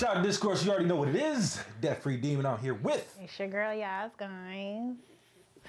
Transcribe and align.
Shot 0.00 0.22
Discourse, 0.22 0.64
you 0.64 0.70
already 0.70 0.86
know 0.86 0.96
what 0.96 1.08
it 1.08 1.16
is. 1.16 1.62
Debtfreedeem 1.82 2.42
out 2.46 2.60
here 2.60 2.72
with. 2.72 3.14
It's 3.20 3.38
your 3.38 3.48
girl, 3.48 3.74
Yas, 3.74 4.10
guys. 4.16 4.94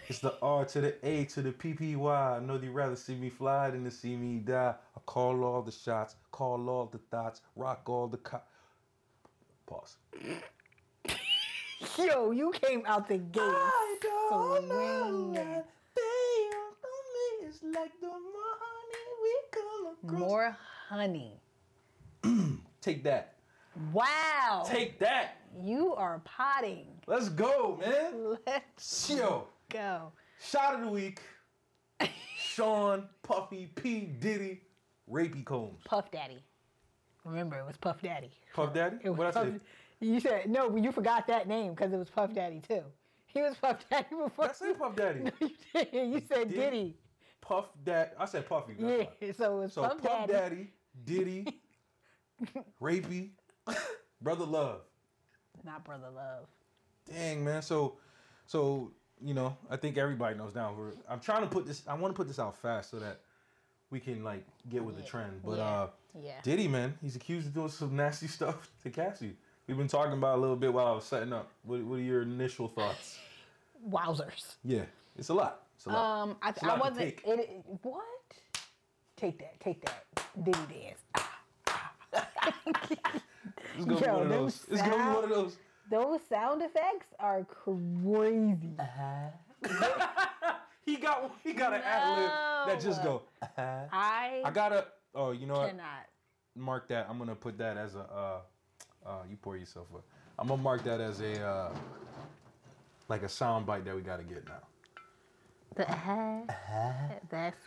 It's 0.08 0.20
the 0.20 0.36
R 0.42 0.64
to 0.64 0.80
the 0.80 0.96
A 1.06 1.26
to 1.26 1.42
the 1.42 1.52
PPY. 1.52 2.38
I 2.38 2.40
know 2.40 2.54
you'd 2.56 2.72
rather 2.72 2.96
see 2.96 3.16
me 3.16 3.30
fly 3.30 3.72
than 3.72 3.84
to 3.84 3.92
see 3.92 4.16
me 4.16 4.38
die. 4.40 4.74
I 4.96 5.00
call 5.06 5.44
all 5.44 5.62
the 5.62 5.72
shots, 5.74 6.16
call 6.32 6.70
all 6.70 6.86
the 6.86 7.00
thoughts, 7.00 7.42
rock 7.58 7.82
all 7.90 8.08
the 8.08 8.20
co- 8.20 8.40
Pause. 9.66 9.98
Yo, 11.98 12.32
you 12.32 12.54
came 12.54 12.84
out 12.86 13.10
the 13.10 13.18
gate. 13.18 13.42
I 13.44 13.98
don't 14.02 14.70
know 14.70 15.34
that 15.34 15.68
they 15.94 16.56
on. 16.56 17.50
It's 17.50 17.62
like 17.64 17.92
the 18.00 18.08
more 18.08 18.56
honey 18.62 19.12
we 19.24 19.36
come 19.52 19.94
across. 20.06 20.20
More 20.22 20.58
honey. 20.88 21.42
Take 22.82 23.04
that. 23.04 23.31
Wow. 23.94 24.64
Take 24.66 25.00
that. 25.00 25.38
you 25.62 25.94
are 25.96 26.20
potting. 26.26 26.88
Let's 27.08 27.30
go, 27.30 27.78
man. 27.82 28.38
Let's 28.46 29.10
Yo. 29.10 29.48
go. 29.70 30.12
Shot 30.42 30.76
of 30.76 30.82
the 30.82 30.88
week. 30.88 31.22
Sean, 32.38 33.08
Puffy, 33.24 33.68
P. 33.76 34.02
Diddy, 34.20 34.62
Rapey 35.10 35.46
Combs. 35.46 35.82
Puff 35.86 36.12
Daddy. 36.12 36.44
Remember, 37.24 37.58
it 37.60 37.66
was 37.66 37.78
Puff 37.78 38.02
Daddy. 38.02 38.32
Puff 38.54 38.74
Daddy? 38.74 38.98
It 39.04 39.10
was 39.10 39.18
What 39.20 39.28
I 39.28 39.32
Puff, 39.32 39.48
say? 39.48 39.60
You 40.00 40.20
said 40.20 40.50
no, 40.50 40.70
but 40.70 40.84
you 40.84 40.92
forgot 40.92 41.28
that 41.28 41.48
name 41.48 41.74
because 41.76 41.94
it 41.94 41.98
was 41.98 42.10
Puff 42.10 42.34
Daddy 42.34 42.60
too. 42.68 42.82
He 43.28 43.42
was 43.42 43.56
Puff 43.56 43.78
Daddy 43.90 44.08
before. 44.24 44.50
I 44.50 44.52
said 44.54 44.80
Puff 44.80 44.96
Daddy. 44.96 45.20
No, 45.42 45.48
you 45.48 45.52
didn't. 45.74 46.12
You 46.14 46.22
said 46.28 46.50
Did- 46.50 46.56
Diddy. 46.56 46.98
Puff 47.40 47.66
Dad. 47.84 48.12
I 48.20 48.26
said 48.26 48.48
Puffy. 48.50 48.74
Yeah, 48.78 49.04
why. 49.20 49.32
so 49.38 49.58
it 49.60 49.64
was 49.64 49.74
So 49.74 49.84
Puff, 49.84 50.02
Puff 50.02 50.28
Daddy. 50.28 50.34
Daddy, 50.34 50.68
Diddy, 51.06 51.62
Rapey, 52.82 53.30
Brother 54.22 54.46
Love. 54.46 54.82
Not 55.64 55.84
Brother 55.84 56.10
Love. 56.16 56.46
Dang 57.12 57.44
man. 57.44 57.62
So, 57.62 57.96
so 58.46 58.92
you 59.24 59.34
know, 59.34 59.56
I 59.70 59.76
think 59.78 59.98
everybody 59.98 60.36
knows 60.38 60.56
now. 60.56 60.74
We're, 60.78 60.92
I'm 61.10 61.20
trying 61.20 61.42
to 61.42 61.48
put 61.48 61.66
this. 61.66 61.84
I 61.88 61.94
want 61.94 62.14
to 62.14 62.18
put 62.18 62.28
this 62.28 62.40
out 62.40 62.56
fast 62.58 62.90
so 62.92 63.00
that 63.00 63.20
we 63.90 64.00
can 64.00 64.24
like 64.24 64.46
get 64.70 64.84
with 64.84 64.96
the 64.98 65.04
trend. 65.04 65.42
But 65.44 65.58
Yeah. 65.58 65.64
uh, 65.64 65.88
Yeah. 66.22 66.42
Diddy, 66.44 66.68
man, 66.68 66.98
he's 67.02 67.16
accused 67.16 67.48
of 67.48 67.54
doing 67.54 67.70
some 67.70 67.96
nasty 67.96 68.28
stuff 68.38 68.70
to 68.84 68.90
Cassie. 68.90 69.36
We've 69.68 69.78
been 69.78 69.88
talking 69.88 70.14
about 70.14 70.34
it 70.36 70.38
a 70.40 70.42
little 70.42 70.56
bit 70.56 70.74
while 70.74 70.88
I 70.88 70.92
was 70.92 71.04
setting 71.06 71.32
up. 71.34 71.50
What, 71.64 71.82
what 71.84 71.96
are 72.00 72.02
your 72.02 72.24
initial 72.24 72.68
thoughts? 72.68 73.20
Wowzers. 73.90 74.56
Yeah, 74.64 74.84
it's 75.18 75.30
a 75.30 75.34
lot. 75.34 75.62
It's 75.76 75.86
a 75.86 75.90
lot. 75.90 76.22
Um, 76.24 76.36
I, 76.42 76.54
I 76.64 76.78
wasn't. 76.78 76.98
take. 77.00 77.22
It, 77.26 77.40
it- 77.40 77.66
what? 77.84 78.04
Take 79.18 79.38
that. 79.40 79.60
Take 79.60 79.86
that. 79.86 80.06
Diddy 80.44 80.60
dance. 80.68 81.04
it's 83.76 83.86
gonna 83.86 84.02
be 84.02 84.08
one 84.08 84.22
of 84.24 84.30
those. 84.30 84.66
It's 84.70 84.82
gonna 84.82 84.98
be 84.98 85.16
one 85.16 85.24
of 85.24 85.30
those. 85.30 85.58
Those 85.90 86.20
sound 86.28 86.62
effects 86.62 87.08
are 87.20 87.44
crazy. 87.44 88.78
he 90.86 90.98
got 90.98 91.32
he 91.44 91.54
got 91.54 91.74
an 91.74 91.82
ad 91.82 92.18
lib 92.18 92.30
that 92.68 92.82
just 92.82 93.04
go. 93.04 93.24
I, 93.58 94.42
I 94.46 94.52
gotta. 94.52 94.88
Oh, 95.14 95.32
you 95.32 95.48
know 95.48 95.56
what? 95.56 95.70
cannot. 95.70 96.08
Mark 96.56 96.88
that. 96.90 97.08
I'm 97.10 97.18
gonna 97.18 97.36
put 97.36 97.58
that 97.58 97.78
as 97.78 97.96
a. 97.96 98.00
Uh, 98.00 98.40
uh, 99.06 99.24
you 99.30 99.36
pour 99.36 99.58
yourself 99.58 99.88
up. 99.94 100.06
I'm 100.40 100.48
gonna 100.48 100.62
mark 100.62 100.84
that 100.84 101.02
as 101.02 101.20
a. 101.22 101.42
Uh, 101.42 101.74
like 103.12 103.24
a 103.24 103.30
sound 103.30 103.66
bite 103.66 103.84
that 103.84 103.94
we 103.94 104.02
gotta 104.02 104.24
get 104.24 104.46
now. 104.48 104.62
The, 105.76 105.86
that's 107.30 107.58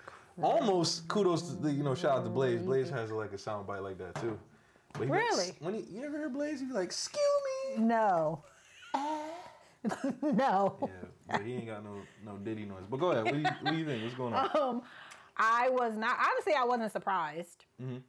Almost 0.42 1.06
kudos 1.06 1.42
to 1.42 1.54
the, 1.54 1.70
you 1.70 1.82
know 1.84 1.94
shout 1.94 2.18
out 2.18 2.24
to 2.24 2.30
Blaze. 2.30 2.62
Blaze 2.62 2.90
has 2.90 3.10
like 3.10 3.32
a 3.32 3.38
sound 3.38 3.66
bite 3.66 3.82
like 3.82 3.98
that 3.98 4.14
too. 4.16 4.38
But 4.94 5.04
he 5.04 5.10
like, 5.10 5.20
Really? 5.20 5.52
when 5.60 5.74
he, 5.74 5.80
you 5.90 6.04
ever 6.04 6.16
hear 6.18 6.28
Blaze, 6.28 6.60
he 6.60 6.66
be 6.66 6.72
like, 6.72 6.84
"Excuse 6.84 7.20
me." 7.76 7.82
no. 7.84 8.42
no. 10.22 10.76
Yeah, 10.82 10.88
but 11.28 11.42
he 11.42 11.54
ain't 11.54 11.66
got 11.66 11.84
no 11.84 11.96
no 12.24 12.36
Diddy 12.38 12.64
noise. 12.64 12.84
But 12.88 12.98
go 12.98 13.10
ahead. 13.10 13.24
What 13.24 13.34
do 13.34 13.40
you, 13.40 13.44
what 13.60 13.70
do 13.72 13.76
you 13.76 13.84
think? 13.84 14.02
What's 14.02 14.14
going 14.14 14.34
on? 14.34 14.50
Um, 14.60 14.82
I 15.36 15.68
was 15.68 15.96
not 15.96 16.16
honestly. 16.18 16.52
I 16.54 16.64
wasn't 16.64 16.92
surprised 16.92 17.64
Mhm. 17.82 18.02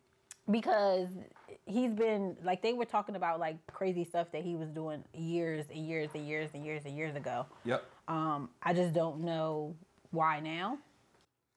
because 0.51 1.09
he's 1.66 1.91
been 1.91 2.38
like 2.44 2.62
they 2.62 2.74
were 2.74 2.85
talking 2.85 3.16
about 3.16 3.40
like 3.40 3.57
crazy 3.68 4.03
stuff 4.03 4.31
that 4.31 4.44
he 4.44 4.56
was 4.56 4.69
doing 4.69 5.03
years 5.13 5.66
and 5.74 5.88
years 5.88 6.12
and 6.13 6.28
years 6.28 6.51
and 6.53 6.63
years 6.63 6.84
and 6.85 6.95
years 6.95 7.16
ago. 7.16 7.47
Yep. 7.63 7.84
Um, 8.07 8.50
I 8.62 8.74
just 8.74 8.94
don't 8.94 9.22
know 9.22 9.75
why 10.12 10.40
now. 10.40 10.78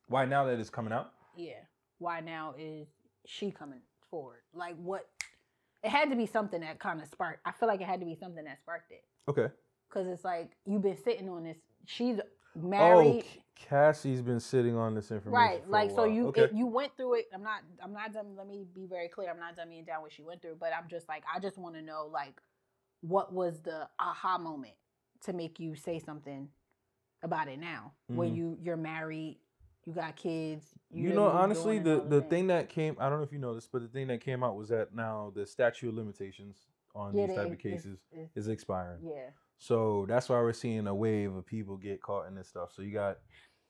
Why 0.09 0.25
now 0.25 0.45
that 0.47 0.59
it's 0.59 0.71
coming 0.71 0.93
out? 0.93 1.13
Yeah, 1.37 1.53
why 1.99 2.21
now 2.21 2.55
is 2.59 2.89
she 3.27 3.51
coming 3.51 3.81
forward? 4.11 4.41
Like 4.55 4.75
what? 4.77 5.07
It 5.83 5.91
had 5.91 6.11
to 6.11 6.17
be 6.17 6.27
something 6.27 6.61
that 6.61 6.79
kind 6.81 7.01
of 7.01 7.09
sparked. 7.09 7.41
I 7.45 7.53
feel 7.53 7.69
like 7.69 7.81
it 7.81 7.87
had 7.87 8.01
to 8.01 8.07
be 8.07 8.15
something 8.17 8.45
that 8.45 8.59
sparked 8.59 8.91
it 8.91 9.05
Okay. 9.29 9.49
because 9.89 10.07
it's 10.09 10.25
like 10.25 10.51
you've 10.67 10.83
been 10.83 10.97
sitting 11.03 11.29
on 11.29 11.45
this. 11.45 11.59
She's 11.87 12.19
Oh, 12.21 12.61
married. 12.61 13.23
K- 13.25 13.43
Cassie's 13.55 14.23
been 14.23 14.41
sitting 14.41 14.77
on 14.77 14.95
this 14.95 15.11
information. 15.11 15.33
Right, 15.33 15.69
like 15.69 15.91
so 15.91 16.05
you 16.05 16.29
Okay. 16.29 16.45
it, 16.45 16.53
you 16.53 16.67
went 16.67 16.97
through 16.97 17.15
it. 17.15 17.27
I'm 17.33 17.43
not 17.43 17.63
I'm 17.83 17.93
not 17.93 18.13
done. 18.13 18.35
Let 18.37 18.49
me 18.49 18.65
be 18.75 18.87
very 18.87 19.09
clear. 19.09 19.31
I'm 19.31 19.39
not 19.39 19.57
dumbing 19.57 19.87
down 19.87 20.03
what 20.03 20.13
she 20.13 20.23
went 20.23 20.43
through, 20.43 20.57
but 20.59 20.73
I'm 20.73 20.89
just 20.89 21.09
like 21.09 21.23
I 21.33 21.39
just 21.39 21.59
want 21.59 21.75
to 21.77 21.83
know 21.83 22.09
like 22.13 22.41
what 23.01 23.33
was 23.33 23.61
the 23.61 23.89
aha 23.99 24.39
moment 24.39 24.75
to 25.25 25.33
make 25.33 25.61
you 25.61 25.75
say 25.77 25.99
something 25.99 26.49
about 27.23 27.49
it 27.49 27.59
now 27.59 27.93
when 28.07 28.33
Mhm. 28.33 28.37
you 28.37 28.59
you're 28.61 28.77
married, 28.77 29.39
you 29.89 29.95
got 29.95 30.17
kids. 30.17 30.67
You 30.91 31.09
know 31.11 31.15
know, 31.15 31.29
honestly, 31.29 31.79
the 31.79 32.01
the 32.07 32.21
thing 32.21 32.49
that 32.49 32.69
came, 32.69 32.95
I 33.01 33.09
don't 33.09 33.19
know 33.19 33.25
if 33.25 33.33
you 33.33 33.39
know 33.39 33.55
this, 33.55 33.67
but 33.73 33.81
the 33.81 33.89
thing 33.89 34.09
that 34.09 34.21
came 34.21 34.45
out 34.45 34.55
was 34.55 34.69
that 34.69 34.95
now 34.95 35.33
the 35.35 35.47
statute 35.47 35.89
of 35.89 35.95
limitations 35.95 36.67
on 36.95 37.15
Yeah, 37.15 37.27
these 37.27 37.37
the- 37.37 37.43
type 37.43 37.53
of 37.53 37.59
cases 37.59 37.99
is 38.35 38.49
expiring. 38.49 39.01
Yeah, 39.03 39.31
So 39.57 40.05
that's 40.07 40.29
why 40.29 40.37
we're 40.41 40.53
seeing 40.53 40.87
a 40.87 40.95
wave 40.95 41.35
of 41.35 41.47
people 41.47 41.79
get 41.79 42.03
caught 42.03 42.27
in 42.27 42.35
this 42.35 42.49
stuff. 42.49 42.71
So 42.75 42.83
you 42.83 42.93
got 42.93 43.19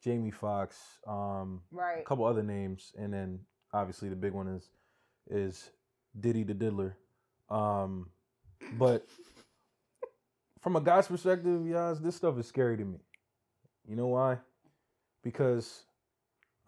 Jamie 0.02 0.32
Foxx, 0.32 0.76
um, 1.06 1.62
a 1.78 2.02
couple 2.02 2.24
other 2.24 2.42
names, 2.42 2.92
and 2.98 3.12
then 3.14 3.40
obviously 3.72 4.08
the 4.08 4.16
big 4.16 4.32
one 4.32 4.48
is 4.48 4.70
is 5.30 5.70
Diddy 6.18 6.42
the 6.42 6.54
Diddler. 6.54 6.96
Um, 7.48 8.10
but 8.72 9.06
from 10.60 10.74
a 10.74 10.80
guy's 10.80 11.06
perspective, 11.06 11.70
guys, 11.70 12.00
this 12.00 12.16
stuff 12.16 12.38
is 12.38 12.46
scary 12.48 12.76
to 12.76 12.84
me. 12.84 12.98
You 13.86 13.94
know 13.94 14.08
why? 14.08 14.38
Because 15.22 15.84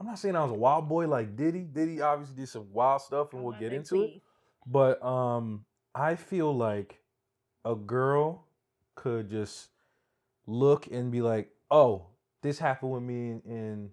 I'm 0.00 0.06
not 0.06 0.19
saying 0.19 0.34
I 0.34 0.43
was 0.43 0.50
a 0.50 0.55
wild 0.55 0.88
boy 0.88 1.06
like 1.06 1.37
Diddy. 1.37 1.61
Diddy 1.61 2.00
obviously 2.00 2.37
did 2.37 2.49
some 2.49 2.72
wild 2.72 3.03
stuff, 3.03 3.34
and 3.34 3.44
we'll 3.44 3.59
get 3.61 3.72
into 3.72 4.03
it. 4.03 4.22
But 4.66 5.03
um, 5.05 5.66
I 5.94 6.15
feel 6.15 6.56
like 6.56 7.00
a 7.66 7.75
girl 7.75 8.47
could 8.94 9.28
just 9.28 9.69
look 10.47 10.87
and 10.91 11.12
be 11.12 11.21
like, 11.21 11.50
"Oh, 11.71 12.06
this 12.41 12.59
happened 12.59 12.93
with 12.93 13.03
me 13.03 13.41
in 13.44 13.91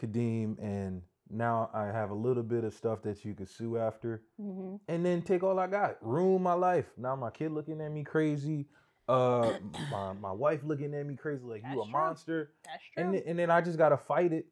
Kadeem, 0.00 0.58
and 0.62 1.02
now 1.30 1.68
I 1.74 1.86
have 1.86 2.10
a 2.10 2.14
little 2.14 2.42
bit 2.42 2.64
of 2.64 2.72
stuff 2.72 3.02
that 3.02 3.22
you 3.24 3.34
could 3.34 3.48
sue 3.50 3.76
after, 3.76 4.22
hmm 4.40 4.76
and 4.88 5.04
then 5.04 5.22
take 5.22 5.42
all 5.42 5.58
I 5.58 5.66
got, 5.66 5.96
ruin 6.00 6.42
my 6.42 6.52
life. 6.54 6.86
Now 6.96 7.16
my 7.16 7.30
kid 7.30 7.52
looking 7.52 7.80
at 7.82 7.92
me 7.92 8.02
crazy, 8.02 8.66
uh, 9.08 9.52
my 9.90 10.14
my 10.14 10.32
wife 10.32 10.60
looking 10.64 10.94
at 10.94 11.04
me 11.06 11.16
crazy 11.16 11.44
like 11.44 11.62
you 11.62 11.76
That's 11.76 11.88
a 11.88 11.90
true. 11.90 11.92
monster, 11.92 12.50
That's 12.64 12.82
true. 12.94 13.04
and 13.04 13.14
then, 13.14 13.22
and 13.26 13.38
then 13.38 13.50
I 13.50 13.60
just 13.60 13.76
gotta 13.76 13.98
fight 13.98 14.32
it, 14.32 14.46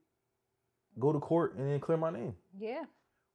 go 0.98 1.12
to 1.12 1.18
court, 1.20 1.54
and 1.56 1.68
then 1.68 1.80
clear 1.80 1.96
my 1.98 2.10
name." 2.10 2.34
yeah, 2.58 2.84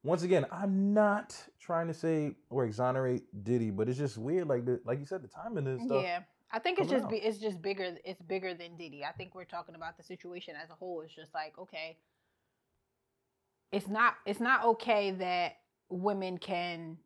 once 0.02 0.22
again, 0.22 0.46
I'm 0.52 0.92
not 0.94 1.36
trying 1.60 1.88
to 1.88 1.94
say 1.94 2.36
or 2.50 2.64
exonerate 2.64 3.24
Diddy, 3.44 3.70
but 3.70 3.88
it's 3.88 3.98
just 3.98 4.16
weird. 4.18 4.46
Like 4.48 4.64
the, 4.64 4.80
like 4.84 4.98
you 5.00 5.06
said, 5.06 5.22
the 5.22 5.28
timing 5.28 5.66
and 5.66 5.80
stuff. 5.82 6.02
yeah. 6.02 6.20
I 6.50 6.58
think 6.58 6.78
it's 6.78 6.88
just 6.88 7.04
out. 7.04 7.12
it's 7.12 7.36
just 7.38 7.60
bigger. 7.60 7.96
It's 8.04 8.22
bigger 8.22 8.54
than 8.54 8.76
Diddy. 8.78 9.04
I 9.04 9.12
think 9.12 9.34
we're 9.34 9.44
talking 9.44 9.74
about 9.74 9.98
the 9.98 10.02
situation 10.02 10.54
as 10.62 10.70
a 10.70 10.74
whole. 10.74 11.02
It's 11.02 11.14
just 11.14 11.34
like 11.34 11.58
okay, 11.58 11.98
it's 13.70 13.86
not 13.88 14.14
it's 14.24 14.40
not 14.40 14.64
okay 14.64 15.10
that 15.10 15.56
women 15.90 16.38
can 16.38 16.96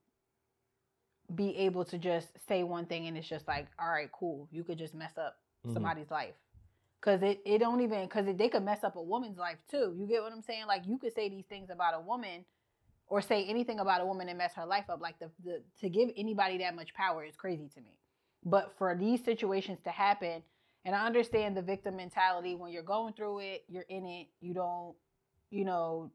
be 1.34 1.56
able 1.56 1.84
to 1.86 1.98
just 1.98 2.28
say 2.46 2.62
one 2.62 2.84
thing 2.86 3.06
and 3.06 3.16
it's 3.16 3.28
just 3.28 3.48
like 3.48 3.66
all 3.80 3.88
right, 3.90 4.10
cool. 4.12 4.48
You 4.52 4.62
could 4.64 4.78
just 4.78 4.94
mess 4.94 5.16
up 5.18 5.36
Mhm. 5.66 5.74
somebody's 5.74 6.10
life. 6.10 6.34
Cause 7.02 7.22
it, 7.22 7.40
it 7.44 7.58
don't 7.58 7.80
even 7.80 8.08
cause 8.08 8.24
they 8.26 8.48
could 8.48 8.64
mess 8.64 8.84
up 8.84 8.96
a 8.96 9.02
woman's 9.02 9.36
life 9.36 9.58
too. 9.68 9.94
You 9.98 10.06
get 10.06 10.22
what 10.22 10.32
I'm 10.32 10.42
saying? 10.42 10.66
Like 10.68 10.82
you 10.86 10.98
could 10.98 11.12
say 11.12 11.28
these 11.28 11.46
things 11.46 11.68
about 11.68 11.94
a 11.94 12.00
woman, 12.00 12.44
or 13.08 13.20
say 13.20 13.44
anything 13.44 13.78
about 13.78 14.00
a 14.00 14.06
woman 14.06 14.28
and 14.30 14.38
mess 14.38 14.54
her 14.54 14.64
life 14.64 14.84
up. 14.88 15.00
Like 15.02 15.18
the, 15.18 15.30
the 15.44 15.62
to 15.80 15.90
give 15.90 16.08
anybody 16.16 16.58
that 16.58 16.74
much 16.74 16.94
power 16.94 17.24
is 17.24 17.36
crazy 17.36 17.68
to 17.74 17.80
me. 17.80 17.98
But 18.44 18.72
for 18.78 18.96
these 18.98 19.22
situations 19.22 19.78
to 19.84 19.90
happen, 19.90 20.42
and 20.84 20.94
I 20.94 21.06
understand 21.06 21.56
the 21.56 21.62
victim 21.62 21.96
mentality 21.96 22.54
when 22.54 22.72
you're 22.72 22.82
going 22.82 23.12
through 23.12 23.40
it, 23.40 23.64
you're 23.68 23.84
in 23.88 24.06
it, 24.06 24.28
you 24.40 24.54
don't, 24.54 24.94
you 25.50 25.64
know, 25.64 26.10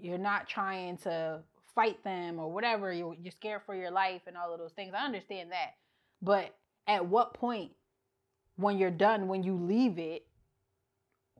you're 0.00 0.18
not 0.18 0.48
trying 0.48 0.96
to 0.98 1.40
fight 1.74 2.02
them 2.04 2.38
or 2.38 2.50
whatever. 2.52 2.92
You're, 2.92 3.14
you're 3.14 3.32
scared 3.32 3.62
for 3.64 3.74
your 3.74 3.90
life 3.90 4.22
and 4.26 4.36
all 4.36 4.52
of 4.52 4.58
those 4.58 4.72
things. 4.72 4.92
I 4.96 5.04
understand 5.04 5.52
that. 5.52 5.74
But 6.20 6.54
at 6.86 7.06
what 7.06 7.34
point, 7.34 7.70
when 8.62 8.78
you're 8.78 8.90
done, 8.90 9.28
when 9.28 9.42
you 9.42 9.54
leave 9.56 9.98
it, 9.98 10.24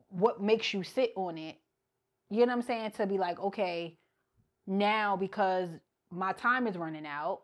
what 0.09 0.41
makes 0.41 0.73
you 0.73 0.83
sit 0.83 1.11
on 1.15 1.37
it? 1.37 1.57
You 2.29 2.39
know 2.41 2.45
what 2.47 2.51
I'm 2.53 2.61
saying? 2.63 2.91
To 2.91 3.07
be 3.07 3.17
like, 3.17 3.39
okay, 3.39 3.97
now 4.67 5.15
because 5.17 5.69
my 6.11 6.33
time 6.33 6.67
is 6.67 6.77
running 6.77 7.05
out 7.05 7.41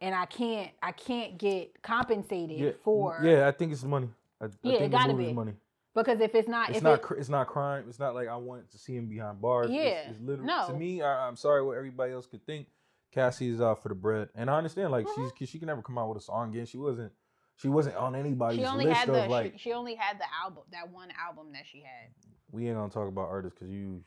and 0.00 0.14
I 0.14 0.26
can't 0.26 0.70
I 0.82 0.92
can't 0.92 1.38
get 1.38 1.82
compensated 1.82 2.58
Yeah, 2.58 2.70
for 2.82 3.20
Yeah, 3.22 3.46
I 3.48 3.52
think 3.52 3.72
it's 3.72 3.84
money. 3.84 4.08
I, 4.40 4.46
Yeah, 4.62 4.72
I 4.72 4.82
it 4.84 4.90
gotta 4.90 5.08
the 5.08 5.14
move 5.14 5.22
is 5.22 5.28
be. 5.28 5.34
money. 5.34 5.52
because 5.94 6.20
if 6.20 6.34
it's 6.34 6.48
not 6.48 6.68
It's 6.70 6.78
if 6.78 6.84
not. 6.84 7.00
it, 7.00 7.18
it's 7.18 7.28
not 7.28 7.46
crime. 7.46 7.84
It's 7.88 7.98
not 7.98 8.14
like 8.14 8.28
I 8.28 8.36
want 8.36 8.70
to 8.72 8.78
see 8.78 8.96
him 8.96 9.06
behind 9.06 9.40
bars. 9.40 9.70
Yeah, 9.70 10.10
it's, 10.10 10.20
literally 10.20 10.46
no. 10.48 10.66
to 10.68 10.74
me. 10.74 11.02
I, 11.02 11.26
I'm 11.28 11.36
sorry 11.36 11.62
what 11.64 11.76
everybody 11.76 12.12
else 12.12 12.26
could 12.26 12.44
think. 12.44 12.66
Cassie 13.12 13.48
is 13.48 13.60
out 13.60 13.80
for 13.80 13.88
the 13.88 13.94
bread, 13.94 14.28
and 14.34 14.50
I 14.50 14.58
understand. 14.58 14.90
Like 14.90 15.06
Mhm. 15.06 15.30
she's 15.38 15.48
she 15.48 15.58
can 15.60 15.66
never 15.68 15.82
come 15.82 15.96
out 15.98 16.08
with 16.08 16.18
a 16.18 16.20
song 16.20 16.50
again. 16.50 16.66
She 16.66 16.78
wasn't. 16.78 17.12
She 17.56 17.68
wasn't 17.68 17.96
on 17.96 18.16
anybody's 18.16 18.60
she 18.60 18.66
only 18.66 18.86
list 18.86 18.98
had 18.98 19.08
of 19.08 19.14
the 19.14 19.26
like. 19.28 19.52
she, 19.52 19.58
she 19.58 19.72
only 19.72 19.94
had 19.94 20.18
the 20.18 20.24
album 20.42 20.64
that 20.72 20.90
one 20.90 21.08
album 21.20 21.52
that 21.52 21.62
she 21.70 21.78
had. 21.78 22.10
we 22.50 22.66
ain't 22.66 22.76
gonna 22.76 22.90
talk 22.90 23.08
about 23.08 23.28
artists 23.28 23.58
because 23.58 23.72
you 23.72 24.02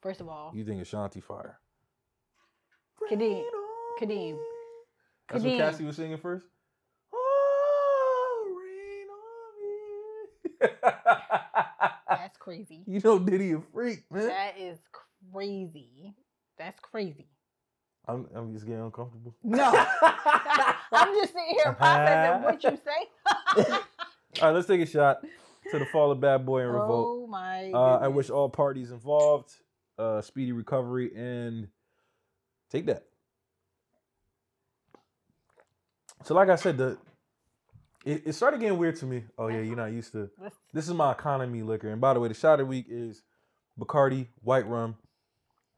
First 0.00 0.20
of 0.20 0.28
all, 0.28 0.52
you 0.54 0.64
think 0.64 0.80
Ashanti 0.80 1.20
fire. 1.20 1.58
Kadeem, 3.10 3.42
Kadeem, 4.00 4.32
me. 4.32 4.38
That's 5.30 5.44
what 5.44 5.56
Cassie 5.56 5.84
was 5.84 5.96
singing 5.96 6.18
first. 6.18 6.46
Oh, 7.14 8.56
rain 8.58 9.08
on 9.10 10.60
me. 10.60 10.66
that's 12.08 12.36
crazy. 12.38 12.82
you 12.86 13.00
know 13.04 13.18
Diddy 13.18 13.52
a 13.52 13.60
freak, 13.60 14.04
man. 14.10 14.28
That 14.28 14.58
is 14.58 14.78
crazy. 15.32 16.14
That's 16.58 16.78
crazy. 16.80 17.28
I'm, 18.08 18.26
I'm 18.34 18.54
just 18.54 18.64
getting 18.66 18.82
uncomfortable. 18.82 19.34
No. 19.44 19.64
I'm 20.92 21.14
just 21.14 21.34
sitting 21.34 21.56
here 21.62 21.74
processing 21.74 22.42
what 22.42 22.64
you 22.64 22.78
say. 22.84 23.66
All 24.40 24.48
right, 24.48 24.50
let's 24.54 24.66
take 24.66 24.80
a 24.80 24.86
shot 24.86 25.18
to 25.70 25.78
the 25.78 25.84
fall 25.86 26.10
of 26.10 26.20
Bad 26.20 26.46
Boy 26.46 26.62
and 26.62 26.72
Revolt. 26.72 27.06
oh 27.06 27.26
my! 27.26 27.70
Uh, 27.70 27.98
I 27.98 28.08
wish 28.08 28.30
all 28.30 28.48
parties 28.48 28.90
involved 28.90 29.52
uh, 29.98 30.22
speedy 30.22 30.52
recovery 30.52 31.10
and 31.14 31.68
take 32.70 32.86
that. 32.86 33.04
So, 36.24 36.34
like 36.34 36.48
I 36.48 36.56
said, 36.56 36.78
the 36.78 36.98
it, 38.06 38.22
it 38.26 38.32
started 38.34 38.60
getting 38.60 38.78
weird 38.78 38.96
to 38.96 39.06
me. 39.06 39.24
Oh 39.36 39.48
yeah, 39.48 39.60
you're 39.60 39.76
not 39.76 39.92
used 39.92 40.12
to. 40.12 40.30
This 40.72 40.86
is 40.88 40.94
my 40.94 41.12
economy 41.12 41.62
liquor, 41.62 41.90
and 41.90 42.00
by 42.00 42.14
the 42.14 42.20
way, 42.20 42.28
the 42.28 42.34
shot 42.34 42.54
of 42.54 42.58
the 42.60 42.66
week 42.66 42.86
is 42.88 43.22
Bacardi 43.78 44.28
White 44.42 44.66
Rum. 44.66 44.96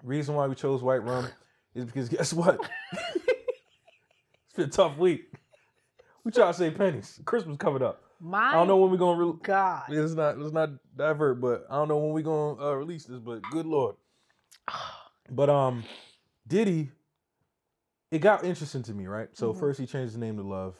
Reason 0.04 0.34
why 0.34 0.46
we 0.46 0.54
chose 0.54 0.82
white 0.82 1.02
rum 1.02 1.28
is 1.74 1.84
because 1.84 2.08
guess 2.08 2.32
what? 2.32 2.60
it's 2.92 4.54
been 4.54 4.66
a 4.66 4.68
tough 4.68 4.96
week. 4.98 5.32
We 6.24 6.32
try 6.32 6.46
to 6.48 6.54
save 6.54 6.76
pennies. 6.76 7.20
Christmas 7.24 7.56
coming 7.56 7.82
up. 7.82 8.02
My 8.20 8.50
I 8.50 8.52
don't 8.54 8.68
know 8.68 8.76
when 8.76 8.90
we're 8.90 8.98
gonna. 8.98 9.24
Re- 9.24 9.38
God. 9.42 9.84
Let's 9.88 10.12
not 10.12 10.38
let's 10.38 10.52
not 10.52 10.70
divert, 10.96 11.40
but 11.40 11.66
I 11.70 11.76
don't 11.76 11.88
know 11.88 11.98
when 11.98 12.12
we're 12.12 12.22
gonna 12.22 12.62
uh, 12.62 12.74
release 12.74 13.04
this. 13.04 13.18
But 13.18 13.42
good 13.50 13.66
lord. 13.66 13.96
But 15.32 15.48
um, 15.48 15.84
Diddy, 16.48 16.90
it 18.10 18.18
got 18.18 18.42
interesting 18.44 18.82
to 18.82 18.92
me, 18.92 19.06
right? 19.06 19.28
So 19.32 19.52
Mhm. 19.52 19.60
first 19.60 19.78
he 19.78 19.86
changed 19.86 20.12
his 20.12 20.16
name 20.18 20.36
to 20.38 20.42
Love, 20.42 20.74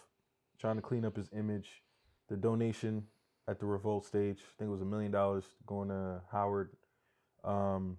trying 0.59 0.75
to 0.75 0.83
clean 0.83 1.05
up 1.05 1.15
his 1.17 1.31
image. 1.33 1.85
The 2.29 2.37
donation 2.37 3.07
at 3.47 3.61
the 3.61 3.67
Revolt 3.67 4.05
stage, 4.07 4.39
I 4.41 4.51
think 4.59 4.69
it 4.69 4.73
was 4.73 4.81
a 4.81 4.85
million 4.87 5.13
dollars 5.13 5.45
going 5.67 5.89
to 5.91 6.21
Howard. 6.33 6.71
Um, 7.45 7.97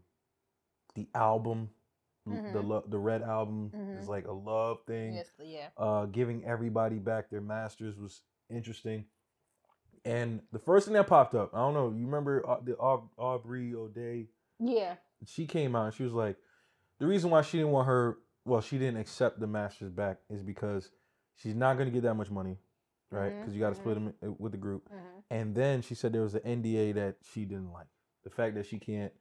the 0.96 1.08
album, 1.16 1.70
the 2.26 2.32
Mhm. 2.34 2.68
lo- 2.68 2.84
the 2.88 3.00
Red 3.00 3.22
album 3.24 3.72
Mhm. 3.72 4.00
is 4.00 4.08
like 4.08 4.28
a 4.28 4.32
love 4.32 4.84
thing 4.86 5.14
Yes, 5.16 5.32
yeah. 5.40 5.70
uh, 5.78 6.06
giving 6.06 6.46
everybody 6.46 7.00
back 7.00 7.30
their 7.30 7.42
masters 7.42 7.98
was 7.98 8.22
interesting. 8.50 9.06
And 10.04 10.42
the 10.52 10.60
first 10.60 10.86
thing 10.86 10.94
that 10.96 11.08
popped 11.08 11.36
up, 11.36 11.54
I 11.54 11.58
don't 11.60 11.74
know, 11.74 11.90
you 11.92 12.06
remember 12.06 12.42
the 12.64 12.74
Aub- 12.74 13.10
Aubrey 13.18 13.74
O'Day? 13.76 14.30
Yeah. 14.60 14.96
She 15.26 15.46
came 15.46 15.76
out 15.76 15.86
and 15.86 15.94
she 15.94 16.04
was 16.04 16.14
like, 16.14 16.38
the 17.00 17.06
reason 17.08 17.30
why 17.30 17.42
she 17.44 17.58
didn't 17.58 17.72
want 17.72 17.88
her, 17.88 18.18
well, 18.46 18.62
she 18.62 18.78
didn't 18.80 19.00
accept 19.00 19.40
the 19.40 19.48
masters 19.48 19.92
back 19.92 20.20
is 20.30 20.42
because 20.44 20.92
she's 21.36 21.56
not 21.56 21.76
going 21.78 21.88
to 21.88 21.92
get 21.94 22.02
that 22.04 22.16
much 22.16 22.32
money, 22.32 22.58
right? 23.12 23.38
Because 23.40 23.54
you 23.54 23.60
got 23.60 23.70
to 23.70 23.76
split 23.76 23.96
them 23.96 24.14
uh, 24.24 24.32
with 24.34 24.52
the 24.52 24.58
group. 24.58 24.88
hmm 24.90 25.20
And 25.30 25.56
then 25.56 25.82
she 25.82 25.94
said 25.96 26.14
there 26.14 26.24
was 26.24 26.36
an 26.36 26.42
NDA 26.64 26.94
that 26.96 27.18
she 27.24 27.46
didn't 27.46 27.72
like. 27.72 27.88
The 28.24 28.30
fact 28.32 28.56
that 28.56 28.66
she 28.66 28.80
can't 28.80 29.14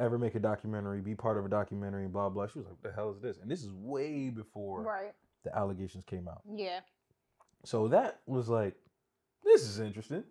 ever 0.00 0.18
make 0.18 0.34
a 0.34 0.40
documentary, 0.40 1.00
be 1.00 1.14
part 1.14 1.38
of 1.38 1.44
a 1.44 1.48
documentary, 1.48 2.04
and 2.04 2.12
blah, 2.12 2.28
blah. 2.28 2.46
She 2.48 2.58
was 2.58 2.66
like, 2.66 2.74
what 2.74 2.82
the 2.82 2.92
hell 2.92 3.10
is 3.12 3.20
this? 3.20 3.38
And 3.38 3.50
this 3.50 3.62
is 3.62 3.70
way 3.72 4.30
before 4.30 4.82
Right. 4.82 5.12
the 5.44 5.56
allegations 5.56 6.04
came 6.04 6.26
out. 6.26 6.42
Yeah. 6.52 6.80
So 7.64 7.88
that 7.88 8.20
was 8.26 8.48
like, 8.48 8.74
this 9.44 9.62
is 9.62 9.78
interesting. 9.78 10.24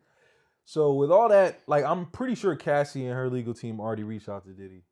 So 0.66 0.94
with 0.94 1.12
all 1.12 1.30
that, 1.30 1.62
like 1.68 1.84
I'm 1.86 2.08
pretty 2.08 2.36
sure 2.36 2.56
Cassie 2.56 3.06
and 3.06 3.16
her 3.16 3.30
legal 3.30 3.54
team 3.54 3.80
already 3.80 4.04
reached 4.04 4.28
out 4.30 4.44
to 4.46 4.52
Diddy. 4.52 4.84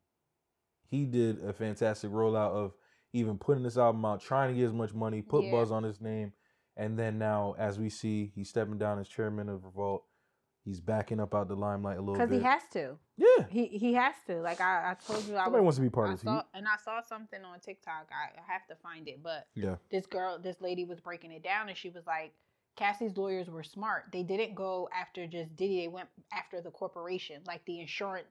He 0.88 1.04
did 1.04 1.44
a 1.44 1.52
fantastic 1.52 2.10
rollout 2.10 2.52
of 2.52 2.74
even 3.12 3.38
putting 3.38 3.62
this 3.62 3.76
album 3.76 4.04
out, 4.04 4.20
trying 4.20 4.52
to 4.54 4.58
get 4.58 4.66
as 4.66 4.72
much 4.72 4.94
money, 4.94 5.22
put 5.22 5.44
Yeah. 5.44 5.50
buzz 5.52 5.70
on 5.70 5.82
his 5.82 6.00
name, 6.00 6.32
and 6.76 6.98
then 6.98 7.18
now, 7.18 7.54
as 7.58 7.78
we 7.78 7.90
see, 7.90 8.26
he's 8.34 8.48
stepping 8.48 8.78
down 8.78 8.98
as 8.98 9.08
chairman 9.08 9.48
of 9.48 9.64
Revolt. 9.64 10.04
He's 10.68 10.80
backing 10.80 11.18
up 11.18 11.34
out 11.34 11.48
the 11.48 11.56
limelight 11.56 11.96
a 11.96 12.00
little 12.00 12.12
Because 12.14 12.28
bit. 12.28 12.40
he 12.40 12.44
has 12.44 12.60
to. 12.74 12.98
yeah, 13.16 13.46
He 13.48 13.68
he 13.68 13.94
has 13.94 14.14
to. 14.26 14.36
Like 14.42 14.60
I, 14.60 14.90
I 14.90 14.94
told 15.02 15.24
you, 15.26 15.34
I 15.36 15.48
was. 15.48 15.62
wants 15.62 15.76
to 15.78 15.82
be 15.82 15.88
part 15.88 16.08
I 16.08 16.12
of 16.12 16.18
this. 16.18 16.24
saw, 16.24 16.36
heat. 16.36 16.44
and 16.52 16.66
I 16.68 16.76
saw 16.84 17.00
something 17.00 17.42
on 17.42 17.58
TikTok. 17.60 18.10
I, 18.12 18.38
I 18.38 18.52
have 18.52 18.66
to 18.68 18.74
find 18.82 19.08
it, 19.08 19.22
but 19.22 19.46
Yeah, 19.54 19.76
this 19.90 20.04
girl, 20.04 20.38
this 20.38 20.60
lady 20.60 20.84
was 20.84 21.00
breaking 21.00 21.32
it 21.32 21.42
down, 21.42 21.70
and 21.70 21.78
she 21.78 21.88
was 21.88 22.06
like, 22.06 22.34
Cassie's 22.76 23.16
lawyers 23.16 23.48
were 23.48 23.62
smart. 23.62 24.04
They 24.12 24.22
didn't 24.22 24.54
go 24.54 24.90
after 24.94 25.26
just 25.26 25.56
Diddy. 25.56 25.80
They 25.80 25.88
went 25.88 26.10
after 26.34 26.60
the 26.60 26.70
corporation, 26.70 27.40
like 27.46 27.64
the 27.64 27.80
insurance. 27.80 28.28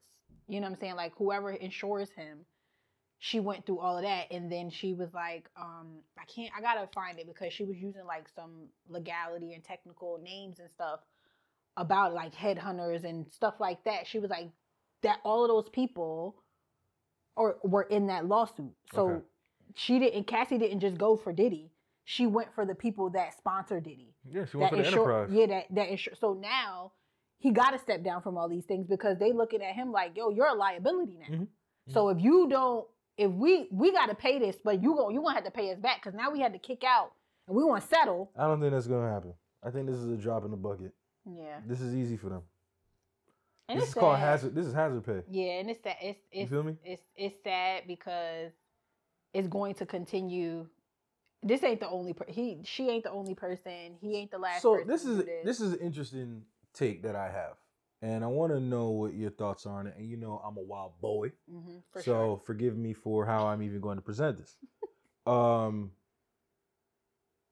You 0.48 0.60
know 0.62 0.68
what 0.68 0.74
I'm 0.76 0.80
saying? 0.80 0.96
Like 0.96 1.14
whoever 1.18 1.50
insures 1.50 2.12
him. 2.12 2.46
She 3.20 3.40
went 3.40 3.66
through 3.66 3.80
all 3.80 3.98
of 3.98 4.04
that, 4.04 4.28
and 4.30 4.52
then 4.52 4.70
she 4.70 4.94
was 4.94 5.12
like, 5.16 5.50
um, 5.60 5.88
I 6.20 6.26
can't. 6.26 6.52
I 6.56 6.62
gotta 6.62 6.88
find 6.94 7.18
it 7.18 7.26
because 7.26 7.52
she 7.52 7.64
was 7.64 7.78
using 7.78 8.06
like 8.06 8.30
some 8.36 8.68
legality 8.88 9.54
and 9.56 9.64
technical 9.64 10.20
names 10.24 10.60
and 10.60 10.70
stuff 10.70 11.00
about 11.78 12.14
like 12.14 12.34
headhunters 12.36 13.04
and 13.06 13.32
stuff 13.32 13.56
like 13.60 13.84
that. 13.86 14.06
She 14.08 14.20
was 14.20 14.30
like 14.30 14.50
that. 15.04 15.20
All 15.24 15.44
of 15.44 15.50
those 15.50 15.70
people, 15.70 16.36
or 17.36 17.58
were 17.64 17.84
in 17.84 18.08
that 18.08 18.26
lawsuit. 18.26 18.74
So 18.94 19.10
Okay. 19.10 19.26
she 19.76 20.00
didn't. 20.00 20.26
Cassie 20.26 20.58
didn't 20.58 20.80
just 20.82 20.98
go 20.98 21.16
for 21.16 21.32
Diddy. 21.32 21.72
She 22.04 22.26
went 22.26 22.54
for 22.54 22.66
the 22.66 22.76
people 22.76 23.10
that 23.12 23.38
sponsored 23.38 23.84
Diddy. 23.84 24.14
yeah. 24.26 24.46
She 24.46 24.58
went 24.58 24.72
for 24.72 24.78
the 24.78 24.88
enterprise. 24.88 25.30
Yeah, 25.32 25.46
that 25.48 25.66
that 25.72 25.90
insure. 25.90 26.16
So 26.16 26.34
now 26.34 26.94
he 27.40 27.52
got 27.52 27.72
to 27.72 27.80
step 27.80 28.04
down 28.04 28.22
from 28.22 28.38
all 28.38 28.50
these 28.50 28.66
things 28.66 28.88
because 28.88 29.18
they 29.20 29.32
looking 29.32 29.62
at 29.62 29.76
him 29.76 29.92
like, 29.92 30.18
yo, 30.18 30.30
you're 30.30 30.48
a 30.48 30.54
liability 30.56 31.18
now. 31.18 31.38
Mhm. 31.38 31.48
So 31.90 32.10
if 32.10 32.20
you 32.20 32.48
don't, 32.50 32.88
if 33.18 33.32
we 33.32 33.68
we 33.72 33.92
got 33.92 34.08
to 34.08 34.16
pay 34.16 34.40
this, 34.40 34.58
but 34.64 34.82
you 34.82 34.96
going 34.96 35.14
you 35.16 35.22
gonna 35.22 35.36
have 35.36 35.44
to 35.46 35.52
pay 35.52 35.72
us 35.72 35.80
back 35.80 36.02
because 36.02 36.16
now 36.16 36.32
we 36.32 36.40
had 36.40 36.54
to 36.54 36.60
kick 36.60 36.84
out 36.84 37.12
and 37.48 37.56
we 37.56 37.64
want 37.64 37.82
to 37.84 37.88
settle. 37.88 38.32
I 38.36 38.48
don't 38.48 38.60
think 38.60 38.72
that's 38.72 38.88
gonna 38.88 39.10
happen. 39.12 39.34
I 39.64 39.70
think 39.70 39.86
this 39.88 39.98
is 39.98 40.10
a 40.12 40.18
drop 40.18 40.46
in 40.46 40.52
the 40.52 40.58
bucket. 40.58 40.94
Yeah, 41.30 41.60
This 41.66 41.82
is 41.82 41.94
easy 41.96 42.18
for 42.18 42.30
them. 42.30 42.42
and 43.70 43.80
this 43.82 43.90
is 43.90 43.94
called 43.94 44.18
hazard. 44.20 44.56
This 44.56 44.66
is 44.66 44.74
hazard 44.74 45.04
pay. 45.06 45.22
Yeah, 45.30 45.60
and 45.60 45.70
it's 45.70 45.82
that 45.82 45.98
it's 46.02 46.20
You 46.32 46.42
it's 46.44 46.50
feel 46.52 46.64
me? 46.64 46.76
it's 46.84 47.04
it's 47.16 47.44
sad 47.44 47.84
because 47.88 48.54
it's 49.34 49.48
going 49.48 49.76
to 49.76 49.86
continue. 49.86 50.68
This 51.44 51.64
ain't 51.64 51.80
the 51.82 51.90
only 51.90 52.14
per- 52.14 52.26
he 52.30 52.62
she 52.64 52.90
ain't 52.90 53.04
the 53.04 53.12
only 53.12 53.36
person. 53.36 53.98
He 54.02 54.16
ain't 54.16 54.32
the 54.32 54.38
last. 54.40 54.62
so 54.62 54.76
person 54.76 54.88
this 54.88 55.06
is 55.06 55.18
do 55.24 55.30
this 55.44 55.60
is 55.62 55.74
an 55.74 55.80
interesting 55.80 56.44
take 56.74 57.04
that 57.04 57.16
I 57.16 57.30
have, 57.30 57.58
and 58.02 58.24
I 58.24 58.28
want 58.28 58.54
to 58.54 58.60
know 58.60 58.90
what 58.92 59.14
your 59.14 59.30
thoughts 59.32 59.66
are 59.66 59.80
on 59.80 59.88
it. 59.88 59.96
And 59.98 60.08
you 60.08 60.18
know, 60.18 60.42
I'm 60.44 60.58
a 60.58 60.62
wild 60.62 61.00
boy, 61.02 61.34
Mhm, 61.52 61.84
for 61.92 62.02
so 62.02 62.04
sure. 62.04 62.42
forgive 62.46 62.78
me 62.78 62.94
for 62.94 63.26
how 63.26 63.48
I'm 63.48 63.62
even 63.62 63.82
going 63.82 63.98
to 63.98 64.02
present 64.02 64.38
this. 64.38 64.56
um, 65.28 65.92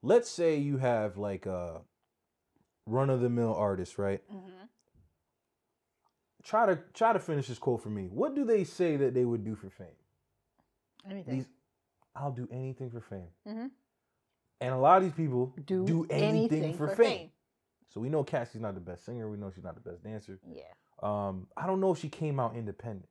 let's 0.02 0.30
say 0.30 0.56
you 0.58 0.78
have 0.78 1.18
like 1.18 1.46
a 1.46 1.82
run 2.86 3.10
of 3.10 3.22
the 3.22 3.30
mill 3.30 3.54
artist, 3.56 3.98
right? 3.98 4.22
Mm-hmm. 4.32 4.66
Try 6.44 6.68
to 6.68 6.80
try 6.94 7.12
to 7.14 7.20
finish 7.20 7.48
this 7.48 7.58
quote 7.58 7.82
for 7.82 7.90
me. 7.90 8.08
What 8.08 8.36
do 8.36 8.46
they 8.46 8.64
say 8.64 8.98
that 8.98 9.14
they 9.14 9.26
would 9.26 9.44
do 9.44 9.56
for 9.56 9.70
fame? 9.70 9.88
Anything. 11.10 11.36
These, 11.38 11.48
I'll 12.16 12.32
do 12.32 12.48
anything 12.52 12.90
for 12.92 13.02
fame. 13.02 13.30
Mhm. 13.48 13.72
And 14.62 14.74
a 14.74 14.78
lot 14.78 14.98
of 14.98 15.04
these 15.04 15.14
people 15.14 15.54
do, 15.66 15.86
do 15.86 16.08
anything, 16.10 16.76
for, 16.76 16.88
fame. 16.88 16.98
fame. 17.06 17.32
So 17.90 18.00
we 18.00 18.10
know 18.10 18.24
Cassie's 18.24 18.62
not 18.62 18.74
the 18.74 18.80
best 18.80 19.06
singer. 19.06 19.30
We 19.30 19.38
know 19.38 19.52
she's 19.54 19.64
not 19.64 19.76
the 19.76 19.82
best 19.90 20.04
dancer. 20.04 20.40
Yeah. 20.48 20.62
Um, 21.04 21.48
I 21.58 21.68
don't 21.68 21.82
know 21.82 21.92
if 21.92 22.00
she 22.00 22.10
came 22.10 22.40
out 22.40 22.56
independent. 22.56 23.10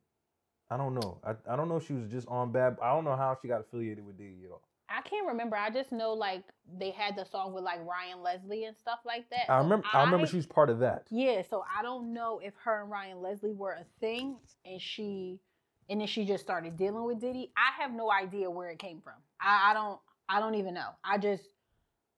I 0.71 0.77
don't 0.77 0.95
know. 0.95 1.21
I, 1.23 1.35
I 1.53 1.57
don't 1.57 1.69
know 1.69 1.77
if 1.77 1.87
she 1.87 1.93
was 1.93 2.09
just 2.11 2.27
on 2.29 2.51
bad. 2.51 2.79
I 2.83 2.95
don't 2.95 3.05
know 3.05 3.15
how 3.17 3.37
she 3.41 3.49
got 3.49 3.61
affiliated 3.61 4.07
with 4.07 4.17
Diddy 4.17 4.45
at 4.47 4.51
all. 4.53 4.63
I 4.89 5.01
can't 5.03 5.27
remember. 5.27 5.57
I 5.57 5.71
just 5.71 5.93
know 5.93 6.13
like 6.13 6.43
they 6.79 6.91
had 6.91 7.17
the 7.17 7.25
song 7.25 7.53
with 7.53 7.65
like 7.65 7.81
Ryan 7.87 8.23
Leslie 8.23 8.65
and 8.65 8.77
stuff 8.77 9.01
like 9.05 9.29
that. 9.31 9.51
I 9.51 9.59
So 9.59 9.65
remember. 9.65 9.87
I, 9.93 10.05
remember 10.05 10.27
she 10.27 10.37
was 10.37 10.47
part 10.47 10.71
of 10.71 10.79
that. 10.81 11.07
Yeah, 11.11 11.43
so 11.49 11.65
I 11.79 11.83
don't 11.83 12.13
know 12.13 12.41
if 12.43 12.55
her 12.65 12.83
and 12.83 12.91
Ryan 12.91 13.21
Leslie 13.23 13.53
were 13.53 13.73
a 13.73 13.85
thing 14.01 14.37
and 14.65 14.81
she 14.81 15.41
and 15.89 16.01
then 16.01 16.09
she 16.09 16.25
just 16.25 16.43
started 16.43 16.77
dealing 16.77 17.05
with 17.05 17.21
Diddy. 17.21 17.53
I 17.57 17.83
have 17.83 17.93
no 17.93 18.11
idea 18.11 18.51
where 18.51 18.71
it 18.71 18.79
came 18.79 19.01
from. 19.01 19.15
I, 19.41 19.71
I 19.71 19.75
don't 19.75 20.01
I 20.29 20.41
don't 20.41 20.55
even 20.55 20.75
know. 20.75 20.91
I 21.05 21.19
just 21.19 21.45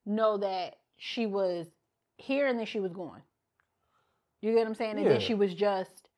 know 0.04 0.38
that 0.38 0.76
she 0.96 1.26
was 1.26 1.66
here 2.16 2.46
and 2.46 2.58
then 2.58 2.66
she 2.66 2.80
was 2.80 2.92
gone. 2.92 3.22
You 4.40 4.52
get 4.52 4.58
what 4.58 4.68
I'm 4.68 4.74
saying? 4.74 4.90
And 4.92 5.04
Yeah. 5.04 5.10
then 5.10 5.20
she 5.20 5.34
was 5.34 5.54
just 5.54 6.08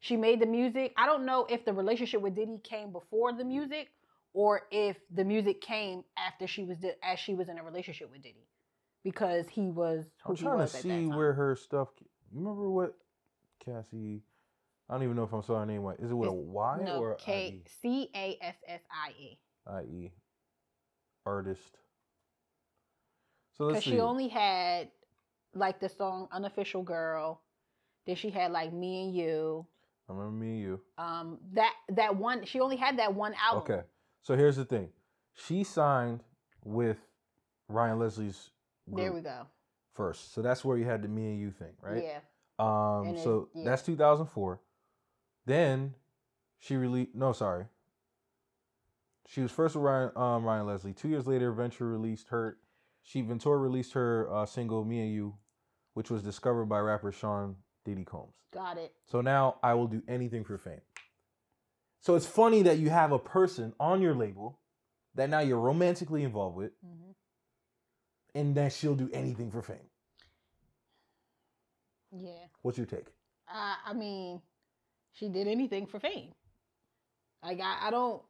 she 0.00 0.16
made 0.16 0.40
the 0.40 0.46
music. 0.46 0.92
I 0.96 1.06
don't 1.06 1.26
know 1.26 1.46
if 1.48 1.64
the 1.64 1.72
relationship 1.72 2.20
with 2.20 2.34
Diddy 2.34 2.58
came 2.62 2.92
before 2.92 3.32
the 3.32 3.44
music 3.44 3.88
or 4.36 4.64
if 4.70 4.98
the 5.10 5.24
music 5.24 5.62
came 5.62 6.04
after 6.18 6.46
she 6.46 6.62
was 6.62 6.76
as 7.02 7.18
she 7.18 7.34
was 7.34 7.48
in 7.48 7.56
a 7.58 7.64
relationship 7.64 8.10
with 8.12 8.20
Diddy, 8.22 8.46
because 9.02 9.48
he 9.48 9.70
was 9.70 10.04
who 10.24 10.32
I'm 10.32 10.36
trying 10.36 10.52
to 10.52 10.56
was 10.58 10.74
at 10.74 10.82
see 10.82 11.06
where 11.06 11.32
her 11.32 11.56
stuff. 11.56 11.88
You 12.30 12.40
remember 12.40 12.68
what 12.68 12.94
Cassie? 13.64 14.20
I 14.90 14.92
don't 14.94 15.04
even 15.04 15.16
know 15.16 15.22
if 15.24 15.32
I'm 15.32 15.42
saying 15.42 15.58
her 15.58 15.64
name 15.64 15.80
right. 15.80 15.98
Is 15.98 16.10
it 16.10 16.14
with 16.14 16.28
a 16.28 16.32
It's- 16.32 16.48
Y 16.48 16.80
no 16.84 16.98
or 17.00 17.14
K 17.14 17.62
C 17.80 18.10
A 18.14 18.36
S 18.42 18.56
S 18.68 18.82
I 18.92 19.10
E. 19.18 19.38
I 19.66 19.82
E? 19.84 20.12
Artist. 21.24 21.78
So 23.56 23.64
let's 23.64 23.76
Because 23.78 23.84
see. 23.84 23.90
she 23.92 24.00
only 24.00 24.28
had 24.28 24.90
like 25.54 25.80
the 25.80 25.88
song 25.88 26.28
"Unofficial 26.30 26.82
Girl," 26.82 27.40
then 28.04 28.16
she 28.16 28.28
had 28.28 28.52
like 28.52 28.70
"Me 28.70 29.04
and 29.06 29.14
You." 29.16 29.66
I 30.08 30.12
remember 30.12 30.30
me 30.44 30.50
and 30.50 30.60
you. 30.60 30.80
Um, 30.98 31.38
that 31.54 31.72
that 31.88 32.14
one 32.14 32.44
she 32.44 32.60
only 32.60 32.76
had 32.76 32.98
that 32.98 33.14
one 33.14 33.34
album. 33.42 33.62
Okay. 33.72 33.86
So 34.26 34.36
here's 34.36 34.56
the 34.56 34.64
thing. 34.64 34.88
She 35.34 35.62
signed 35.62 36.24
with 36.64 36.96
Ryan 37.68 38.00
Leslie's 38.00 38.50
there 38.88 39.12
we 39.12 39.20
go. 39.20 39.46
first. 39.92 40.34
So 40.34 40.42
that's 40.42 40.64
where 40.64 40.76
you 40.76 40.84
had 40.84 41.02
the 41.02 41.06
me 41.06 41.26
and 41.30 41.38
you 41.38 41.52
thing, 41.52 41.74
right? 41.80 42.02
Yeah, 42.02 42.18
Um, 42.58 43.06
And 43.06 43.16
it- 43.18 43.22
so 43.22 43.50
yeah. 43.54 43.66
that's 43.66 43.82
2004. 43.84 44.60
Then 45.44 45.94
she 46.58 46.74
released. 46.76 47.14
No, 47.14 47.32
sorry. 47.32 47.66
She 49.28 49.42
was 49.42 49.52
first 49.52 49.76
with 49.76 49.84
Ryan, 49.84 50.10
um, 50.16 50.44
Ryan 50.44 50.66
Leslie. 50.66 50.92
Two 50.92 51.08
years 51.08 51.28
later, 51.28 51.52
Ventura 51.52 51.88
released 51.92 52.26
her. 52.30 52.58
She 53.02 53.20
Ventura 53.20 53.58
released 53.58 53.92
her 53.92 54.28
uh, 54.34 54.44
single 54.44 54.84
"Me 54.84 55.02
and 55.02 55.12
You," 55.12 55.38
which 55.94 56.10
was 56.10 56.24
discovered 56.24 56.64
by 56.66 56.80
rapper 56.80 57.12
Sean 57.12 57.54
Diddy 57.84 58.04
Combs. 58.04 58.34
got 58.50 58.76
it. 58.76 58.92
So 59.04 59.20
now 59.20 59.60
I 59.62 59.74
will 59.74 59.86
do 59.86 60.02
anything 60.08 60.42
for 60.42 60.58
fame. 60.58 60.80
So 62.06 62.14
it's 62.14 62.24
funny 62.24 62.62
that 62.62 62.78
you 62.78 62.88
have 62.88 63.10
a 63.10 63.18
person 63.18 63.74
on 63.80 64.00
your 64.00 64.14
label 64.14 64.60
that 65.16 65.28
now 65.28 65.40
you're 65.40 65.58
romantically 65.58 66.22
involved 66.22 66.56
with, 66.56 66.70
hmm 66.80 67.10
and 68.32 68.54
that 68.54 68.72
she'll 68.72 68.94
do 68.94 69.10
anything 69.12 69.50
for 69.50 69.60
fame. 69.60 69.90
Yeah, 72.12 72.46
What's 72.62 72.78
your 72.78 72.86
take? 72.86 73.06
I 73.48 73.76
I 73.86 73.92
mean, 73.92 74.40
she 75.14 75.28
did 75.28 75.48
anything 75.48 75.88
for 75.88 75.98
fame. 75.98 76.30
Like 77.42 77.58
I, 77.60 77.88
I 77.88 77.90
don't, 77.90 78.22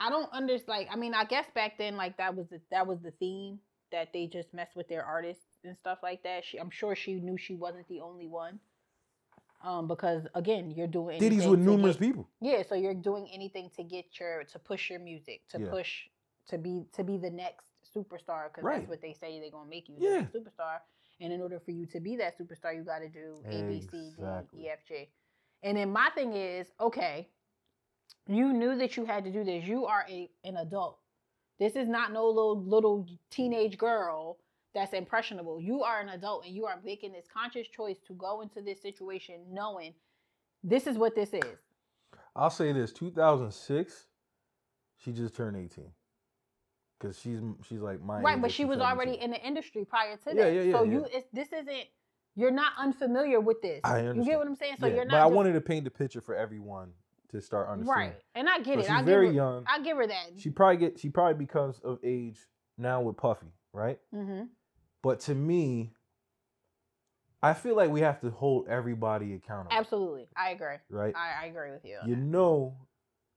I 0.00 0.08
don't 0.08 0.32
understand. 0.32 0.68
Like 0.68 0.88
I 0.90 0.96
mean, 0.96 1.12
I 1.12 1.24
guess 1.24 1.44
back 1.54 1.76
then, 1.76 1.98
like 1.98 2.16
that 2.16 2.34
was 2.34 2.48
the, 2.48 2.62
that 2.70 2.86
was 2.86 3.02
the 3.02 3.10
theme 3.10 3.58
that 3.92 4.14
they 4.14 4.28
just 4.28 4.54
messed 4.54 4.76
with 4.76 4.88
their 4.88 5.04
artists 5.04 5.58
and 5.62 5.76
stuff 5.76 5.98
like 6.02 6.22
that. 6.22 6.42
She, 6.46 6.56
I'm 6.56 6.70
sure 6.70 6.96
she 6.96 7.16
knew 7.16 7.36
she 7.36 7.54
wasn't 7.54 7.86
the 7.88 8.00
only 8.00 8.28
one. 8.28 8.60
Um, 9.64 9.88
because 9.88 10.26
again, 10.34 10.70
you're 10.70 10.86
doing 10.86 11.18
Diddy's 11.18 11.46
with 11.46 11.58
numerous 11.58 11.96
get- 11.96 12.06
people. 12.08 12.28
Yeah, 12.42 12.62
so 12.68 12.74
you're 12.74 12.92
doing 12.92 13.26
anything 13.32 13.70
to 13.76 13.82
get 13.82 14.04
your 14.20 14.44
to 14.44 14.58
push 14.58 14.90
your 14.90 15.00
music, 15.00 15.48
to 15.48 15.58
Yeah. 15.60 15.70
push 15.70 16.08
to 16.48 16.58
be 16.58 16.84
to 16.92 17.02
be 17.02 17.16
the 17.16 17.30
next 17.30 17.66
superstar 17.96 18.48
because 18.48 18.62
Right. 18.64 18.78
that's 18.80 18.90
what 18.90 19.00
they 19.00 19.14
say 19.14 19.40
they're 19.40 19.50
gonna 19.50 19.68
make 19.70 19.88
you 19.88 19.96
Yeah. 19.98 20.10
the 20.10 20.16
next 20.20 20.34
superstar. 20.34 20.80
And 21.20 21.32
in 21.32 21.40
order 21.40 21.58
for 21.60 21.70
you 21.70 21.86
to 21.86 22.00
be 22.00 22.16
that 22.16 22.36
superstar, 22.36 22.76
you 22.76 22.82
got 22.82 22.98
to 22.98 23.08
do 23.08 23.40
A, 23.46 23.62
B, 23.62 23.80
C, 23.80 24.08
Exactly. 24.08 24.58
D, 24.60 24.66
E, 24.66 24.68
F, 24.70 24.84
G. 24.84 25.08
And 25.62 25.78
then 25.78 25.90
my 25.92 26.10
thing 26.10 26.32
is, 26.34 26.70
okay, 26.80 27.30
you 28.26 28.52
knew 28.52 28.76
that 28.76 28.96
you 28.96 29.04
had 29.06 29.24
to 29.24 29.30
do 29.30 29.44
this. 29.44 29.64
You 29.66 29.86
are 29.86 30.04
a 30.08 30.30
an 30.44 30.56
adult. 30.58 30.98
This 31.58 31.74
is 31.76 31.88
not 31.88 32.12
no 32.12 32.26
little 32.26 32.60
little 32.60 33.06
teenage 33.30 33.78
girl 33.78 34.38
that's 34.74 34.92
impressionable. 34.92 35.60
You 35.60 35.82
are 35.82 36.00
an 36.00 36.08
adult 36.10 36.44
and 36.46 36.54
you 36.54 36.66
are 36.66 36.80
making 36.84 37.12
this 37.12 37.26
conscious 37.32 37.68
choice 37.68 37.98
to 38.06 38.14
go 38.14 38.40
into 38.40 38.60
this 38.60 38.82
situation 38.82 39.40
knowing 39.50 39.94
this 40.62 40.86
is 40.86 40.96
what 40.98 41.14
this 41.14 41.32
is. 41.32 41.44
I'll 42.36 42.50
say 42.50 42.72
this: 42.72 42.92
2006, 42.92 44.06
she 44.96 45.12
just 45.12 45.36
turned 45.36 45.56
18. 45.56 45.84
Cause 47.00 47.18
she's 47.20 47.38
she's 47.68 47.80
like 47.80 48.02
my 48.02 48.20
right, 48.20 48.40
but 48.40 48.50
she 48.50 48.64
was 48.64 48.78
already 48.80 49.12
18. 49.12 49.24
in 49.24 49.30
the 49.32 49.46
industry 49.46 49.84
prior 49.84 50.16
to 50.16 50.24
that. 50.26 50.36
Yeah, 50.36 50.46
yeah, 50.48 50.62
yeah, 50.62 50.72
so 50.72 50.84
yeah. 50.84 50.92
you, 50.92 51.06
it's, 51.12 51.26
this 51.32 51.52
isn't. 51.52 51.84
You're 52.36 52.50
not 52.50 52.72
unfamiliar 52.78 53.40
with 53.40 53.60
this. 53.62 53.80
I 53.84 53.98
understand. 53.98 54.16
You 54.24 54.30
get 54.32 54.38
what 54.38 54.46
I'm 54.48 54.54
saying? 54.56 54.76
So 54.80 54.86
yeah, 54.86 54.94
you're 54.94 55.04
not. 55.04 55.10
but 55.12 55.20
I 55.20 55.24
just- 55.26 55.34
wanted 55.34 55.52
to 55.52 55.60
paint 55.60 55.84
the 55.84 55.90
picture 55.90 56.20
for 56.20 56.34
everyone 56.34 56.92
to 57.30 57.40
start 57.42 57.68
understanding. 57.68 58.10
right, 58.10 58.20
and 58.34 58.48
I 58.48 58.58
get 58.58 58.74
So 58.74 58.80
it. 58.80 58.82
she's 58.82 58.90
I 58.90 59.02
very 59.02 59.26
her, 59.26 59.32
young. 59.32 59.64
I 59.68 59.80
give 59.80 59.96
her 59.98 60.06
that. 60.06 60.30
She 60.38 60.50
probably 60.50 60.78
get 60.78 60.98
she 60.98 61.10
probably 61.10 61.34
becomes 61.34 61.78
of 61.80 61.98
age 62.02 62.38
now 62.78 63.02
with 63.02 63.16
Puffy, 63.16 63.52
right? 63.72 63.98
hmm 64.12 64.42
But 65.04 65.20
to 65.20 65.34
me, 65.34 65.92
I 67.42 67.52
feel 67.52 67.76
like 67.76 67.90
we 67.90 68.00
have 68.00 68.22
to 68.22 68.30
hold 68.30 68.68
everybody 68.68 69.34
accountable, 69.34 69.76
Absolutely, 69.76 70.28
I 70.34 70.52
agree. 70.52 70.76
right? 70.88 71.14
I, 71.14 71.44
I 71.44 71.46
agree 71.48 71.72
with 71.72 71.84
you. 71.84 71.98
you 72.06 72.14
that. 72.14 72.22
know, 72.22 72.74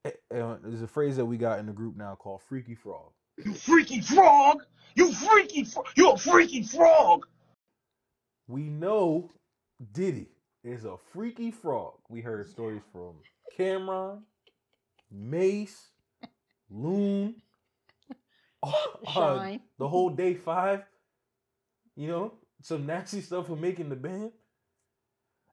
eh, 0.06 0.12
eh, 0.32 0.56
there's 0.64 0.82
a 0.82 0.88
phrase 0.88 1.18
that 1.18 1.26
we 1.26 1.36
got 1.36 1.60
in 1.60 1.66
the 1.66 1.74
group 1.74 1.98
now 1.98 2.16
called 2.16 2.42
"freaky 2.48 2.74
frog." 2.74 3.12
You 3.44 3.54
freaky 3.54 4.00
frog! 4.00 4.64
You 4.96 5.12
freaky 5.12 5.66
fro- 5.66 5.84
You 5.98 6.12
a 6.12 6.18
freaky 6.18 6.64
frog! 6.64 7.28
We 8.48 8.70
know 8.70 9.30
Diddy 9.92 10.30
is 10.64 10.86
a 10.86 10.96
freaky 11.12 11.52
frog. 11.52 11.96
We 12.08 12.22
heard 12.22 12.48
stories 12.48 12.84
from 12.94 13.16
Cam'ron, 13.60 14.22
Mase, 15.12 15.90
Loon, 16.70 17.36
uh, 18.64 18.72
Shyne. 19.14 19.60
the 19.80 19.90
whole 19.90 20.12
day 20.12 20.34
five. 20.34 20.86
You 21.98 22.08
know, 22.08 22.34
some 22.62 22.86
nasty 22.86 23.22
stuff 23.22 23.48
for 23.48 23.56
making 23.56 23.90
the 23.90 23.96
band. 23.96 24.32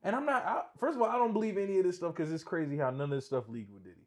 And 0.02 0.14
I'm 0.14 0.26
not. 0.26 0.44
I, 0.44 0.62
first 0.78 0.96
of 0.96 1.02
all, 1.02 1.08
I 1.08 1.16
don't 1.16 1.32
believe 1.32 1.56
any 1.56 1.78
of 1.78 1.84
this 1.84 1.96
stuff 1.96 2.14
because 2.14 2.30
it's 2.30 2.44
crazy 2.44 2.76
how 2.76 2.90
none 2.90 3.10
of 3.10 3.10
this 3.10 3.26
stuff 3.26 3.44
leaked 3.48 3.72
with 3.72 3.82
Diddy. 3.82 4.06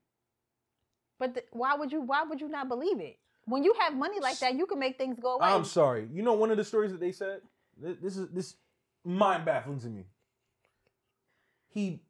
But 1.20 1.34
th- 1.34 1.48
why 1.52 1.74
would 1.76 1.92
you? 1.92 2.02
Why 2.02 2.24
would 2.24 2.40
you 2.40 2.48
not 2.48 2.70
believe 2.70 3.00
it? 3.00 3.18
When 3.46 3.64
you 3.64 3.74
have 3.80 3.96
money 3.96 4.20
like 4.20 4.38
that, 4.40 4.56
you 4.56 4.68
can 4.68 4.78
make 4.78 4.98
things 4.98 5.18
go 5.20 5.36
away. 5.36 5.48
I'm 5.48 5.66
sorry. 5.66 6.08
You 6.14 6.22
know, 6.22 6.34
one 6.34 6.52
of 6.52 6.58
the 6.58 6.64
stories 6.64 6.92
that 6.92 7.00
they 7.00 7.12
said. 7.12 7.42
This 7.80 8.18
is 8.18 8.30
this 8.30 8.56
mind 9.04 9.46
baffling 9.46 9.80
to 9.80 9.88
me. 9.88 10.04
He 11.70 12.02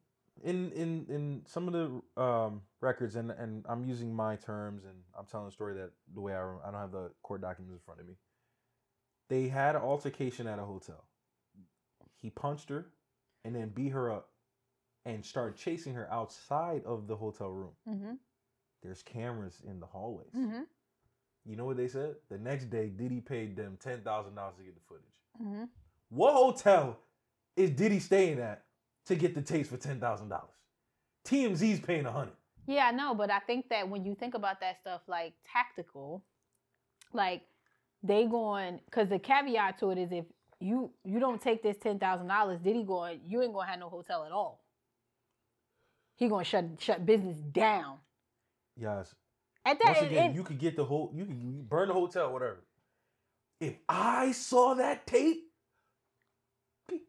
in 0.44 0.70
in 0.72 1.06
in 1.08 1.42
some 1.46 1.68
of 1.68 1.72
the 1.72 2.22
um, 2.22 2.62
records, 2.82 3.16
and 3.16 3.30
and 3.30 3.64
I'm 3.68 3.84
using 3.84 4.14
my 4.14 4.36
terms, 4.36 4.84
and 4.84 4.94
I'm 5.18 5.24
telling 5.26 5.46
the 5.46 5.52
story 5.52 5.74
that 5.74 5.90
the 6.14 6.20
way 6.20 6.34
I 6.34 6.42
I 6.42 6.70
don't 6.70 6.80
have 6.80 6.92
the 6.92 7.10
court 7.22 7.40
documents 7.40 7.72
in 7.72 7.80
front 7.86 8.00
of 8.00 8.06
me. 8.06 8.14
They 9.28 9.48
had 9.48 9.76
an 9.76 9.82
altercation 9.82 10.46
at 10.46 10.58
a 10.58 10.64
hotel. 10.64 11.04
He 12.20 12.30
punched 12.30 12.68
her, 12.70 12.86
and 13.44 13.54
then 13.54 13.68
beat 13.68 13.90
her 13.92 14.10
up, 14.10 14.30
and 15.04 15.24
started 15.24 15.56
chasing 15.56 15.94
her 15.94 16.10
outside 16.12 16.82
of 16.84 17.06
the 17.06 17.16
hotel 17.16 17.50
room. 17.50 17.72
hmm 17.86 18.14
There's 18.82 19.02
cameras 19.02 19.62
in 19.66 19.80
the 19.80 19.86
hallways. 19.86 20.32
hmm 20.32 20.62
You 21.44 21.56
know 21.56 21.64
what 21.66 21.76
they 21.76 21.88
said? 21.88 22.16
The 22.28 22.38
next 22.38 22.70
day, 22.70 22.88
Diddy 22.88 23.20
paid 23.20 23.56
them 23.56 23.78
ten 23.80 24.00
thousand 24.02 24.34
dollars 24.34 24.56
to 24.58 24.64
get 24.64 24.74
the 24.74 24.80
footage. 24.88 25.04
hmm 25.38 25.64
What 26.08 26.32
hotel 26.34 26.98
is 27.56 27.70
Diddy 27.70 28.00
staying 28.00 28.38
at 28.40 28.64
to 29.06 29.14
get 29.14 29.34
the 29.34 29.42
tapes 29.42 29.68
for 29.68 29.76
ten 29.76 30.00
thousand 30.00 30.28
dollars? 30.30 30.50
TMZ's 31.24 31.80
paying 31.80 32.06
a 32.06 32.12
hundred. 32.12 32.34
Yeah, 32.66 32.86
I 32.86 32.90
know, 32.90 33.14
but 33.14 33.30
I 33.30 33.38
think 33.40 33.68
that 33.70 33.88
when 33.88 34.04
you 34.04 34.14
think 34.14 34.34
about 34.34 34.60
that 34.60 34.80
stuff 34.80 35.02
like 35.06 35.32
tactical, 35.50 36.24
like 37.12 37.42
they 38.02 38.26
going 38.26 38.80
because 38.86 39.08
the 39.08 39.18
caveat 39.18 39.78
to 39.78 39.90
it 39.90 39.98
is 39.98 40.12
if 40.12 40.24
you 40.60 40.90
you 41.04 41.20
don't 41.20 41.40
take 41.40 41.62
this 41.62 41.76
ten 41.78 41.98
thousand 41.98 42.26
dollars, 42.28 42.60
Diddy 42.60 42.82
going, 42.84 43.20
you 43.26 43.42
ain't 43.42 43.52
gonna 43.52 43.68
have 43.70 43.78
no 43.80 43.88
hotel 43.88 44.24
at 44.24 44.32
all. 44.32 44.64
He 46.16 46.28
gonna 46.28 46.44
shut 46.44 46.64
shut 46.78 47.04
business 47.06 47.36
down. 47.38 47.98
Yes. 48.76 49.14
At 49.64 49.78
that, 49.80 49.96
Once 49.96 50.02
again, 50.10 50.26
and- 50.26 50.34
you 50.34 50.42
could 50.44 50.58
get 50.58 50.76
the 50.76 50.84
whole. 50.84 51.12
You 51.14 51.24
can 51.26 51.62
burn 51.68 51.88
the 51.88 51.94
hotel, 51.94 52.32
whatever. 52.32 52.64
If 53.60 53.74
I 53.88 54.32
saw 54.32 54.74
that 54.74 55.06
tape, 55.06 55.44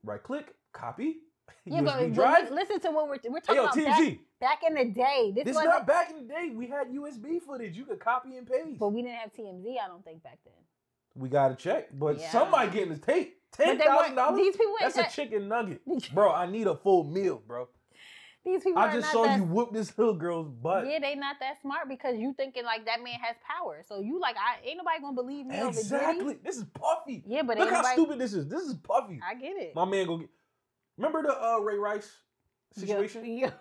right 0.03 0.21
click, 0.21 0.53
copy, 0.73 1.17
yeah, 1.65 1.79
USB 1.81 1.85
but, 1.85 1.97
but 1.99 2.13
drive. 2.13 2.49
li- 2.49 2.55
listen 2.55 2.79
to 2.81 2.91
what 2.91 3.07
we're 3.07 3.17
we're 3.29 3.39
Hey 3.47 3.55
talking 3.55 3.83
yo, 3.83 3.91
about 3.93 3.99
TMZ. 3.99 4.19
back, 4.39 4.61
back 4.61 4.63
in 4.67 4.73
the 4.75 4.85
day. 4.93 5.31
This, 5.35 5.45
This 5.45 5.51
is 5.51 5.55
wasn't, 5.55 5.73
not 5.73 5.87
back 5.87 6.09
in 6.09 6.15
the 6.27 6.33
day. 6.33 6.51
We 6.53 6.67
had 6.67 6.87
USB 6.89 7.39
footage. 7.41 7.77
You 7.77 7.85
could 7.85 7.99
copy 7.99 8.35
and 8.37 8.47
paste. 8.47 8.79
but 8.79 8.89
we 8.89 9.01
didn't 9.03 9.17
have 9.17 9.31
TMZ. 9.33 9.75
I 9.83 9.87
don't 9.87 10.03
think 10.03 10.23
back 10.23 10.39
then. 10.43 10.53
We 11.15 11.29
gotta 11.29 11.55
check. 11.55 11.89
But 11.97 12.19
Yeah. 12.19 12.31
somebody 12.31 12.71
getting 12.71 12.89
this 12.89 12.99
tape. 12.99 13.35
Ten 13.51 13.79
thousand 13.79 14.15
dollars. 14.15 14.37
These 14.37 14.55
people 14.55 14.75
ain't 14.81 14.93
That's 14.93 15.13
a 15.13 15.15
chicken 15.15 15.47
nugget, 15.47 15.81
bro. 16.13 16.31
I 16.31 16.45
need 16.49 16.67
a 16.67 16.75
full 16.75 17.03
meal, 17.03 17.41
bro. 17.45 17.67
These 18.45 18.63
people 18.63 18.81
I 18.81 18.93
just 18.93 19.11
saw 19.11 19.23
that 19.23 19.37
you 19.37 19.43
whoop 19.43 19.73
this 19.73 19.95
little 19.97 20.13
girl's 20.15 20.47
butt. 20.47 20.87
Yeah, 20.87 20.99
they 20.99 21.13
not 21.15 21.35
that 21.41 21.61
smart 21.61 21.89
because 21.89 22.17
you 22.17 22.33
thinking 22.37 22.63
like 22.63 22.85
that 22.85 23.03
man 23.03 23.19
has 23.21 23.35
power. 23.45 23.83
So 23.87 23.99
you 23.99 24.19
like, 24.19 24.37
I 24.37 24.65
ain't 24.65 24.77
nobody 24.77 25.01
gonna 25.01 25.13
believe 25.15 25.45
me 25.45 25.59
over 25.59 25.67
exactly. 25.77 26.37
This 26.43 26.57
is 26.57 26.63
Puffy. 26.73 27.23
Yeah, 27.27 27.41
but 27.43 27.57
Look 27.57 27.69
how 27.69 27.77
nobody. 27.77 27.93
stupid 27.95 28.19
this 28.19 28.33
is. 28.33 28.47
This 28.47 28.61
is 28.63 28.75
Puffy. 28.75 29.19
I 29.27 29.35
get 29.35 29.57
it. 29.57 29.75
My 29.75 29.83
man 29.85 30.07
go 30.07 30.17
get. 30.17 30.29
Remember 30.97 31.21
the 31.23 31.37
uh, 31.37 31.57
Ray 31.59 31.75
Rice 31.77 32.09
Yo- 32.75 32.85
situation? 32.85 33.25
Yo, 33.37 33.51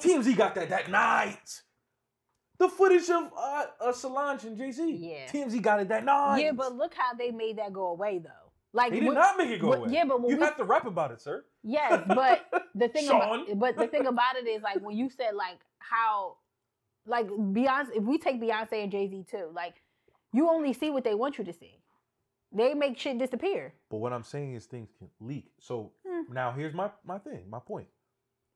TMZ 0.00 0.36
got 0.36 0.54
that 0.54 0.68
that 0.70 0.90
night. 0.90 1.62
The 2.62 2.68
footage 2.68 3.08
of 3.10 3.24
uh, 3.36 3.66
uh 3.80 3.92
Solange 3.92 4.44
and 4.44 4.56
Jay 4.56 4.70
Z. 4.70 4.88
Yeah. 4.88 5.26
TMZ 5.32 5.60
got 5.60 5.80
it 5.80 5.88
that 5.88 6.04
night. 6.04 6.38
yeah, 6.42 6.52
but 6.52 6.76
look 6.76 6.94
how 6.94 7.12
they 7.14 7.30
made 7.32 7.58
that 7.58 7.72
go 7.72 7.86
away 7.88 8.18
though. 8.18 8.30
Like, 8.72 8.92
he 8.92 9.00
did 9.00 9.06
what- 9.08 9.14
not 9.14 9.36
make 9.36 9.50
it 9.50 9.60
go 9.60 9.68
what- 9.68 9.78
away. 9.80 9.88
yeah, 9.90 10.04
but 10.04 10.20
when 10.20 10.30
you 10.30 10.36
we- 10.38 10.44
have 10.44 10.56
to 10.58 10.64
rap 10.64 10.86
about 10.86 11.10
it, 11.10 11.20
sir. 11.20 11.44
yes, 11.64 12.04
but 12.06 12.36
the 12.74 12.88
thing 12.88 13.06
Sean. 13.08 13.20
about 13.46 13.58
but 13.58 13.76
the 13.76 13.88
thing 13.88 14.06
about 14.06 14.36
it 14.36 14.46
is 14.46 14.62
like 14.62 14.78
when 14.80 14.96
you 14.96 15.10
said 15.10 15.34
like 15.34 15.58
how 15.80 16.36
like 17.04 17.26
Beyonce. 17.28 17.96
If 17.96 18.04
we 18.04 18.16
take 18.18 18.40
Beyonce 18.40 18.82
and 18.84 18.92
Jay 18.92 19.08
Z 19.10 19.24
too, 19.30 19.50
like 19.52 19.74
you 20.32 20.48
only 20.48 20.72
see 20.72 20.88
what 20.90 21.02
they 21.04 21.14
want 21.16 21.38
you 21.38 21.44
to 21.44 21.52
see. 21.52 21.74
They 22.54 22.74
make 22.74 22.96
shit 22.96 23.18
disappear. 23.18 23.74
But 23.90 23.96
what 23.96 24.12
I'm 24.12 24.22
saying 24.22 24.54
is 24.54 24.66
things 24.66 24.90
can 24.98 25.08
leak. 25.20 25.50
So 25.58 25.92
Hmm. 26.06 26.32
now 26.32 26.52
here's 26.52 26.74
my 26.74 26.90
my 27.04 27.18
thing, 27.18 27.42
my 27.50 27.58
point. 27.58 27.88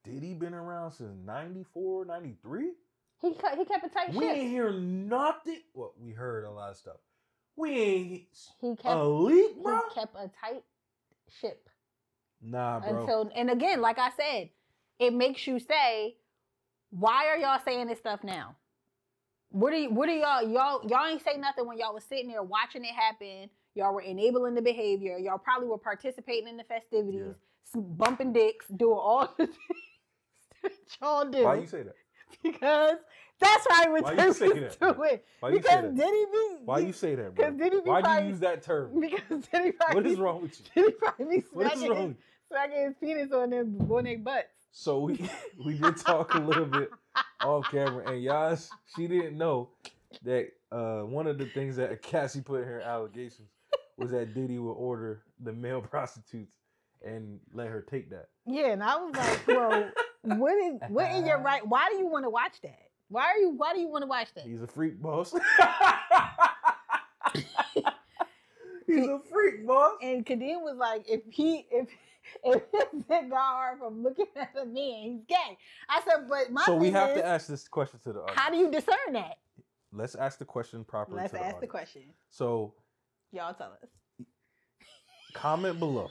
Diddy 0.05 0.33
been 0.35 0.55
around 0.55 0.93
since 0.93 1.17
94, 1.27 2.05
93? 2.05 2.71
He 3.23 3.29
he 3.31 3.65
kept 3.65 3.85
a 3.87 3.89
tight 3.89 4.07
ship. 4.07 4.15
We 4.17 4.29
ain't 4.29 4.51
hear 4.51 4.73
nothing. 4.73 5.61
Well, 5.75 5.95
we 5.99 6.13
heard 6.13 6.45
a 6.45 6.51
lot 6.51 6.71
of 6.71 6.77
stuff. 6.77 6.97
We 7.57 7.71
ain't 7.71 8.29
He 8.61 8.77
kept 8.77 8.87
a 8.95 9.05
leak, 9.09 9.57
he 9.57 9.63
bro. 9.63 9.81
kept 9.95 10.15
a 10.15 10.31
tight 10.41 10.63
ship 11.31 11.69
Nah, 12.43 12.81
bro. 12.81 13.01
until 13.01 13.31
and 13.35 13.51
again, 13.51 13.81
like 13.81 13.99
I 13.99 14.11
said, 14.17 14.51
it 14.99 15.13
makes 15.15 15.47
you 15.47 15.59
say, 15.59 16.17
why 16.91 17.27
are 17.29 17.39
y'all 17.39 17.61
saying 17.65 17.87
this 17.87 17.99
stuff 17.99 18.23
now? 18.23 18.57
What 19.49 19.73
are 19.73 19.77
you, 19.79 19.91
what 19.91 20.09
are 20.11 20.15
y'all 20.17 20.43
y'all 20.43 20.87
y'all 20.87 21.07
ain't 21.07 21.23
say 21.25 21.37
nothing 21.39 21.67
when 21.67 21.79
y'all 21.79 21.95
was 21.95 22.05
sitting 22.05 22.29
there 22.29 22.43
watching 22.43 22.85
it 22.85 22.95
happen. 22.95 23.49
Y'all 23.75 23.95
were 23.95 24.01
enabling 24.03 24.55
the 24.55 24.63
behavior. 24.63 25.17
Y'all 25.19 25.39
probably 25.39 25.69
were 25.69 25.79
participating 25.79 26.49
in 26.49 26.57
the 26.57 26.65
festivities, 26.65 27.35
s- 27.35 27.73
bumping 27.75 28.33
dicks, 28.33 28.67
doing 28.69 28.99
all 28.99 29.29
the 29.39 29.47
things 29.47 29.57
that 30.63 30.73
y'all 31.01 31.25
do. 31.31 31.43
Why 31.45 31.57
you 31.57 31.67
say 31.67 31.83
that? 31.83 31.95
because 32.43 32.97
that's 33.41 33.67
how 33.71 33.85
I 33.85 33.89
would 33.91 34.03
Why 34.05 34.11
you 34.13 34.17
take 34.17 34.33
say 34.35 34.49
that? 34.61 34.81
to 34.81 35.03
it. 35.03 35.25
Why 35.41 35.49
you 35.51 35.57
say 35.57 35.61
Because? 35.81 35.95
Diddy 35.95 36.25
be 36.33 36.57
Why 36.65 36.79
you 36.79 36.93
say 36.93 37.15
that, 37.17 37.35
bro? 37.35 37.51
Diddy 37.51 37.81
be 37.81 37.91
Why 37.91 38.03
do 38.03 38.25
you 38.25 38.31
use 38.31 38.41
that 38.41 38.63
term? 38.63 39.01
because 39.01 39.47
Diddy 39.53 39.73
probably 39.73 39.95
What 40.03 40.07
is 40.07 40.19
wrong 40.19 40.43
with 40.43 40.61
you? 40.61 40.67
Diddy 40.83 40.97
probably 40.99 41.27
be 41.41 41.45
What 41.53 41.67
is 41.67 41.73
smacking 41.73 41.91
wrong? 41.91 42.09
his, 42.09 42.17
smacking 42.49 42.85
his 42.85 42.95
penis 43.01 43.33
on 43.33 43.51
their 43.51 43.65
on 43.97 44.05
their 44.05 44.19
butts. 44.19 44.53
So 44.73 45.01
we 45.01 45.29
we 45.65 45.79
did 45.79 45.97
talk 45.99 46.35
a 46.35 46.39
little 46.39 46.67
bit 46.67 46.91
off 47.43 47.71
camera, 47.71 48.11
and 48.11 48.23
Yas, 48.23 48.71
she 48.95 49.07
didn't 49.07 49.37
know 49.39 49.71
that 50.23 50.49
uh, 50.73 51.01
one 51.01 51.27
of 51.27 51.39
the 51.39 51.47
things 51.47 51.77
that 51.77 52.03
Cassie 52.03 52.41
put 52.43 52.63
in 52.63 52.69
her 52.69 52.81
allegations 52.81 53.49
was 53.97 54.11
that 54.11 54.35
Diddy 54.35 54.59
would 54.59 54.73
order 54.73 55.23
the 55.43 55.53
male 55.53 55.81
prostitutes 55.81 56.55
and 57.05 57.39
let 57.55 57.69
her 57.69 57.81
take 57.83 58.11
that. 58.11 58.29
Yeah, 58.47 58.69
and 58.73 58.83
I 58.83 58.97
was 58.97 59.15
like, 59.15 59.47
well, 59.47 59.91
what 60.27 60.55
is 60.55 60.81
what 60.89 61.11
in 61.13 61.27
your 61.27 61.41
right? 61.41 61.67
Why 61.67 61.89
do 61.91 61.97
you 61.97 62.07
want 62.07 62.25
to 62.25 62.31
watch 62.31 62.61
that? 62.63 62.79
Why 63.09 63.25
are 63.25 63.39
you? 63.39 63.51
Why 63.51 63.73
do 63.73 63.81
you 63.81 63.89
want 63.89 64.03
to 64.03 64.09
watch 64.09 64.29
that? 64.35 64.45
He's 64.45 64.63
a 64.63 64.67
freak, 64.67 65.01
boss. 65.01 65.33
He's 68.87 69.07
a 69.07 69.21
freak, 69.31 69.67
boss. 69.67 69.95
And 70.03 70.25
Kadeem 70.25 70.63
was 70.63 70.77
like, 70.79 71.05
if 71.09 71.23
he 71.29 71.67
if 71.71 71.89
if 72.45 72.63
dick 73.09 73.31
got 73.31 73.33
hard 73.33 73.79
from 73.79 74.03
looking 74.03 74.27
at 74.37 74.55
a 74.61 74.65
man, 74.65 75.03
he's 75.03 75.21
gay. 75.29 75.59
I 75.89 76.01
said, 76.05 76.29
but 76.29 76.51
my 76.51 76.65
So 76.65 76.77
we 76.77 76.91
have 76.91 77.11
is, 77.11 77.17
to 77.17 77.27
ask 77.27 77.47
this 77.47 77.69
question 77.69 78.01
to 78.05 78.13
the 78.13 78.21
audience. 78.21 78.39
how 78.39 78.51
do 78.51 78.57
you 78.57 78.71
discern 78.71 79.13
that? 79.13 79.39
Let's 79.93 80.15
ask 80.15 80.39
the 80.39 80.45
question 80.45 80.85
properly. 80.85 81.21
Let's 81.21 81.33
to 81.33 81.39
the 81.39 81.45
ask 81.45 81.61
the 81.61 81.67
question. 81.67 82.03
So 82.31 82.75
Y'all 83.33 83.55
tell 83.55 83.73
us. 83.83 84.27
comment 85.35 85.79
below. 85.79 86.11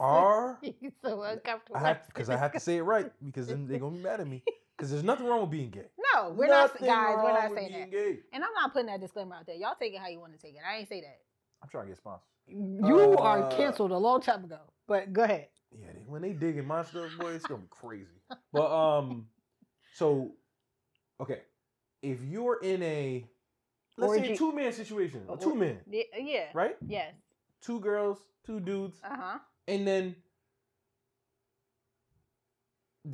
Are 0.00 0.58
he's 0.62 0.92
so 1.04 1.22
uncomfortable. 1.22 1.80
Because 2.08 2.30
I 2.30 2.36
have 2.36 2.52
to 2.52 2.60
say 2.60 2.76
it 2.78 2.82
right 2.82 3.10
because 3.24 3.46
then 3.48 3.66
they're 3.66 3.78
gonna 3.78 3.96
be 3.96 4.02
mad 4.02 4.20
at 4.20 4.26
me. 4.26 4.42
Because 4.76 4.90
there's 4.90 5.04
nothing 5.04 5.26
wrong 5.26 5.42
with 5.42 5.50
being 5.50 5.70
gay. 5.70 5.86
No, 6.14 6.30
we're 6.30 6.48
not 6.48 6.72
guys. 6.80 7.16
We're 7.16 7.32
not 7.32 7.52
saying 7.54 7.72
that. 7.72 7.90
Gay. 7.90 8.18
And 8.32 8.42
I'm 8.42 8.52
not 8.54 8.72
putting 8.72 8.86
that 8.86 9.00
disclaimer 9.00 9.36
out 9.36 9.46
there. 9.46 9.54
Y'all 9.56 9.74
take 9.80 9.94
it 9.94 10.00
how 10.00 10.08
you 10.08 10.18
want 10.20 10.32
to 10.32 10.38
take 10.38 10.54
it. 10.54 10.60
I 10.68 10.78
ain't 10.78 10.88
say 10.88 11.00
that. 11.02 11.18
I'm 11.62 11.68
trying 11.68 11.84
to 11.84 11.88
get 11.90 11.98
sponsors. 11.98 12.26
You 12.46 13.16
are 13.18 13.44
Uh, 13.44 13.56
canceled 13.56 13.92
a 13.92 13.96
long 13.98 14.20
time 14.20 14.44
ago. 14.44 14.58
But 14.88 15.12
go 15.12 15.22
ahead. 15.22 15.48
Yeah, 15.70 15.86
they, 15.94 16.04
when 16.06 16.22
they 16.22 16.32
digging 16.32 16.66
my 16.66 16.82
stuff, 16.84 17.10
boy, 17.18 17.30
it's 17.32 17.46
gonna 17.46 17.62
be 17.62 17.68
crazy. 17.70 18.20
But 18.52 18.70
um, 18.70 19.26
so 19.94 20.32
okay, 21.20 21.42
if 22.02 22.22
you're 22.22 22.58
in 22.62 22.82
a 22.82 23.24
let's 23.96 24.12
say 24.14 24.18
Orgy- 24.20 24.32
a 24.34 24.36
two 24.36 24.52
man 24.52 24.72
situation, 24.72 25.22
Or- 25.28 25.36
two 25.36 25.54
men, 25.54 25.78
Yeah. 25.88 26.02
yeah. 26.18 26.44
right? 26.52 26.76
Yes. 26.86 27.14
Two 27.60 27.80
girls, 27.80 28.18
two 28.44 28.60
dudes, 28.60 28.98
Uh 29.04 29.16
huh. 29.16 29.38
And 29.68 29.86
then 29.86 30.16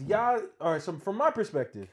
y'all. 0.07 0.41
All 0.61 0.73
right, 0.73 0.83
so 0.83 0.93
from 0.95 1.17
my 1.17 1.31
perspective, 1.31 1.89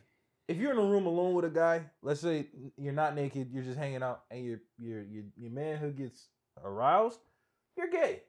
if 0.48 0.58
you're 0.58 0.72
in 0.72 0.78
a 0.78 0.82
room 0.82 1.06
alone 1.06 1.34
with 1.34 1.46
a 1.46 1.50
guy, 1.50 1.84
let's 2.02 2.22
say 2.22 2.48
you're 2.78 2.94
not 2.94 3.16
naked, 3.16 3.50
you're 3.52 3.64
just 3.64 3.78
hanging 3.78 4.04
out, 4.04 4.24
and 4.32 4.44
your 4.46 4.60
your 4.78 5.04
your, 5.04 5.24
your 5.36 5.52
manhood 5.52 5.98
gets 5.98 6.28
aroused, 6.64 7.20
you're 7.78 7.90
gay. 7.90 8.22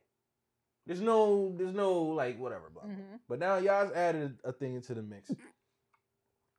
There's 0.86 1.00
no, 1.02 1.54
there's 1.56 1.74
no 1.74 1.92
like 2.00 2.38
whatever, 2.38 2.70
blah. 2.72 2.84
blah. 2.84 2.92
hmm 2.92 3.16
But 3.28 3.38
now 3.38 3.58
y'all's 3.58 3.92
added 3.92 4.38
a 4.44 4.52
thing 4.52 4.74
into 4.74 4.94
the 4.94 5.02
mix. 5.02 5.30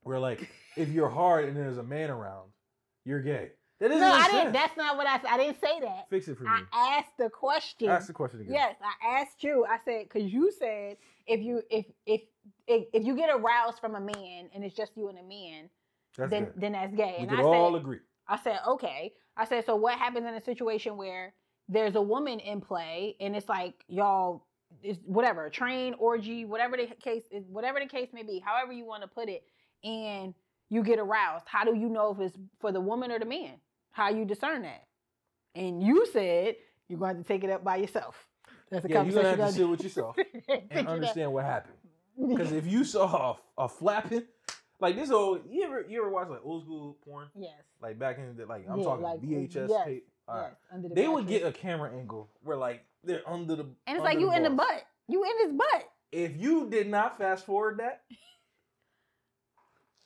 Where 0.04 0.20
like 0.20 0.50
if 0.78 0.90
you're 0.90 1.10
hard 1.10 1.46
and 1.46 1.58
there's 1.58 1.78
a 1.78 1.84
man 1.84 2.10
around, 2.10 2.50
you're 3.06 3.22
gay. 3.22 3.52
That 3.80 3.90
doesn't 3.90 4.02
No, 4.02 4.12
I 4.12 4.28
didn't. 4.30 4.54
That's 4.54 4.76
not 4.76 4.98
what 4.98 5.08
I 5.08 5.18
said. 5.20 5.28
I 5.30 5.38
didn't 5.38 5.62
say 5.62 5.80
that. 5.82 6.10
Fix 6.10 6.28
it 6.28 6.38
for 6.38 6.44
me. 6.44 6.50
I 6.74 6.98
asked 6.98 7.18
the 7.18 7.30
question. 7.30 7.90
Ask 7.90 8.08
the 8.08 8.14
question 8.14 8.42
again. 8.42 8.54
Yes, 8.54 8.76
I 8.84 9.22
asked 9.22 9.44
you. 9.44 9.66
I 9.66 9.78
said 9.84 10.04
because 10.12 10.32
you 10.32 10.52
said 10.52 10.98
if 11.28 11.42
you 11.42 11.62
if 11.70 11.86
if 12.06 12.22
if 12.68 12.86
if 12.92 13.06
you 13.06 13.16
get 13.16 13.30
aroused 13.30 13.80
from 13.80 13.96
a 13.96 14.02
man 14.02 14.50
and 14.54 14.64
it's 14.66 14.76
just 14.76 14.98
you 14.98 15.08
and 15.08 15.18
a 15.18 15.24
man, 15.24 15.70
That's 16.18 16.30
then 16.30 16.46
good. 16.46 16.54
then 16.58 16.72
that's 16.74 16.94
gay. 16.94 17.16
We 17.18 17.24
and 17.24 17.30
could 17.30 17.40
I 17.40 17.44
all 17.44 17.72
said 17.72 17.82
agree. 17.82 18.00
I 18.28 18.38
said 18.38 18.60
okay. 18.68 19.14
I 19.38 19.46
said 19.46 19.66
so. 19.66 19.78
What 19.78 19.98
happens 19.98 20.28
in 20.28 20.34
a 20.34 20.42
situation 20.42 20.98
where 20.98 21.34
there's 21.70 21.96
a 21.96 22.02
woman 22.02 22.40
in 22.40 22.60
play 22.60 23.16
and 23.22 23.36
it's 23.36 23.48
like 23.48 23.86
y'all 23.88 24.46
is 24.84 24.98
whatever 25.06 25.50
train 25.50 25.94
orgy 26.00 26.46
whatever 26.46 26.76
the 26.76 26.88
case 27.02 27.24
is 27.32 27.44
whatever 27.48 27.80
the 27.80 27.86
case 27.86 28.10
may 28.14 28.24
be 28.24 28.40
however 28.44 28.72
you 28.72 28.86
want 28.86 29.02
to 29.02 29.08
put 29.08 29.30
it 29.30 29.44
and 29.84 30.34
you 30.70 30.84
get 30.84 31.00
aroused 31.00 31.46
how 31.48 31.64
do 31.64 31.76
you 31.76 31.90
know 31.90 32.12
if 32.12 32.20
it's 32.20 32.38
for 32.60 32.72
the 32.72 32.80
woman 32.82 33.12
or 33.12 33.20
the 33.20 33.26
man 33.26 33.54
how 34.00 34.10
you 34.10 34.26
discern 34.26 34.62
that 34.62 34.86
and 35.56 35.84
you 35.84 36.08
said 36.14 36.56
you're 36.88 37.00
going 37.00 37.18
to 37.18 37.24
take 37.24 37.44
it 37.44 37.50
up 37.50 37.64
by 37.64 37.76
yourself 37.76 38.28
that's 38.72 38.86
a 38.86 38.90
Yeah, 38.90 39.04
you're 39.04 39.14
gonna 39.14 39.30
have 39.30 39.40
to 39.40 39.52
sit 39.52 39.68
with 39.68 39.84
yourself 39.84 40.16
and 40.72 40.88
understand 40.88 41.34
what 41.34 41.44
happened. 41.44 41.76
Because 42.18 42.52
if 42.52 42.68
you 42.68 42.84
saw 42.84 43.36
a, 43.58 43.64
a 43.64 43.68
flapping, 43.68 44.24
like 44.80 44.96
this 44.96 45.10
old, 45.10 45.42
you 45.50 45.64
ever 45.64 45.86
you 45.90 46.00
ever 46.02 46.10
watch 46.10 46.30
like 46.30 46.42
old 46.44 46.64
school 46.64 46.98
porn, 47.04 47.28
yes 47.36 47.54
like 47.82 47.98
back 47.98 48.18
in 48.18 48.36
the 48.36 48.46
like 48.46 48.66
I'm 48.70 48.80
Yeah, 48.80 48.86
talking 48.86 49.04
like, 49.04 49.22
VHS 49.22 49.70
yes, 49.70 49.86
tape. 49.86 50.08
All 50.28 50.36
right. 50.36 50.44
yes 50.50 50.56
under 50.74 50.90
the 50.90 50.96
They 50.96 51.08
would 51.08 51.28
get 51.28 51.46
a 51.46 51.52
camera 51.52 51.92
angle 51.92 52.30
where 52.44 52.58
like 52.58 52.84
they're 53.04 53.28
under 53.28 53.56
the 53.56 53.64
and 53.88 53.98
it's 53.98 54.04
like 54.04 54.20
you 54.20 54.32
in 54.34 54.44
the 54.44 54.50
butt 54.52 54.84
you 55.08 55.24
in 55.24 55.48
his 55.50 55.58
butt 55.58 55.90
If 56.12 56.38
you 56.38 56.70
did 56.70 56.88
not 56.90 57.18
fast 57.18 57.46
forward 57.46 57.80
that, 57.80 58.02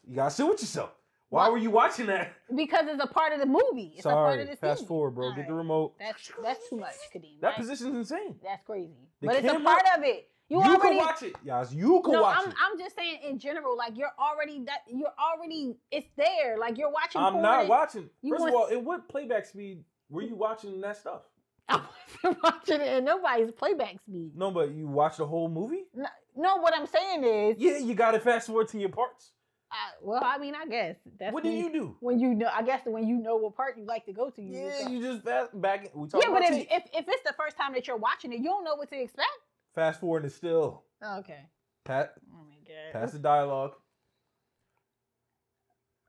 you 0.07 0.15
gotta 0.15 0.31
sit 0.31 0.47
with 0.47 0.61
yourself. 0.61 0.91
Why 1.33 1.45
Why- 1.47 1.49
were 1.51 1.57
you 1.57 1.71
watching 1.71 2.05
that? 2.07 2.33
because 2.55 2.85
it's 2.87 3.03
a 3.03 3.07
part 3.07 3.33
of 3.33 3.39
the 3.39 3.47
movie 3.47 3.93
it's 3.97 4.05
a 4.05 4.09
part 4.09 4.33
Sorry, 4.35 4.43
of 4.43 4.49
the 4.51 4.55
fast 4.55 4.79
scene. 4.81 4.87
forward, 4.87 5.11
bro. 5.15 5.27
All 5.29 5.35
Get 5.35 5.47
the 5.47 5.53
remote. 5.53 5.95
That's 5.97 6.31
that's 6.43 6.69
too 6.69 6.77
much, 6.77 6.93
Kadeem. 7.13 7.39
That 7.41 7.53
I- 7.53 7.55
position's 7.55 7.95
insane. 7.95 8.35
That's 8.43 8.63
crazy. 8.65 8.93
The 9.21 9.27
but 9.27 9.35
it's 9.37 9.51
a 9.53 9.59
part 9.59 9.83
of 9.97 10.03
it. 10.03 10.29
You, 10.49 10.57
You, 10.59 10.63
already 10.65 10.81
can 10.81 10.97
watch 10.97 11.23
it, 11.23 11.35
guys. 11.45 11.73
You 11.73 12.01
can 12.03 12.13
no, 12.13 12.21
watch 12.21 12.37
I'm 12.39 12.49
it. 12.49 12.55
I'm 12.71 12.77
just 12.77 12.95
saying 12.95 13.19
in 13.27 13.39
general, 13.39 13.75
like 13.75 13.97
you're 13.97 14.11
already 14.19 14.63
that 14.65 14.81
you're 14.87 15.13
already 15.17 15.75
it's 15.89 16.07
there. 16.17 16.57
Like 16.59 16.77
you're 16.77 16.91
watching. 16.91 17.21
I'm 17.21 17.41
not 17.41 17.61
and- 17.61 17.69
watching. 17.69 18.09
you 18.21 18.33
First 18.35 18.47
of 18.49 18.53
all, 18.53 18.67
at 18.69 18.83
what 18.83 19.09
playback 19.09 19.45
speed 19.47 19.83
were 20.09 20.21
you 20.21 20.35
watching 20.35 20.79
that 20.81 20.97
stuff? 20.97 21.21
I 21.69 21.81
wasn't 22.23 22.43
watching 22.43 22.81
it 22.81 22.97
in 22.97 23.05
nobody's 23.05 23.51
playback 23.53 23.99
speed. 24.01 24.33
No, 24.35 24.51
but 24.51 24.69
you 24.71 24.87
watched 24.87 25.17
the 25.17 25.25
whole 25.25 25.49
movie. 25.49 25.85
No, 25.95 26.05
no, 26.35 26.57
what 26.57 26.75
I'm 26.75 26.85
saying 26.87 27.23
is, 27.23 27.55
Yeah, 27.57 27.77
you 27.77 27.95
got 27.95 28.11
to 28.11 28.19
fast 28.19 28.47
forward 28.47 28.67
to 28.69 28.79
your 28.79 28.89
parts. 28.89 29.31
I, 29.73 29.89
well, 30.03 30.21
I 30.23 30.37
mean, 30.37 30.53
I 30.55 30.67
guess 30.67 30.95
that's 31.19 31.33
what 31.33 31.41
do 31.43 31.49
when 31.49 31.57
you 31.57 31.71
do? 31.73 31.95
when 31.99 32.19
you 32.19 32.35
know. 32.35 32.47
I 32.53 32.61
guess 32.61 32.81
when 32.85 33.07
you 33.07 33.17
know 33.17 33.37
what 33.37 33.55
part 33.55 33.75
you 33.77 33.85
like 33.85 34.05
to 34.05 34.13
go 34.13 34.29
to. 34.29 34.41
You 34.41 34.53
Yeah, 34.59 34.69
just- 34.69 34.89
you 34.91 35.01
just 35.01 35.23
fast 35.23 35.59
back. 35.59 35.89
We 35.95 36.07
talking 36.07 36.29
yeah, 36.31 36.39
but 36.39 36.43
if, 36.43 36.67
if 36.71 36.83
if 36.93 37.05
it's 37.07 37.23
the 37.23 37.33
first 37.37 37.57
time 37.57 37.73
that 37.73 37.87
you're 37.87 37.97
watching 37.97 38.31
it, 38.33 38.37
you 38.37 38.45
don't 38.45 38.63
know 38.63 38.75
what 38.75 38.89
to 38.91 39.01
expect. 39.01 39.27
fast 39.73 39.99
forward 39.99 40.25
is 40.25 40.35
still 40.35 40.83
Oh, 41.01 41.19
okay. 41.19 41.47
pat 41.83 42.13
Oh 42.31 42.43
my 42.47 42.55
god. 42.67 42.93
pass 43.01 43.11
the 43.13 43.19
dialogue. 43.19 43.73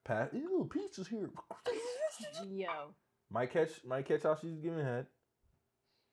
Pat, 0.05 0.33
these 0.35 0.43
little 0.45 0.67
pizzas 0.69 1.09
here. 1.09 1.31
Yo. 2.47 2.69
Might 3.31 3.51
catch, 3.51 3.71
might 3.87 4.05
catch 4.07 4.23
how 4.25 4.37
she's 4.37 4.59
giving 4.59 4.85
head. 4.85 5.07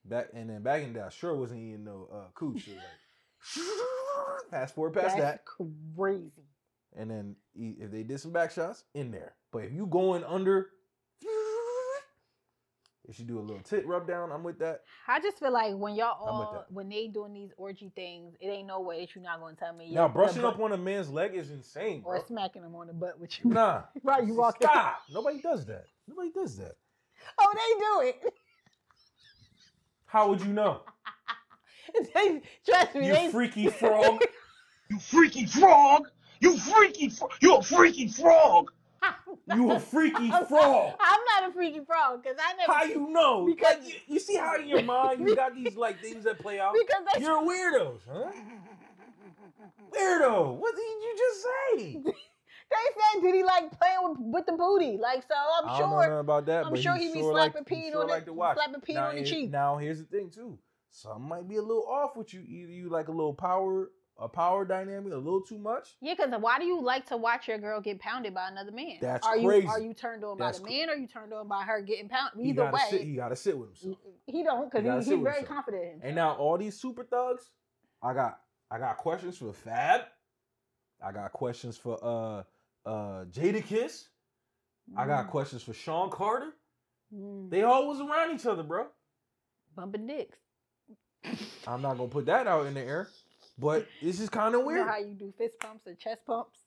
Back 0.05 0.27
and 0.33 0.49
then 0.49 0.63
back 0.63 0.83
in 0.83 0.93
day, 0.93 1.01
I 1.01 1.09
sure 1.09 1.35
wasn't 1.35 1.59
eating 1.59 1.83
no 1.83 2.07
uh, 2.11 2.27
cooch. 2.33 2.69
Like, 2.69 3.65
fast 4.49 4.73
forward 4.75 4.93
past 4.93 5.17
that's 5.17 5.19
that, 5.19 5.45
crazy. 5.45 6.43
And 6.95 7.09
then 7.09 7.35
e- 7.55 7.75
if 7.79 7.91
they 7.91 8.03
did 8.03 8.19
some 8.19 8.31
back 8.31 8.51
shots 8.51 8.83
in 8.93 9.11
there, 9.11 9.33
but 9.51 9.59
if 9.63 9.73
you 9.73 9.85
going 9.85 10.23
under, 10.23 10.67
if 13.07 13.15
she 13.15 13.23
do 13.23 13.39
a 13.39 13.41
little 13.41 13.61
tit 13.61 13.85
rub 13.85 14.07
down, 14.07 14.31
I'm 14.31 14.43
with 14.43 14.59
that. 14.59 14.81
I 15.07 15.19
just 15.19 15.39
feel 15.39 15.51
like 15.51 15.75
when 15.75 15.95
y'all 15.95 16.17
all 16.19 16.65
when 16.69 16.89
they 16.89 17.07
doing 17.07 17.33
these 17.33 17.51
orgy 17.57 17.91
things, 17.95 18.35
it 18.39 18.47
ain't 18.47 18.67
no 18.67 18.79
way 18.81 19.01
that 19.01 19.15
you're 19.15 19.23
not 19.23 19.39
gonna 19.39 19.55
tell 19.55 19.73
me. 19.73 19.93
Now 19.93 20.07
brushing 20.07 20.45
up 20.45 20.59
on 20.59 20.71
a 20.71 20.77
man's 20.77 21.09
leg 21.09 21.35
is 21.35 21.49
insane, 21.51 22.03
or 22.05 22.15
bro. 22.15 22.23
smacking 22.27 22.61
them 22.61 22.75
on 22.75 22.87
the 22.87 22.93
butt 22.93 23.19
with 23.19 23.37
you. 23.43 23.51
Nah, 23.51 23.83
right, 24.03 24.25
you 24.25 24.35
walk. 24.35 24.57
Stop. 24.57 25.01
Nobody 25.11 25.41
does 25.41 25.65
that. 25.65 25.85
Nobody 26.07 26.31
does 26.31 26.57
that. 26.57 26.75
Oh, 27.39 27.53
they 27.53 28.09
do 28.09 28.09
it. 28.09 28.33
How 30.05 30.29
would 30.29 30.41
you 30.41 30.53
know? 30.53 30.81
it. 31.95 32.13
they, 32.13 32.41
trust 32.65 32.95
me, 32.95 33.07
You 33.07 33.13
they 33.13 33.31
freaky 33.31 33.67
frog. 33.67 34.21
You 34.89 34.99
freaky 34.99 35.45
frog! 35.45 36.09
You 36.41 36.57
freaky 36.57 37.07
fro- 37.09 37.29
You 37.39 37.55
a 37.55 37.61
freaky 37.63 38.07
frog. 38.09 38.71
You 39.55 39.71
a 39.71 39.79
freaky 39.79 40.29
frog. 40.49 40.93
I'm 40.99 41.19
not 41.41 41.49
a 41.49 41.53
freaky 41.53 41.81
frog 41.85 42.21
because 42.21 42.37
I 42.39 42.53
never. 42.57 42.71
How 42.71 42.83
you 42.83 43.09
know? 43.09 43.45
Because- 43.55 43.75
Because 43.77 43.87
you, 43.87 43.95
you 44.15 44.19
see 44.19 44.35
how 44.35 44.57
in 44.59 44.67
your 44.67 44.83
mind 44.83 45.21
you 45.27 45.35
got 45.35 45.55
these 45.55 45.75
like 45.75 46.01
things 46.01 46.23
that 46.25 46.39
play 46.39 46.59
out. 46.59 46.73
Because 46.77 47.03
they 47.13 47.21
You're 47.23 47.41
weirdos, 47.41 47.99
huh? 48.11 48.31
Weirdo. 49.91 50.55
What 50.57 50.75
did 50.75 50.81
you 50.81 51.15
just 51.17 51.41
say? 51.43 51.93
they 52.03 52.11
said 52.11 53.21
did 53.21 53.35
he 53.35 53.43
like 53.43 53.71
playing 53.77 53.97
with, 54.03 54.17
with 54.19 54.45
the 54.45 54.53
booty? 54.53 54.97
Like 54.97 55.23
so, 55.27 55.35
I'm 55.35 55.69
I 55.69 55.79
don't 55.79 55.89
know 55.89 55.95
sure. 55.95 56.01
nothing 56.03 56.19
about 56.19 56.45
that. 56.47 56.65
I'm 56.65 56.71
but 56.71 56.81
sure 56.81 56.95
he 56.95 57.07
he 57.07 57.13
be 57.13 57.19
sure 57.19 57.33
slapping 57.33 57.53
like, 57.61 57.69
he 57.69 57.75
peeing 57.75 57.91
sure 57.91 58.01
on 58.01 58.07
the- 58.07 58.13
like 58.13 58.25
to 58.25 58.33
watch. 58.33 58.55
slapping 58.57 58.81
peeing 58.81 58.95
now, 58.95 59.07
on 59.09 59.15
the 59.15 59.21
here- 59.21 59.27
cheek. 59.29 59.51
Now 59.51 59.77
here's 59.77 59.99
the 59.99 60.05
thing 60.05 60.29
too. 60.29 60.57
Some 60.91 61.23
might 61.23 61.47
be 61.47 61.55
a 61.57 61.61
little 61.61 61.85
off 61.87 62.15
with 62.15 62.33
you. 62.33 62.41
Either 62.41 62.71
you 62.71 62.89
like 62.89 63.07
a 63.07 63.11
little 63.11 63.33
power, 63.33 63.91
a 64.21 64.29
power 64.29 64.63
dynamic, 64.63 65.11
a 65.11 65.17
little 65.17 65.41
too 65.41 65.57
much. 65.57 65.95
Yeah, 65.99 66.13
because 66.15 66.31
why 66.39 66.59
do 66.59 66.65
you 66.65 66.79
like 66.81 67.07
to 67.07 67.17
watch 67.17 67.47
your 67.47 67.57
girl 67.57 67.81
get 67.81 67.99
pounded 67.99 68.33
by 68.33 68.47
another 68.49 68.71
man? 68.71 68.97
That's 69.01 69.25
are 69.25 69.33
crazy. 69.33 69.65
you 69.65 69.69
are 69.69 69.81
you 69.81 69.93
turned 69.93 70.23
on 70.23 70.37
That's 70.37 70.59
by 70.59 70.63
cr- 70.65 70.69
the 70.69 70.77
man 70.79 70.89
or 70.89 70.93
are 70.93 70.97
you 70.97 71.07
turned 71.07 71.33
on 71.33 71.47
by 71.47 71.63
her 71.63 71.81
getting 71.81 72.07
pounded? 72.07 72.45
Either 72.45 72.71
sit. 72.89 72.99
way, 73.01 73.05
He 73.05 73.15
gotta 73.15 73.35
sit 73.35 73.57
with 73.57 73.69
himself. 73.69 73.97
he 74.27 74.43
don't 74.43 74.71
because 74.71 74.85
He 75.05 75.09
he, 75.11 75.15
he's 75.17 75.23
very 75.23 75.43
confident. 75.43 75.83
in 75.83 75.89
himself. 75.91 76.07
And 76.07 76.15
now 76.15 76.33
all 76.35 76.57
these 76.57 76.79
super 76.79 77.03
thugs, 77.03 77.49
I 78.03 78.13
got 78.13 78.39
I 78.69 78.77
got 78.77 78.97
questions 78.97 79.37
for 79.37 79.51
Fab. 79.51 80.01
I 81.03 81.11
got 81.11 81.33
questions 81.33 81.77
for 81.77 81.97
uh 82.03 82.43
uh 82.87 83.25
Jadakiss. 83.25 84.03
I 84.95 85.07
got 85.07 85.27
questions 85.27 85.63
for 85.63 85.73
Sean 85.73 86.09
Carter. 86.09 86.53
Mm. 87.15 87.49
They 87.49 87.63
all 87.63 87.87
was 87.87 87.99
around 87.99 88.35
each 88.35 88.45
other, 88.45 88.63
bro. 88.63 88.87
bumping 89.75 90.05
dicks. 90.07 90.37
I'm 91.67 91.81
not 91.81 91.97
gonna 91.97 92.09
put 92.09 92.25
that 92.27 92.47
out 92.47 92.65
in 92.65 92.73
the 92.73 92.81
air, 92.81 93.07
but 93.61 93.87
this 94.01 94.19
is 94.19 94.29
kind 94.29 94.55
of 94.55 94.61
You 94.61 94.67
know 94.67 94.73
weird. 94.73 94.87
how 94.87 94.97
you 94.97 95.13
do 95.13 95.31
fist 95.37 95.59
pumps 95.59 95.87
or 95.87 95.93
chest 95.95 96.25
pumps? 96.25 96.59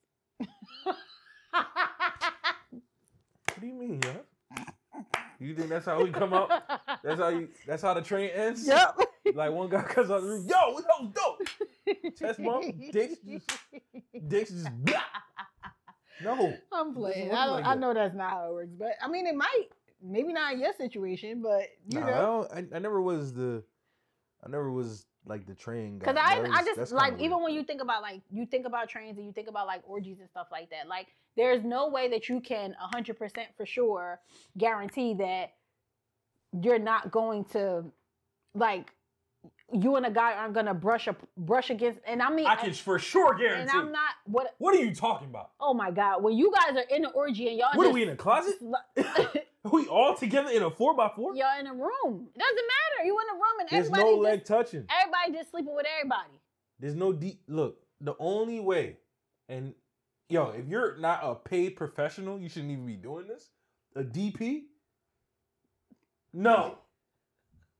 What 3.46 3.60
do 3.60 3.66
you 3.66 3.74
mean, 3.74 4.00
yeah? 4.04 5.02
You 5.40 5.54
think 5.54 5.68
that's 5.68 5.86
how 5.86 6.02
we 6.02 6.10
come 6.10 6.32
out? 6.32 6.50
That's 7.02 7.20
how 7.20 7.28
you. 7.28 7.48
That's 7.66 7.82
how 7.82 7.94
the 7.94 8.02
train 8.02 8.30
ends. 8.30 8.66
Yep. 8.66 8.98
Like 9.34 9.52
one 9.52 9.68
guy 9.68 9.82
comes 9.82 10.10
out 10.10 10.22
the 10.22 10.26
roof. 10.28 10.46
Yo, 10.48 10.80
that 10.80 10.86
was 11.00 11.10
dope. 11.14 12.14
Chest 12.18 12.42
bump, 12.42 12.64
dicks 12.92 13.16
just, 13.26 13.50
dicks 14.28 14.50
just. 14.50 14.70
blah. 14.84 15.00
No. 16.22 16.54
I'm 16.72 16.94
playing. 16.94 17.32
I, 17.32 17.46
like 17.46 17.64
I 17.64 17.74
that. 17.74 17.80
know 17.80 17.92
that's 17.94 18.14
not 18.14 18.30
how 18.30 18.48
it 18.50 18.52
works, 18.54 18.72
but 18.78 18.92
I 19.02 19.08
mean, 19.08 19.26
it 19.26 19.34
might. 19.34 19.64
Maybe 20.02 20.32
not 20.32 20.52
in 20.52 20.60
your 20.60 20.72
situation, 20.74 21.40
but 21.42 21.62
you 21.88 22.00
Nah, 22.00 22.06
know. 22.06 22.46
I, 22.52 22.60
don't, 22.60 22.72
I, 22.74 22.76
I 22.76 22.78
never 22.78 23.00
was 23.02 23.32
the. 23.32 23.62
I 24.44 24.50
never 24.50 24.70
was 24.70 25.06
like 25.26 25.46
the 25.46 25.54
train 25.54 25.98
guy. 25.98 26.12
Because 26.12 26.22
I, 26.22 26.42
That 26.42 26.50
I 26.50 26.64
just 26.64 26.92
like 26.92 27.18
even 27.20 27.42
when 27.42 27.54
you 27.54 27.64
think 27.64 27.80
about 27.80 28.02
like 28.02 28.20
you 28.30 28.46
think 28.46 28.66
about 28.66 28.88
trains 28.88 29.16
and 29.16 29.26
you 29.26 29.32
think 29.32 29.48
about 29.48 29.66
like 29.66 29.82
orgies 29.86 30.18
and 30.20 30.28
stuff 30.28 30.48
like 30.52 30.70
that. 30.70 30.88
Like 30.88 31.08
there's 31.36 31.64
no 31.64 31.88
way 31.88 32.08
that 32.10 32.28
you 32.28 32.40
can 32.40 32.74
hundred 32.78 33.18
percent 33.18 33.48
for 33.56 33.64
sure 33.64 34.20
guarantee 34.58 35.14
that 35.14 35.54
you're 36.62 36.78
not 36.78 37.10
going 37.10 37.44
to 37.46 37.84
like 38.54 38.90
you 39.72 39.96
and 39.96 40.06
a 40.06 40.10
guy 40.10 40.34
aren't 40.34 40.54
gonna 40.54 40.74
brush 40.74 41.08
up 41.08 41.16
brush 41.36 41.70
against. 41.70 42.00
And 42.06 42.22
I 42.22 42.30
mean, 42.30 42.46
I 42.46 42.56
can 42.56 42.72
for 42.72 42.98
sure 42.98 43.34
guarantee. 43.34 43.62
and 43.62 43.70
I'm 43.70 43.92
not 43.92 44.14
what. 44.26 44.54
What 44.58 44.74
are 44.74 44.84
you 44.84 44.94
talking 44.94 45.28
about? 45.28 45.50
Oh 45.58 45.74
my 45.74 45.90
god! 45.90 46.22
When 46.22 46.36
you 46.36 46.52
guys 46.52 46.76
are 46.76 46.96
in 46.96 47.04
an 47.04 47.10
orgy 47.14 47.48
and 47.48 47.58
y'all 47.58 47.68
What 47.74 47.84
just, 47.84 47.90
are 47.90 47.94
we 47.94 48.02
in 48.02 48.10
a 48.10 48.16
closet? 48.16 48.54
Are 49.64 49.70
we 49.70 49.86
all 49.86 50.14
together 50.14 50.50
in 50.50 50.62
a 50.62 50.70
four 50.70 50.94
by 50.94 51.10
four? 51.14 51.34
y'all 51.34 51.58
in 51.58 51.66
a 51.66 51.72
room. 51.72 52.28
It 52.34 52.38
doesn't 52.38 52.56
matter. 52.56 53.06
You 53.06 53.16
in 53.18 53.28
a 53.30 53.34
room 53.34 53.60
and 53.60 53.68
There's 53.70 53.86
everybody 53.86 54.02
There's 54.02 54.16
no 54.16 54.16
just, 54.16 54.22
leg 54.22 54.44
touching. 54.44 54.86
everybody 55.00 55.32
just 55.38 55.50
sleeping 55.50 55.74
with 55.74 55.86
everybody. 55.98 56.40
There's 56.78 56.94
no 56.94 57.12
deep 57.12 57.40
look. 57.48 57.78
The 58.00 58.14
only 58.18 58.60
way, 58.60 58.98
and 59.48 59.72
yo, 60.28 60.50
if 60.50 60.66
you're 60.68 60.98
not 60.98 61.20
a 61.22 61.34
paid 61.34 61.76
professional, 61.76 62.38
you 62.38 62.48
shouldn't 62.48 62.72
even 62.72 62.84
be 62.86 62.96
doing 62.96 63.26
this. 63.26 63.48
A 63.96 64.02
DP? 64.02 64.64
No. 66.32 66.76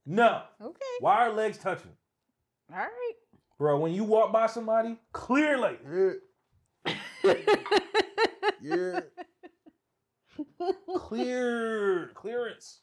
No. 0.07 0.43
Okay. 0.63 0.81
Why 1.01 1.27
are 1.27 1.33
legs 1.33 1.59
touching? 1.59 1.91
All 2.73 2.79
right. 2.79 3.13
Bro, 3.59 3.81
when 3.81 3.93
you 3.93 4.05
walk 4.05 4.33
by 4.33 4.47
somebody, 4.47 4.97
clear 5.13 5.59
like, 5.59 5.81
yeah, 5.87 7.33
yeah, 8.63 9.01
clear, 10.97 12.11
clearance. 12.15 12.81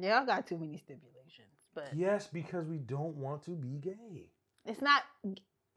Y'all 0.00 0.24
got 0.26 0.46
too 0.46 0.58
many 0.58 0.76
stipulations, 0.76 1.48
but 1.74 1.88
Yes, 1.94 2.26
because 2.26 2.66
we 2.66 2.78
don't 2.78 3.16
want 3.16 3.42
to 3.44 3.52
be 3.52 3.78
gay. 3.78 4.30
it's 4.66 4.80
not. 4.82 5.02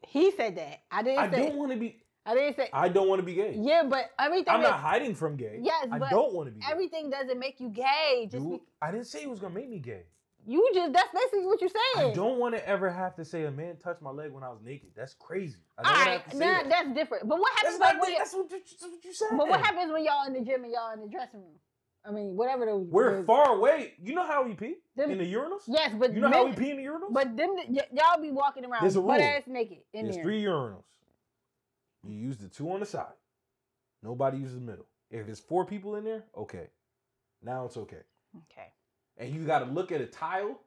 He 0.06 0.30
said 0.32 0.56
that. 0.56 0.80
I 0.90 1.02
didn't 1.02 1.18
I 1.20 1.30
say. 1.30 1.36
don't 1.48 1.56
want 1.56 1.72
to 1.72 1.78
be. 1.78 1.98
I 2.24 2.34
didn't 2.34 2.54
say. 2.56 2.68
I 2.72 2.88
don't 2.88 3.08
want 3.08 3.18
to 3.20 3.24
be 3.26 3.34
gay. 3.34 3.56
yeah, 3.58 3.82
but 3.88 4.10
everything. 4.18 4.54
I'm 4.54 4.62
that- 4.62 4.70
not 4.70 4.80
hiding 4.80 5.14
from 5.14 5.36
gay. 5.36 5.58
Yes, 5.62 5.86
I 5.90 5.98
but 5.98 6.10
don't 6.10 6.34
want 6.34 6.48
to 6.48 6.52
be 6.52 6.60
gay. 6.60 6.66
everything 6.70 7.10
doesn't 7.10 7.38
make 7.38 7.58
you 7.60 7.68
gay. 7.68 8.28
Just 8.30 8.48
be, 8.48 8.60
I 8.80 8.90
didn't 8.92 9.06
say 9.06 9.22
it 9.22 9.30
was 9.30 9.40
gonna 9.40 9.54
make 9.54 9.68
me 9.68 9.78
gay. 9.78 10.04
You 10.46 10.70
just. 10.74 10.92
That's 10.92 11.08
basically 11.12 11.46
what 11.46 11.60
you're 11.60 11.70
saying. 11.70 12.12
I 12.12 12.14
don't 12.14 12.38
want 12.38 12.54
to 12.54 12.68
ever 12.68 12.90
have 12.90 13.14
to 13.16 13.24
say 13.24 13.44
a 13.44 13.50
man 13.50 13.76
touched 13.82 14.02
my 14.02 14.10
leg 14.10 14.32
when 14.32 14.42
I 14.42 14.48
was 14.48 14.60
naked. 14.62 14.90
That's 14.96 15.14
crazy. 15.14 15.58
I 15.78 15.82
All 15.82 15.94
don't 15.94 15.98
wanna 16.00 16.10
have 16.18 16.24
to 16.24 16.30
say 16.36 16.38
now 16.38 16.52
that. 16.62 16.68
that's 16.68 16.88
different. 16.94 17.28
But 17.28 17.38
what 17.38 17.52
happens 17.58 17.78
not 17.78 17.94
like 17.94 18.02
when 18.02 18.14
that's 18.14 18.32
what 18.34 18.50
you, 18.50 18.58
that's 18.60 18.82
what 18.82 19.04
you 19.04 19.12
said. 19.14 19.28
But 19.36 19.48
what 19.48 19.60
happens 19.60 19.92
when 19.92 20.04
y'all 20.04 20.26
in 20.26 20.32
the 20.32 20.40
gym 20.40 20.64
and 20.64 20.72
y'all 20.72 20.92
in 20.94 21.00
the 21.00 21.08
dressing 21.08 21.40
room? 21.40 21.54
I 22.04 22.10
mean, 22.10 22.36
whatever 22.36 22.66
the 22.66 22.76
We're 22.76 23.18
the- 23.20 23.24
far 23.24 23.54
away. 23.54 23.92
You 24.02 24.14
know 24.14 24.26
how 24.26 24.42
we 24.42 24.54
pee 24.54 24.74
Them- 24.96 25.12
in 25.12 25.18
the 25.18 25.32
urinals? 25.32 25.62
Yes, 25.68 25.94
but 25.96 26.12
You 26.12 26.20
know 26.20 26.30
how 26.30 26.46
we 26.46 26.52
pee 26.52 26.70
in 26.70 26.76
the 26.78 26.84
urinals? 26.84 27.12
But 27.12 27.36
them, 27.36 27.54
y- 27.68 27.86
y'all 27.92 28.20
be 28.20 28.32
walking 28.32 28.64
around 28.64 28.82
There's 28.82 28.96
a 28.96 29.00
butt 29.00 29.20
ass 29.20 29.44
naked 29.46 29.78
in 29.92 30.06
There's 30.06 30.16
there. 30.16 30.24
three 30.24 30.42
urinals. 30.42 30.82
You 32.04 32.16
use 32.16 32.38
the 32.38 32.48
two 32.48 32.68
on 32.72 32.80
the 32.80 32.86
side. 32.86 33.12
Nobody 34.02 34.38
uses 34.38 34.56
the 34.56 34.60
middle. 34.60 34.86
If 35.12 35.28
it's 35.28 35.38
four 35.38 35.64
people 35.64 35.94
in 35.94 36.02
there, 36.02 36.24
okay. 36.36 36.70
Now 37.40 37.66
it's 37.66 37.76
okay. 37.76 38.02
Okay. 38.50 38.72
And 39.18 39.34
you 39.34 39.44
got 39.44 39.60
to 39.60 39.66
look 39.66 39.92
at 39.92 40.00
a 40.00 40.06
tile 40.06 40.58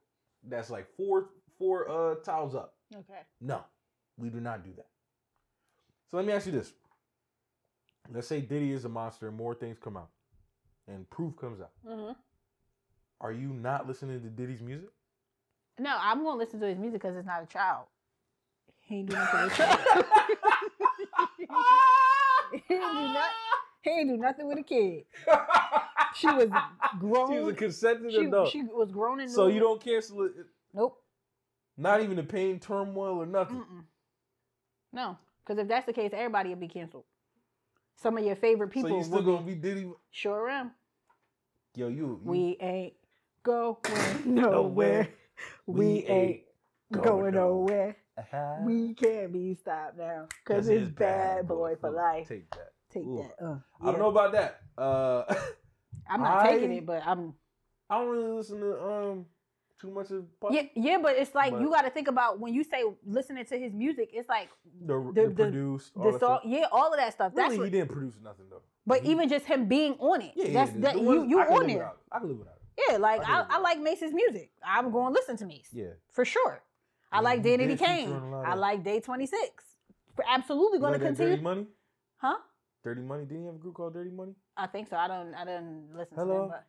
that's 0.47 0.69
like 0.69 0.88
four 0.95 1.29
four 1.58 1.89
uh 1.89 2.15
tiles 2.23 2.55
up. 2.55 2.75
Okay. 2.95 3.21
No, 3.41 3.63
we 4.17 4.29
do 4.29 4.39
not 4.39 4.63
do 4.63 4.71
that. 4.77 4.88
So 6.10 6.17
let 6.17 6.25
me 6.25 6.34
ask 6.34 6.45
you 6.45 6.51
this. 6.51 6.73
Let's 8.13 8.27
say 8.27 8.41
Diddy 8.41 8.71
is 8.71 8.86
a 8.86 8.89
monster 8.89 9.27
and 9.27 9.36
more 9.36 9.55
things 9.55 9.77
come 9.79 9.97
out 9.97 10.10
and 10.88 11.10
proof 11.10 11.36
comes 11.38 11.60
out. 11.62 11.71
hmm 11.88 12.12
Are 13.19 13.31
you 13.31 13.47
not 13.49 13.88
listening 13.88 14.21
to 14.21 14.27
Diddy's 14.29 14.62
music? 14.62 14.89
No, 15.79 15.97
I'm 15.99 16.23
gonna 16.23 16.38
listen 16.38 16.60
to 16.62 16.67
his 16.67 16.77
music 16.77 17.01
because 17.01 17.17
it's 17.17 17.25
not 17.25 17.41
a 17.43 17.47
child. 17.47 17.86
He 18.81 18.97
ain't 18.97 19.10
do 19.10 19.15
nothing 19.15 19.43
with 19.45 19.53
a 19.53 19.55
child. 19.58 19.79
he 22.51 22.58
ain't 22.58 22.69
do 22.69 23.13
not. 23.13 23.29
He 23.85 23.91
ain't 23.91 24.09
do 24.09 24.17
nothing 24.17 24.47
with 24.47 24.57
a 24.57 24.63
kid. 24.63 25.03
She 26.15 26.27
was 26.27 26.49
grown. 26.97 27.29
She 27.29 27.39
was 27.39 27.53
a 27.53 27.57
consenting 27.57 28.09
she, 28.09 28.23
adult. 28.23 28.49
she 28.49 28.63
was 28.63 28.89
grown 28.89 29.19
and 29.19 29.29
so 29.29 29.47
you 29.47 29.59
don't 29.59 29.83
cancel 29.83 30.23
it, 30.23 30.31
Nope. 30.73 30.97
not 31.75 32.01
even 32.01 32.15
the 32.15 32.23
pain, 32.23 32.57
turmoil, 32.57 33.21
or 33.21 33.25
nothing. 33.25 33.57
Mm-mm. 33.57 33.83
No, 34.93 35.17
because 35.43 35.61
if 35.61 35.67
that's 35.67 35.85
the 35.85 35.91
case, 35.91 36.11
everybody 36.13 36.47
will 36.47 36.55
be 36.55 36.69
canceled. 36.69 37.03
Some 37.97 38.17
of 38.17 38.23
your 38.23 38.37
favorite 38.37 38.69
people 38.69 38.91
so 38.91 38.97
you 38.97 39.03
still 39.03 39.21
gonna 39.23 39.45
be. 39.45 39.55
Diddy? 39.55 39.91
Sure 40.09 40.49
am. 40.49 40.71
Yo, 41.75 41.89
you. 41.89 41.95
you 41.95 42.21
We 42.23 42.57
ain't 42.61 42.93
going 43.43 43.75
nowhere. 44.25 45.09
We 45.65 46.05
ain't 46.05 46.41
going 46.93 47.33
nowhere. 47.33 47.97
Uh-huh. 48.17 48.55
We 48.63 48.93
can't 48.93 49.33
be 49.33 49.53
stopped 49.55 49.97
now. 49.97 50.29
Because 50.45 50.69
it's 50.69 50.89
bad 50.89 51.45
boy 51.45 51.75
for 51.81 51.89
life. 51.89 52.29
Take 52.29 52.49
that. 52.51 52.71
Take 52.95 53.03
Ooh. 53.05 53.17
that. 53.39 53.45
Uh, 53.45 53.58
I 53.81 53.91
don't 53.91 53.99
know 53.99 54.10
about 54.10 54.31
that. 54.31 54.62
Uh, 54.77 55.23
I'm 56.10 56.21
not 56.21 56.45
taking 56.45 56.71
it, 56.71 56.86
but 56.86 57.03
I'm. 57.05 57.34
I 57.89 57.99
don't 57.99 58.10
really 58.10 58.31
listen 58.31 58.60
to 58.62 58.84
um 58.84 59.25
too 59.79 59.91
much 59.91 60.10
of 60.12 60.23
Puff. 60.39 60.51
Yeah, 60.53 60.63
yeah, 60.75 60.97
but 61.01 61.15
it's 61.17 61.36
like 61.36 61.51
But- 61.51 61.62
you 61.62 61.69
got 61.69 61.81
to 61.84 61.89
think 61.89 62.08
about 62.08 62.39
when 62.39 62.53
you 62.53 62.63
say 62.63 62.84
listening 63.05 63.45
to 63.45 63.58
his 63.60 63.73
music. 63.73 64.10
It's 64.13 64.29
like 64.29 64.49
the, 64.81 65.12
the- 65.13 65.21
the, 65.21 65.27
the- 65.27 65.36
produced. 65.36 65.91
all 65.95 66.03
the 66.05 66.12
song, 66.12 66.39
stuff. 66.39 66.41
yeah, 66.45 66.65
all 66.71 66.91
of 66.93 66.97
that 66.99 67.13
stuff. 67.13 67.34
That's 67.36 67.49
Really, 67.49 67.58
what, 67.60 67.65
he 67.65 67.71
didn't 67.71 67.91
produce 67.91 68.13
nothing 68.23 68.45
though. 68.49 68.62
but 68.88 69.01
He- 69.01 69.12
even 69.12 69.27
just 69.29 69.45
him 69.45 69.67
being 69.67 69.93
on 69.99 70.21
it, 70.21 70.31
yeah, 70.36 70.53
that's 70.53 70.71
yeah, 70.73 70.79
that 70.81 70.95
you 71.01 71.27
you 71.27 71.39
on 71.41 71.49
live 71.49 71.67
there. 71.67 71.77
without 71.77 71.97
it. 71.99 71.99
I 72.13 72.19
can 72.19 72.27
live 72.29 72.38
without 72.39 72.55
it. 72.55 72.84
Yeah, 72.91 72.97
like 72.97 73.21
I 73.27 73.41
I, 73.41 73.45
I 73.49 73.60
like 73.60 73.79
Mase's 73.79 74.13
music. 74.13 74.51
I'm 74.65 74.91
going 74.91 75.13
to 75.13 75.19
listen 75.19 75.36
to 75.38 75.45
Mace 75.45 75.69
Yeah. 75.73 75.86
for 76.12 76.23
sure. 76.25 76.62
I 77.12 77.17
Yeah, 77.17 77.21
like 77.21 77.43
he 77.45 77.49
Danity 77.58 77.77
Kane. 77.77 78.12
on 78.12 78.23
a 78.23 78.29
lot 78.31 78.45
I 78.47 78.53
like 78.55 78.84
Day 78.84 78.99
26. 79.01 79.39
Absolutely 80.27 80.79
going 80.79 80.93
to 80.93 80.99
continue. 80.99 81.41
Money? 81.41 81.67
Huh? 82.17 82.36
Dirty 82.85 83.01
Money. 83.01 83.25
Didn't 83.25 83.41
he 83.41 83.45
have 83.47 83.55
a 83.55 83.57
group 83.57 83.73
called 83.73 83.93
Dirty 83.95 84.11
Money? 84.11 84.33
I 84.55 84.67
think 84.67 84.87
so. 84.87 84.95
I 84.95 85.07
don't. 85.09 85.33
I 85.33 85.43
didn't 85.43 85.89
listen 85.97 86.17
to 86.17 86.23
them, 86.25 86.49
but 86.49 86.65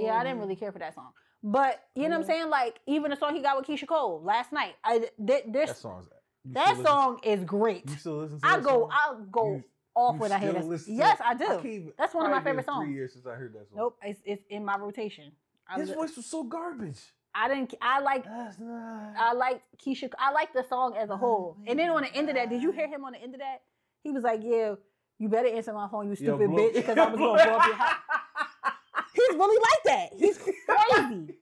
yeah, 0.00 0.14
I 0.16 0.22
didn't 0.22 0.38
really 0.38 0.54
care 0.56 0.70
for 0.70 0.78
that 0.78 0.94
song. 0.94 1.10
But 1.42 1.80
you 1.96 2.04
know 2.04 2.10
what 2.10 2.20
I'm 2.20 2.24
saying? 2.26 2.50
Like 2.50 2.78
even 2.86 3.10
the 3.10 3.16
song 3.16 3.34
he 3.34 3.42
got 3.42 3.56
with 3.56 3.66
Keyshia 3.66 3.88
Cole 3.88 4.22
last 4.22 4.52
night. 4.52 4.74
I 4.84 4.98
th- 5.26 5.44
there's 5.48 5.70
That 5.70 5.76
song's 5.76 6.06
that 6.44 6.68
listen- 6.70 6.84
song 6.86 7.18
is 7.24 7.42
great. 7.44 7.88
You 7.88 7.96
still 7.96 8.16
listen 8.18 8.40
to 8.40 8.46
I 8.46 8.60
go. 8.60 8.88
I'll 8.92 9.20
go 9.24 9.46
You- 9.54 9.64
off 9.94 10.14
you 10.14 10.20
when 10.20 10.32
I 10.32 10.38
hear 10.38 10.52
that. 10.52 10.84
Yes. 10.86 11.18
I 11.24 11.34
do. 11.34 11.46
can't 11.62 11.96
That's 11.98 12.14
one 12.14 12.26
of 12.26 12.30
my 12.32 12.42
favorite 12.42 12.66
songs. 12.66 12.86
Three 12.86 12.94
years 12.94 13.12
since 13.14 13.26
I 13.26 13.34
heard 13.34 13.54
that 13.54 13.68
song. 13.68 13.78
Nope, 13.78 13.98
it's 14.02 14.20
it's 14.24 14.44
in 14.50 14.64
my 14.64 14.76
rotation. 14.76 15.32
I, 15.68 15.78
His 15.80 15.88
li- 15.88 15.94
voice 15.94 16.14
was 16.16 16.26
so 16.26 16.44
garbage. 16.44 17.00
I 17.34 17.48
didn't. 17.48 17.74
I 17.80 18.00
like. 18.00 18.26
Not. 18.26 19.14
I 19.18 19.32
liked 19.32 19.64
Keisha. 19.78 20.10
I 20.18 20.32
like 20.32 20.52
the 20.52 20.62
song 20.64 20.96
as 20.98 21.08
a 21.08 21.16
whole. 21.16 21.56
And 21.66 21.78
then 21.78 21.88
on 21.90 22.02
the 22.02 22.14
end 22.14 22.28
of 22.28 22.34
that, 22.34 22.50
did 22.50 22.62
you 22.62 22.72
hear 22.72 22.86
him 22.88 23.04
on 23.06 23.12
the 23.12 23.18
end 23.18 23.34
of 23.34 23.40
that? 23.40 23.62
He 24.02 24.10
was 24.10 24.22
like, 24.22 24.40
"Yeah, 24.42 24.74
you 25.22 25.28
better 25.28 25.48
answer 25.48 25.72
my 25.72 25.88
phone, 25.88 26.08
you 26.08 26.16
stupid 26.16 26.50
blow- 26.50 26.58
bitch, 26.58 26.74
because 26.74 26.98
I 26.98 27.08
was 27.10 27.16
gonna 27.16 27.16
blow 27.16 27.34
up 27.34 27.66
your 27.66 27.74
house." 27.76 27.94
He's 29.14 29.36
really 29.36 29.60
like 29.60 29.82
that. 29.84 30.08
He's 30.18 30.38
crazy. 30.38 31.34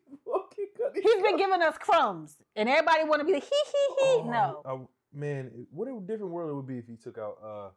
He's 1.02 1.22
been 1.22 1.36
giving 1.36 1.62
us 1.62 1.78
crumbs, 1.78 2.36
and 2.56 2.68
everybody 2.68 3.04
want 3.04 3.20
to 3.20 3.24
be 3.26 3.32
like, 3.34 3.44
he 3.44 3.48
he 3.64 3.94
he. 4.04 4.20
Oh, 4.22 4.28
no, 4.30 4.62
I- 4.70 5.18
man, 5.18 5.66
what 5.70 5.88
a 5.88 5.98
different 6.00 6.32
world 6.32 6.50
it 6.50 6.54
would 6.54 6.66
be 6.66 6.78
if 6.78 6.86
he 6.86 6.96
took 6.96 7.16
out 7.18 7.38
uh 7.42 7.70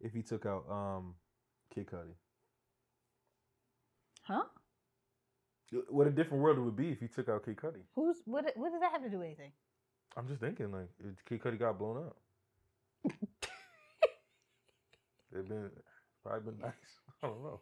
if 0.00 0.12
he 0.12 0.22
took 0.22 0.44
out 0.46 0.64
um 0.70 1.14
Kid 1.74 1.86
Cudi. 1.86 2.14
huh? 4.22 4.42
What 5.88 6.06
a 6.06 6.10
different 6.10 6.42
world 6.42 6.58
it 6.58 6.60
would 6.62 6.76
be 6.76 6.90
if 6.90 7.00
he 7.00 7.08
took 7.08 7.28
out 7.28 7.44
Kid 7.44 7.56
Cudi. 7.56 7.80
Who's 7.94 8.16
what? 8.24 8.44
What 8.56 8.70
does 8.72 8.80
that 8.80 8.92
have 8.92 9.02
to 9.02 9.08
do 9.10 9.18
with 9.18 9.26
anything? 9.26 9.52
I'm 10.16 10.26
just 10.28 10.40
thinking 10.40 10.72
like 10.72 10.88
Kid 11.28 11.40
Cudi 11.40 11.58
got 11.58 11.78
blown 11.78 11.98
up. 12.06 12.16
It'd 15.34 15.48
been 15.48 15.70
probably 16.22 16.52
been 16.52 16.60
nice. 16.62 16.72
I 17.22 17.26
don't 17.26 17.42
know. 17.42 17.60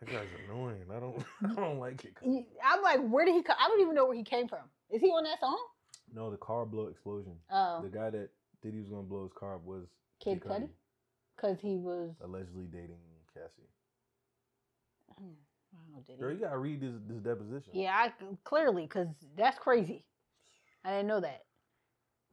That 0.00 0.10
guy's 0.10 0.28
annoying. 0.48 0.84
I 0.94 0.98
don't 1.00 1.22
I 1.44 1.60
don't 1.60 1.78
like 1.78 2.04
it. 2.04 2.14
I'm 2.64 2.82
like, 2.82 3.00
where 3.08 3.24
did 3.26 3.34
he? 3.34 3.42
come? 3.42 3.56
I 3.62 3.68
don't 3.68 3.80
even 3.80 3.94
know 3.94 4.06
where 4.06 4.16
he 4.16 4.24
came 4.24 4.48
from. 4.48 4.60
Is 4.90 5.00
he 5.00 5.08
on 5.08 5.24
that 5.24 5.40
song? 5.40 5.58
No, 6.14 6.30
the 6.30 6.36
car 6.38 6.64
blow 6.66 6.86
explosion. 6.88 7.34
Oh, 7.52 7.82
The 7.82 7.88
guy 7.88 8.10
that 8.10 8.30
Diddy 8.62 8.80
was 8.80 8.88
gonna 8.88 9.02
blow 9.02 9.22
his 9.24 9.32
car 9.32 9.56
up 9.56 9.64
was 9.64 9.84
Kid 10.20 10.40
Cudi, 10.40 10.68
because 11.36 11.60
he 11.60 11.76
was. 11.76 12.10
allegedly 12.24 12.64
dating 12.64 12.98
Cassie. 13.32 13.68
Hmm, 15.18 15.96
I 15.96 16.00
did 16.06 16.18
Girl, 16.18 16.30
he? 16.30 16.36
you 16.36 16.40
gotta 16.44 16.58
read 16.58 16.80
this 16.80 16.92
this 17.06 17.18
deposition. 17.20 17.72
Yeah, 17.74 17.92
I 17.94 18.12
clearly 18.44 18.82
because 18.84 19.08
that's 19.36 19.58
crazy. 19.58 20.04
I 20.84 20.90
didn't 20.90 21.08
know 21.08 21.20
that. 21.20 21.42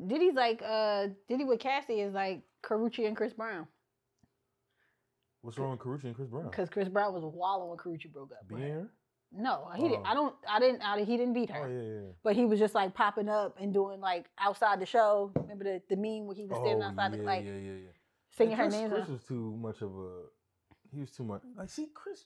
Diddy's 0.05 0.33
like 0.35 0.61
uh 0.65 1.07
Diddy 1.27 1.43
with 1.43 1.59
Cassie 1.59 2.01
is 2.01 2.13
like 2.13 2.41
Karrueche 2.63 3.05
and 3.07 3.15
Chris 3.17 3.33
Brown 3.33 3.67
What's 5.41 5.57
wrong 5.57 5.71
with 5.71 5.79
Karrueche 5.79 6.03
and 6.03 6.15
Chris 6.15 6.27
Brown? 6.27 6.45
because 6.49 6.69
Chris 6.69 6.89
Brown 6.89 7.13
was 7.13 7.23
wallowing 7.23 7.69
when 7.69 7.77
Karrueche 7.77 8.11
broke 8.11 8.31
up. 8.31 8.47
Being? 8.49 8.89
No, 9.31 9.69
he 9.75 9.83
didn't. 9.83 10.03
Oh. 10.05 10.09
I 10.09 10.13
don't. 10.13 10.35
I 10.49 10.59
didn't. 10.59 10.81
I, 10.81 10.99
he 11.03 11.17
didn't 11.17 11.33
beat 11.33 11.49
her. 11.49 11.65
Oh 11.65 11.67
yeah, 11.69 11.81
yeah. 11.81 12.11
But 12.23 12.35
he 12.35 12.45
was 12.45 12.59
just 12.59 12.73
like 12.73 12.93
popping 12.93 13.27
up 13.29 13.55
and 13.59 13.73
doing 13.73 13.99
like 14.01 14.25
outside 14.39 14.79
the 14.79 14.85
show. 14.85 15.31
Remember 15.35 15.63
the, 15.65 15.81
the 15.89 15.95
meme 15.95 16.27
where 16.27 16.35
he 16.35 16.45
was 16.45 16.57
standing 16.57 16.81
Oh, 16.81 16.87
outside 16.87 17.11
yeah, 17.11 17.17
the 17.17 17.23
like 17.23 17.45
yeah, 17.45 17.51
yeah, 17.51 17.71
yeah. 17.71 17.91
singing 18.37 18.53
And 18.53 18.61
her 18.61 18.69
name. 18.69 18.89
Chris 18.89 19.07
was 19.09 19.23
too 19.23 19.57
much 19.61 19.81
of 19.81 19.91
a. 19.97 20.21
He 20.93 21.01
was 21.01 21.11
too 21.11 21.23
much. 21.25 21.41
Like, 21.57 21.69
see, 21.69 21.87
Chris. 21.93 22.23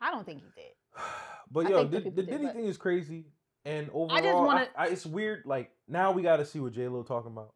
I 0.00 0.10
don't 0.10 0.24
think 0.26 0.40
he 0.40 0.46
did. 0.54 0.72
But 1.50 1.66
I 1.66 1.70
yo, 1.70 1.84
the 1.84 2.00
the, 2.00 2.10
did, 2.10 2.26
Diddy 2.28 2.44
but- 2.46 2.54
thing 2.56 2.64
is 2.66 2.76
crazy. 2.78 3.26
And 3.66 3.88
overall, 3.90 4.12
I 4.12 4.20
just 4.20 4.34
wanna- 4.36 4.68
I, 4.76 4.84
I, 4.84 4.86
it's 4.88 5.04
weird. 5.04 5.42
Like 5.44 5.70
now, 5.88 6.12
we 6.12 6.22
got 6.22 6.36
to 6.36 6.44
see 6.46 6.60
what 6.60 6.72
J 6.72 6.88
Lo 6.88 7.02
talking 7.02 7.32
about. 7.32 7.52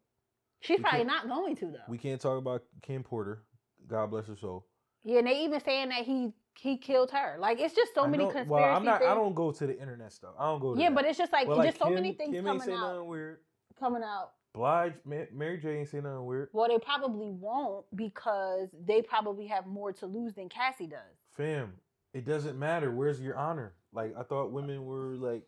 She's 0.59 0.77
We 0.77 0.83
probably 0.83 1.05
can't- 1.05 1.27
going 1.27 1.55
to 1.55 1.65
though. 1.67 1.77
We 1.89 1.97
can't 1.97 2.19
talk 2.21 2.37
about 2.37 2.63
Kim 2.81 3.03
Porter. 3.03 3.43
God 3.87 4.11
bless 4.11 4.27
her 4.27 4.35
soul. 4.37 4.67
yeah, 5.03 5.19
and 5.19 5.27
they 5.27 5.43
even 5.43 5.59
saying 5.61 5.89
that 5.89 6.03
he 6.03 6.33
he 6.59 6.77
killed 6.77 7.11
her. 7.11 7.37
Like 7.39 7.59
it's 7.59 7.73
just 7.73 7.95
so 7.95 8.05
many 8.05 8.25
conspiracy 8.25 8.49
Well, 8.51 8.63
I'm 8.75 8.83
not. 8.85 8.99
things. 8.99 9.09
I 9.11 9.15
don't 9.15 9.33
go 9.33 9.51
to 9.51 9.65
the 9.67 9.79
internet 9.79 10.11
stuff. 10.11 10.31
I 10.37 10.45
don't 10.45 10.59
go. 10.59 10.75
To 10.75 10.79
yeah, 10.81 10.89
that. 10.89 10.95
but 10.95 11.05
it's 11.05 11.17
just 11.17 11.31
like 11.31 11.47
just 11.47 11.57
like, 11.57 11.77
so 11.77 11.89
many 11.89 12.11
things 12.13 12.35
Kim 12.35 12.45
ain't 12.47 12.59
coming 12.59 12.61
say 12.61 12.73
out. 12.73 12.93
nothing 12.93 13.07
weird. 13.07 13.39
Coming 13.79 14.03
out. 14.03 14.31
Blige, 14.53 14.93
Mary 15.05 15.57
J 15.57 15.77
ain't 15.79 15.87
say 15.87 16.01
nothing 16.01 16.25
weird. 16.25 16.49
Well, 16.51 16.67
they 16.67 16.77
probably 16.77 17.31
won't 17.31 17.85
because 17.95 18.67
they 18.85 19.01
probably 19.01 19.47
have 19.47 19.65
more 19.65 19.93
to 19.93 20.05
lose 20.05 20.33
than 20.33 20.49
Cassie 20.49 20.87
does. 20.87 20.99
Fam, 21.37 21.73
it 22.13 22.25
doesn't 22.25 22.59
matter. 22.59 22.91
Where's 22.91 23.21
your 23.21 23.37
honor? 23.37 23.73
Like 23.93 24.13
I 24.17 24.23
thought 24.23 24.51
women 24.51 24.85
were 24.85 25.15
like. 25.15 25.43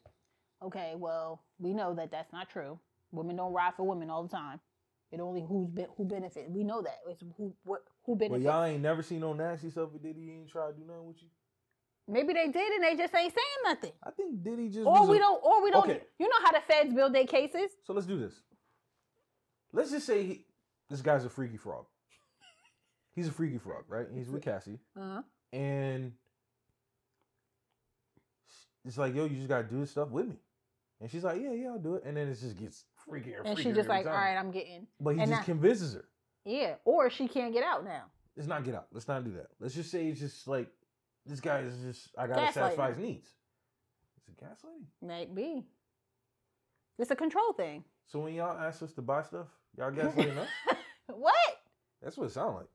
Okay, 0.64 0.94
well, 0.96 1.44
we 1.60 1.74
know 1.74 1.94
that 1.96 2.12
that's 2.12 2.32
not 2.32 2.50
true. 2.50 2.80
Women 3.12 3.36
don't 3.36 3.54
ride 3.54 3.74
for 3.76 3.86
women 3.88 4.10
all 4.10 4.24
the 4.24 4.30
time. 4.30 4.60
It 5.12 5.20
only 5.20 5.46
who's 5.48 5.70
be, 5.70 5.86
who 5.98 6.06
benefit. 6.06 6.50
We 6.50 6.64
know 6.64 6.82
that 6.82 7.00
it's 7.08 7.22
who 7.38 7.54
what, 7.64 7.82
who 8.06 8.14
Well, 8.14 8.40
y'all 8.40 8.64
ain't 8.64 8.82
never 8.82 9.04
seen 9.04 9.20
no 9.20 9.34
nasty 9.34 9.70
stuff 9.70 9.92
with 9.92 10.02
Diddy. 10.02 10.22
He 10.22 10.32
ain't 10.32 10.50
try 10.50 10.68
to 10.72 10.74
do 10.74 10.84
nothing 10.88 11.06
with 11.06 11.22
you. 11.22 11.28
Maybe 12.08 12.34
they 12.34 12.48
did 12.48 12.74
and 12.74 12.84
they 12.84 12.96
just 12.96 13.14
ain't 13.14 13.34
saying 13.34 13.64
nothing. 13.64 13.92
I 14.04 14.10
think 14.12 14.44
Diddy 14.44 14.70
just. 14.70 14.88
Or 14.88 15.06
we 15.08 15.18
a- 15.18 15.20
don't. 15.20 15.44
Or 15.44 15.64
we 15.64 15.70
don't. 15.72 15.84
Okay. 15.88 16.02
You 16.18 16.28
know 16.28 16.44
how 16.44 16.52
the 16.52 16.62
feds 16.68 16.94
build 16.94 17.14
their 17.14 17.28
cases. 17.28 17.72
So 17.86 17.94
let's 17.94 18.08
do 18.08 18.18
this. 18.20 18.34
Let's 19.72 19.92
just 19.92 20.06
say 20.08 20.24
he, 20.26 20.46
this 20.90 21.02
guy's 21.02 21.26
a 21.26 21.30
freaky 21.30 21.58
frog. 21.58 21.86
He's 23.16 23.28
a 23.28 23.32
freaky 23.32 23.60
frog, 23.60 23.84
right? 23.88 24.08
He's 24.14 24.28
with 24.30 24.42
Cassie, 24.42 24.80
Uh-huh. 25.00 25.22
and 25.52 26.14
it's 28.86 28.98
like, 28.98 29.14
yo, 29.16 29.26
you 29.26 29.36
just 29.36 29.48
gotta 29.48 29.64
do 29.64 29.80
this 29.80 29.92
stuff 29.92 30.10
with 30.10 30.28
me. 30.28 30.36
And 31.04 31.12
she's 31.12 31.26
like, 31.26 31.42
yeah, 31.42 31.52
yeah, 31.52 31.68
I'll 31.68 31.80
do 31.80 31.96
it. 31.96 32.04
And 32.06 32.16
then 32.16 32.30
it 32.30 32.40
just 32.40 32.58
gets 32.58 32.86
freakier 33.06 33.40
and 33.40 33.48
And 33.50 33.60
she 33.60 33.74
just 33.74 33.90
like, 33.90 34.06
all 34.06 34.14
time. 34.14 34.22
right, 34.22 34.38
I'm 34.40 34.52
getting. 34.52 34.88
But 35.02 35.16
he 35.16 35.20
and 35.22 35.30
just 35.30 35.42
now- 35.42 35.46
convinces 35.46 35.96
her. 35.96 36.06
Yeah. 36.46 36.76
Or 36.86 37.10
she 37.10 37.28
can't 37.28 37.52
get 37.54 37.62
out 37.62 37.84
now. 37.84 38.04
Let's 38.38 38.48
not 38.48 38.64
get 38.64 38.74
out. 38.74 38.88
Let's 38.94 39.10
not 39.10 39.26
do 39.26 39.32
that. 39.34 39.48
Let's 39.60 39.76
just 39.76 39.92
say 39.92 40.08
it's 40.08 40.22
just 40.22 40.48
like 40.48 40.70
this 41.26 41.42
guy 41.42 41.60
is 41.60 41.76
just 41.82 42.08
I 42.18 42.26
gotta 42.28 42.54
satisfy 42.54 42.90
his 42.94 42.98
needs. 43.00 43.28
Is 43.28 44.30
it 44.30 44.42
gaslighting? 44.46 45.06
Might 45.06 45.36
be. 45.36 45.66
It's 46.98 47.12
a 47.12 47.18
control 47.18 47.52
thing. 47.52 47.84
So 48.08 48.20
when 48.20 48.34
y'all 48.34 48.58
ask 48.58 48.82
us 48.82 48.94
to 48.94 49.02
buy 49.02 49.24
stuff, 49.24 49.48
y'all 49.78 49.92
gaslighting 49.92 50.38
us? 50.38 50.48
what? 51.08 51.36
That's 52.02 52.16
what 52.18 52.28
it 52.28 52.32
sounds 52.32 52.56
like. 52.56 52.68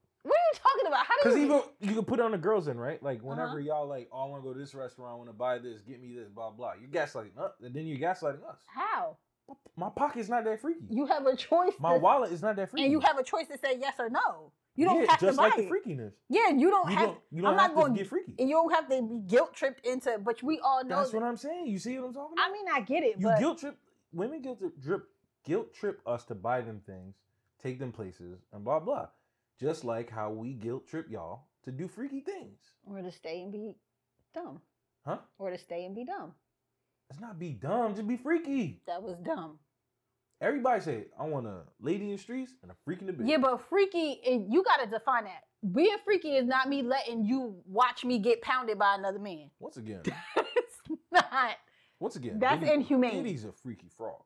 What 0.79 0.87
are 0.87 0.91
you 0.91 0.91
talking 0.91 0.93
about? 0.93 1.07
How 1.07 1.15
do 1.15 1.21
Because 1.23 1.39
you? 1.39 1.45
even 1.45 1.91
you 1.91 1.95
can 1.97 2.05
put 2.05 2.19
it 2.21 2.23
on 2.25 2.31
the 2.33 2.39
girls 2.39 2.69
in 2.69 2.79
right? 2.79 3.03
Like 3.03 3.23
whenever 3.23 3.51
Uh-huh. 3.53 3.59
y'all 3.59 3.87
like, 3.89 4.09
oh, 4.13 4.25
I 4.27 4.29
want 4.29 4.43
to 4.43 4.49
go 4.49 4.53
to 4.55 4.59
this 4.59 4.75
restaurant, 4.75 5.13
I 5.13 5.17
want 5.17 5.29
to 5.29 5.35
buy 5.35 5.59
this, 5.59 5.81
get 5.83 6.01
me 6.01 6.15
this, 6.15 6.29
blah 6.29 6.51
blah. 6.51 6.73
You're 6.81 6.91
gaslighting 6.91 7.37
us, 7.39 7.53
and 7.63 7.75
then 7.75 7.87
you're 7.87 7.99
gaslighting 7.99 8.45
us. 8.49 8.59
How? 8.67 9.17
My 9.77 9.89
pocket's 9.89 10.29
not 10.29 10.45
that 10.45 10.61
freaky. 10.61 10.81
You 10.91 11.07
have 11.07 11.25
a 11.27 11.35
choice. 11.35 11.73
My 11.81 11.95
to, 11.95 11.99
wallet 11.99 12.33
is 12.33 12.43
not 12.43 12.57
that 12.57 12.71
freaky. 12.71 12.85
and 12.85 12.93
you 12.93 13.01
have 13.01 13.17
a 13.19 13.23
choice 13.23 13.47
to 13.49 13.57
say 13.59 13.79
yes 13.81 13.95
or 13.99 14.11
no. 14.11 14.53
You 14.77 14.85
don't 14.85 15.01
yeah, 15.03 15.11
have 15.11 15.21
just 15.21 15.37
to 15.37 15.43
buy 15.43 15.49
like 15.49 15.57
the 15.57 15.63
it. 15.63 15.71
freakiness. 15.71 16.13
Yeah, 16.29 16.51
you 16.51 16.71
don't 16.71 16.91
You 16.91 16.97
have. 16.97 17.07
don't. 17.09 17.19
You 17.33 17.43
don't 17.43 17.53
I'm 17.55 17.59
have 17.59 17.71
not 17.71 17.77
to 17.77 17.81
going. 17.89 17.95
get 17.95 18.07
freaky. 18.09 18.35
And 18.39 18.49
you 18.49 18.55
don't 18.57 18.73
have 18.73 18.89
to 18.91 19.03
be 19.03 19.21
guilt 19.27 19.55
tripped 19.55 19.85
into. 19.87 20.19
But 20.23 20.43
we 20.43 20.61
all 20.61 20.85
know. 20.85 20.99
That's 20.99 21.11
that- 21.11 21.21
what 21.21 21.27
I'm 21.27 21.37
saying. 21.37 21.67
You 21.67 21.79
see 21.79 21.99
what 21.99 22.07
I'm 22.09 22.15
talking 22.15 22.35
about? 22.37 22.49
I 22.49 22.53
mean, 22.53 22.67
I 22.73 22.81
get 22.83 23.03
it, 23.03 23.17
you 23.19 23.27
but 23.27 23.39
guilt 23.41 23.59
trip 23.59 23.77
women 24.13 24.41
guilt 24.43 24.61
trip 24.85 25.05
guilt 25.45 25.75
trip 25.75 26.01
us 26.07 26.25
to 26.27 26.35
buy 26.35 26.61
them 26.61 26.81
things, 26.87 27.15
take 27.63 27.79
them 27.79 27.91
places, 27.91 28.39
and 28.53 28.63
blah 28.65 28.79
blah. 28.79 29.09
Just 29.61 29.85
like 29.85 30.09
how 30.11 30.31
we 30.31 30.53
guilt 30.55 30.87
trip 30.87 31.07
y'all 31.11 31.47
to 31.65 31.73
do 31.73 31.89
freaky 31.89 32.21
things. 32.21 32.59
or 32.87 33.03
to 33.03 33.11
stay 33.11 33.43
and 33.43 33.53
be 33.53 33.75
dumb, 34.35 34.61
Huh? 35.05 35.19
or 35.39 35.51
to 35.51 35.59
stay 35.59 35.85
and 35.85 35.95
be 35.95 36.05
dumb. 36.05 36.33
Let's 37.11 37.21
not 37.21 37.39
be 37.39 37.51
dumb, 37.53 37.95
just 37.95 38.07
be 38.07 38.17
freaky. 38.17 38.83
That 38.87 39.03
was 39.03 39.17
dumb. 39.19 39.59
Everybody 40.41 40.81
say, 40.81 41.05
I 41.19 41.25
want 41.25 41.47
a 41.47 41.63
lady 41.81 42.05
in 42.05 42.13
the 42.13 42.19
streets 42.19 42.53
and 42.63 42.71
a 42.71 42.75
freak 42.85 43.01
in 43.01 43.07
the 43.09 43.13
bed. 43.13 43.29
Yeah, 43.29 43.39
but 43.39 43.69
freaky, 43.69 44.21
you 44.49 44.63
got 44.63 44.77
to 44.85 44.87
define 44.89 45.25
that. 45.25 45.43
Being 45.75 45.97
freaky 46.05 46.37
is 46.37 46.47
not 46.47 46.69
me 46.69 46.83
letting 46.83 47.25
you 47.25 47.57
watch 47.67 48.05
me 48.05 48.21
get 48.21 48.41
pounded 48.43 48.79
by 48.79 48.95
another 48.95 49.19
man. 49.19 49.51
Once 49.59 49.77
again, 49.79 50.03
it's 50.37 51.01
not. 51.11 51.57
once 51.99 52.15
again, 52.15 52.39
That's 52.39 52.63
inhumane. 52.63 53.25
Diddy's 53.25 53.45
a 53.45 53.51
freaky 53.53 53.89
frog. 53.89 54.23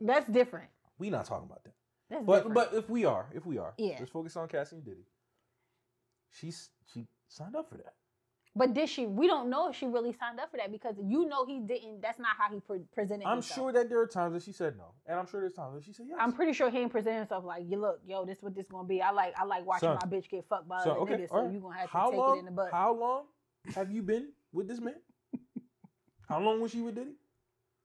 That's 0.00 0.28
different. 0.30 0.70
We 0.98 1.10
not 1.10 1.24
talking 1.24 1.46
about 1.46 1.64
that. 1.64 1.72
That's 2.10 2.24
But 2.24 2.36
different. 2.36 2.54
but 2.54 2.74
if 2.74 2.88
we 2.88 3.04
are, 3.04 3.26
if 3.34 3.44
we 3.46 3.58
are, 3.58 3.74
Yeah. 3.76 3.96
let's 3.98 4.10
focus 4.10 4.36
on 4.36 4.48
Cassie 4.48 4.76
and 4.76 4.84
Diddy. 4.84 5.06
She's 6.30 6.70
she 6.86 7.06
signed 7.28 7.56
up 7.56 7.68
for 7.68 7.76
that. 7.76 7.94
But 8.56 8.74
did 8.74 8.88
she? 8.88 9.06
We 9.06 9.26
don't 9.26 9.50
know 9.50 9.68
if 9.68 9.76
she 9.76 9.86
really 9.86 10.12
signed 10.12 10.40
up 10.40 10.50
for 10.50 10.56
that 10.56 10.72
because 10.72 10.96
you 11.00 11.26
know 11.26 11.44
he 11.44 11.60
didn't. 11.60 12.00
That's 12.00 12.18
not 12.18 12.36
how 12.36 12.52
he 12.52 12.60
pre- 12.60 12.80
presented. 12.92 13.26
I'm 13.26 13.36
himself. 13.36 13.54
sure 13.56 13.72
that 13.72 13.88
there 13.88 14.00
are 14.00 14.06
times 14.06 14.34
that 14.34 14.42
she 14.42 14.52
said 14.52 14.76
no, 14.76 14.94
and 15.06 15.18
I'm 15.18 15.26
sure 15.26 15.40
there's 15.40 15.52
times 15.52 15.74
that 15.74 15.84
she 15.84 15.92
said 15.92 16.06
yes. 16.08 16.18
I'm 16.20 16.32
pretty 16.32 16.52
sure 16.54 16.68
he 16.70 16.78
didn't 16.78 16.90
present 16.90 17.16
himself 17.16 17.44
like, 17.44 17.64
"You 17.68 17.78
look, 17.78 18.00
yo, 18.06 18.24
this 18.24 18.38
is 18.38 18.42
what 18.42 18.54
this 18.56 18.66
gonna 18.66 18.88
be." 18.88 19.00
I 19.00 19.10
like, 19.10 19.34
I 19.38 19.44
like 19.44 19.64
watching 19.66 19.88
Son. 19.90 19.98
my 20.02 20.08
bitch 20.16 20.28
get 20.28 20.44
fucked 20.48 20.66
by 20.66 20.82
So 20.82 20.90
other 20.92 21.00
okay, 21.00 21.14
niggas, 21.18 21.28
so 21.28 21.42
right. 21.42 21.52
you 21.52 21.60
gonna 21.60 21.76
have 21.76 21.90
to 21.90 21.96
how 21.96 22.10
take 22.10 22.18
long, 22.18 22.36
it 22.36 22.40
in 22.40 22.44
the 22.46 22.50
butt. 22.50 22.72
How 22.72 22.92
long 22.94 23.24
have 23.74 23.92
you 23.92 24.02
been 24.02 24.32
with 24.52 24.66
this 24.66 24.80
man? 24.80 24.96
how 26.28 26.40
long 26.40 26.60
was 26.60 26.72
she 26.72 26.80
with 26.80 26.94
Diddy? 26.96 27.14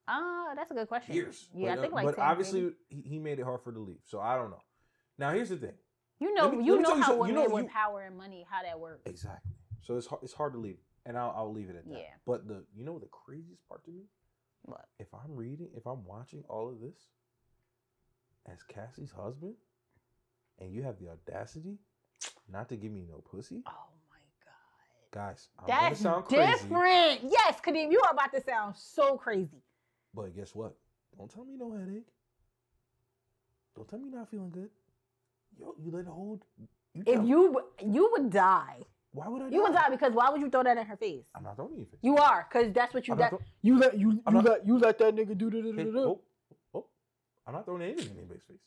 Ah, 0.07 0.53
that's 0.55 0.71
a 0.71 0.73
good 0.73 0.87
question. 0.87 1.15
Years. 1.15 1.49
Yeah, 1.55 1.69
but, 1.69 1.77
I 1.77 1.81
think 1.81 1.93
uh, 1.93 1.95
like. 1.95 2.05
But 2.05 2.15
10, 2.17 2.25
obviously, 2.25 2.61
maybe. 2.61 2.75
he, 2.89 3.01
he 3.01 3.19
made 3.19 3.39
it 3.39 3.43
hard 3.43 3.61
for 3.61 3.71
her 3.71 3.75
to 3.77 3.81
leave. 3.81 3.99
So 4.05 4.19
I 4.19 4.35
don't 4.35 4.49
know. 4.49 4.61
Now 5.17 5.31
here's 5.31 5.49
the 5.49 5.57
thing. 5.57 5.73
you 6.19 6.33
know, 6.33 6.51
me- 6.51 6.65
you 6.65 6.79
know 6.81 6.95
how 6.99 7.07
something. 7.07 7.29
You 7.29 7.33
women 7.35 7.49
know, 7.49 7.55
with 7.55 7.63
you- 7.65 7.69
power 7.69 8.01
and 8.01 8.17
money, 8.17 8.45
how 8.49 8.61
that 8.63 8.79
works. 8.79 9.01
Exactly. 9.05 9.51
So 9.81 9.97
it's 9.97 10.07
hard, 10.07 10.23
it's 10.23 10.33
hard 10.33 10.53
to 10.53 10.59
leave, 10.59 10.77
and 11.05 11.17
I'll 11.17 11.33
I'll 11.35 11.51
leave 11.53 11.69
it 11.69 11.75
at 11.75 11.85
that. 11.87 11.97
Yeah. 11.97 12.13
But 12.25 12.47
the 12.47 12.63
you 12.75 12.83
know 12.83 12.99
the 12.99 13.07
craziest 13.07 13.67
part 13.67 13.83
to 13.85 13.91
me, 13.91 14.03
What? 14.63 14.85
if 14.99 15.07
I'm 15.13 15.35
reading, 15.35 15.69
if 15.75 15.85
I'm 15.85 16.05
watching 16.05 16.43
all 16.49 16.69
of 16.69 16.79
this 16.79 16.95
as 18.45 18.63
Cassie's 18.63 19.11
husband, 19.11 19.55
and 20.59 20.73
you 20.73 20.83
have 20.83 20.99
the 20.99 21.09
audacity 21.09 21.77
not 22.51 22.69
to 22.69 22.75
give 22.77 22.91
me 22.91 23.03
no 23.07 23.17
pussy, 23.29 23.63
Oh 23.67 23.71
my 24.09 24.17
god. 24.45 25.11
guys, 25.11 25.49
I'm 25.59 25.67
gonna 25.67 25.95
sound 25.95 26.25
crazy. 26.25 26.51
different. 26.63 27.19
Yes, 27.23 27.59
Kadeem, 27.65 27.91
you 27.91 28.01
are 28.05 28.11
about 28.13 28.31
to 28.33 28.41
sound 28.41 28.75
so 28.77 29.17
crazy. 29.17 29.61
But 30.13 30.35
guess 30.35 30.53
what? 30.53 30.75
Don't 31.17 31.29
tell 31.29 31.45
me 31.45 31.55
no 31.57 31.71
headache. 31.71 32.07
Don't 33.75 33.87
tell 33.87 33.99
me 33.99 34.09
you're 34.09 34.19
not 34.19 34.29
feeling 34.29 34.51
good. 34.51 34.69
Yo, 35.59 35.73
you 35.83 35.91
let 35.91 36.01
it 36.01 36.07
hold. 36.07 36.43
You 36.93 37.03
If 37.05 37.27
you 37.27 37.61
you 37.81 38.09
would 38.11 38.29
die. 38.31 38.79
why 39.11 39.27
would 39.27 39.41
I? 39.43 39.47
You 39.49 39.63
would 39.63 39.73
die 39.73 39.89
because 39.89 40.13
why 40.13 40.29
would 40.29 40.41
you 40.41 40.49
throw 40.49 40.63
that 40.63 40.77
in 40.77 40.85
her 40.85 40.97
face? 40.97 41.25
I'm 41.35 41.43
not 41.43 41.55
throwing 41.55 41.71
it 41.71 41.75
in 41.75 41.79
your 41.79 41.87
face. 41.87 41.99
You 42.03 42.17
are, 42.17 42.47
because 42.49 42.71
that's 42.73 42.93
what 42.93 43.07
you 43.07 43.15
got. 43.15 43.29
throw- 43.29 43.41
You 43.61 43.77
let 43.79 43.97
you 43.97 44.11
you 44.11 44.21
not- 44.31 44.43
let 44.45 44.65
you 44.67 44.77
let 44.77 44.97
that 44.99 45.15
nigga 45.15 45.37
do 45.37 45.49
da 45.49 45.61
da 45.61 45.71
Hey, 45.73 45.83
da. 45.85 45.91
da. 45.91 45.99
Oh, 45.99 46.21
oh, 46.51 46.79
oh, 46.79 46.85
I'm 47.47 47.53
not 47.53 47.65
throwing 47.65 47.81
anything 47.81 48.11
in 48.11 48.17
anybody's 48.17 48.43
face. 48.43 48.57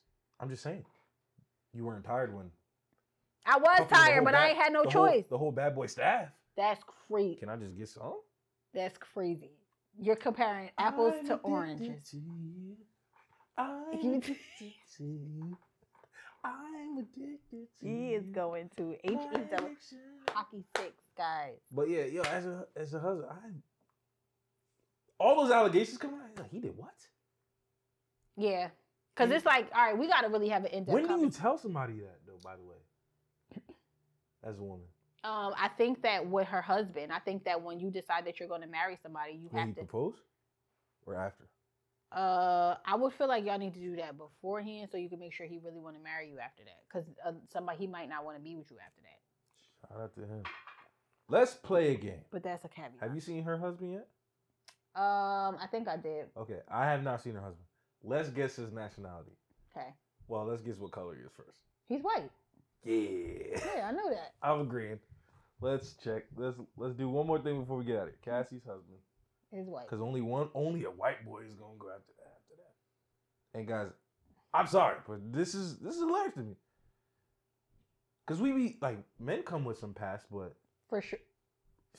I'm 0.41 0.49
just 0.51 0.63
saying, 0.63 0.85
you 1.73 1.85
weren't 1.85 2.05
tired 2.05 2.35
when 2.35 2.51
I 3.45 3.57
was 3.59 3.67
fucking 3.69 3.81
with 3.85 3.89
the 3.91 3.95
tired, 3.95 4.15
whole 4.17 4.25
but 4.25 4.35
I 4.35 4.49
ain't 4.49 4.59
had 4.59 4.73
no 4.73 4.83
the 4.85 4.91
whole- 4.91 5.07
choice. 5.09 5.27
the 5.29 5.39
whole 5.39 5.53
bad 5.53 5.75
boy 5.77 5.87
staff. 5.87 6.29
That's 6.57 6.83
crazy. 6.85 7.37
Can 7.37 7.49
I 7.49 7.57
just 7.57 7.77
get 7.77 7.89
some? 7.89 8.21
That's 8.75 8.99
crazy. 8.99 9.51
You're 9.99 10.17
comparing 10.17 10.71
apples 10.79 11.15
I'm 11.21 11.27
to 11.29 11.35
oranges. 11.37 12.11
to 12.11 12.17
you. 12.17 12.77
I'm 13.59 13.93
addicted 13.93 14.37
to 14.99 15.05
you. 15.05 15.57
I'm 16.45 16.99
addicted 16.99 17.67
to 17.81 17.87
He 17.89 18.13
is 18.15 18.27
going 18.27 18.71
to 18.77 18.95
H 19.03 19.13
My 19.15 19.41
E 19.41 19.45
double 19.51 19.71
hockey 20.33 20.65
six, 20.77 20.93
guys. 21.17 21.55
But 21.73 21.89
yeah, 21.89 22.05
yo, 22.05 22.23
as 22.23 22.47
a 22.47 22.67
as 22.77 22.95
a 22.95 23.01
husband, 23.01 23.31
I 23.31 23.49
all 25.19 25.43
those 25.43 25.51
allegations 25.51 25.97
come 25.99 26.15
out. 26.15 26.39
Like, 26.39 26.51
he 26.51 26.61
did 26.61 26.77
what? 26.77 26.93
Yeah. 28.37 28.69
Cause 29.15 29.25
And- 29.25 29.33
it's 29.33 29.47
like, 29.47 29.71
all 29.75 29.81
right, 29.83 29.97
we 29.97 30.07
gotta 30.09 30.29
really 30.29 30.51
have 30.51 30.65
an 30.67 30.73
in-depth 30.73 30.93
When 30.93 31.07
do 31.09 31.19
you 31.21 31.31
tell 31.31 31.57
somebody 31.57 31.95
that 32.01 32.19
though? 32.27 32.39
By 32.45 32.57
the 32.57 32.63
way, 32.65 33.63
as 34.45 34.59
a 34.59 34.63
woman, 34.63 34.85
Um, 35.27 35.55
I 35.59 35.69
think 35.77 36.03
that 36.03 36.25
with 36.27 36.47
her 36.49 36.63
husband, 36.63 37.13
I 37.13 37.19
think 37.19 37.45
that 37.45 37.61
when 37.61 37.81
you 37.81 37.91
decide 37.91 38.25
that 38.27 38.39
you're 38.39 38.49
gonna 38.49 38.67
marry 38.69 38.97
somebody, 39.03 39.33
you 39.33 39.49
when 39.51 39.63
he 39.63 39.67
have 39.69 39.75
to 39.77 39.81
proposed 39.85 40.19
or 41.05 41.17
after? 41.17 41.45
Uh, 42.13 42.77
I 42.87 42.95
would 42.95 43.13
feel 43.15 43.27
like 43.27 43.45
y'all 43.45 43.59
need 43.59 43.75
to 43.75 43.81
do 43.81 43.97
that 43.97 44.17
beforehand, 44.17 44.89
so 44.93 44.97
you 44.97 45.09
can 45.09 45.19
make 45.19 45.33
sure 45.33 45.47
he 45.47 45.59
really 45.59 45.81
want 45.81 45.97
to 45.97 46.03
marry 46.03 46.29
you 46.29 46.39
after 46.39 46.63
that. 46.63 46.79
Because 46.89 47.09
uh, 47.27 47.33
somebody 47.53 47.79
he 47.79 47.87
might 47.89 48.09
not 48.09 48.25
want 48.25 48.37
to 48.37 48.43
be 48.43 48.55
with 48.55 48.71
you 48.71 48.77
after 48.79 49.01
that. 49.03 49.89
Shout 49.89 50.01
out 50.01 50.15
to 50.15 50.21
him. 50.21 50.43
Let's 51.29 51.55
play 51.55 51.93
a 51.93 51.97
game. 51.97 52.21
But 52.31 52.45
that's 52.45 52.65
a 52.65 52.69
caveat. 52.69 53.01
Have 53.01 53.13
you 53.15 53.21
seen 53.21 53.43
her 53.43 53.59
husband 53.59 53.93
yet? 53.95 54.07
Um, 54.95 55.57
I 55.61 55.67
think 55.71 55.89
I 55.89 55.97
did. 55.97 56.27
Okay, 56.37 56.61
I 56.71 56.85
have 56.87 57.03
not 57.03 57.21
seen 57.21 57.35
her 57.35 57.41
husband. 57.41 57.67
Let's 58.05 58.29
guess 58.29 58.55
his 58.55 58.71
nationality. 58.73 59.33
Okay, 59.77 59.89
Well, 60.29 60.45
let's 60.47 60.63
guess 60.63 60.77
what 60.79 60.93
color 60.93 61.17
he 61.17 61.23
is 61.23 61.33
first. 61.37 61.59
he's 61.89 62.01
white. 62.03 62.31
Yeah, 62.85 63.59
Yeah, 63.77 63.89
I 63.89 63.93
know 63.93 64.09
that. 64.11 64.35
I'm 64.41 64.61
agreeing. 64.61 65.01
Let's 65.61 65.95
check. 66.03 66.25
Let's 66.37 66.57
let's 66.77 66.95
do 66.95 67.09
one 67.09 67.27
more 67.27 67.39
thing 67.39 67.61
before 67.61 67.79
we 67.79 67.85
get 67.85 67.97
out 67.97 68.03
of 68.03 68.09
here. 68.09 68.19
Cassie's 68.25 68.65
husband, 68.65 68.99
He's 69.51 69.67
white. 69.67 69.87
because 69.87 70.03
only 70.03 70.21
one, 70.21 70.49
only 70.55 70.85
a 70.85 70.91
white 70.91 71.25
boy 71.25 71.41
is 71.49 71.55
gonna 71.55 71.79
go 71.79 71.89
after 71.89 72.13
that. 72.19 72.33
After 72.35 72.57
that. 72.59 73.59
And 73.59 73.67
guys, 73.67 73.89
I'm 74.53 74.67
sorry, 74.67 74.97
but 75.09 75.33
this 75.33 75.55
is 75.55 75.79
this 75.79 75.95
is 75.95 76.01
hilarious 76.01 76.35
to 76.35 76.41
me. 76.41 76.57
Cause 78.27 78.41
we 78.41 78.53
be 78.53 78.77
like 78.83 78.99
men 79.21 79.43
come 79.45 79.65
with 79.65 79.79
some 79.79 79.95
past, 79.95 80.27
but 80.31 80.55
For 80.91 81.01
sure. 81.01 81.21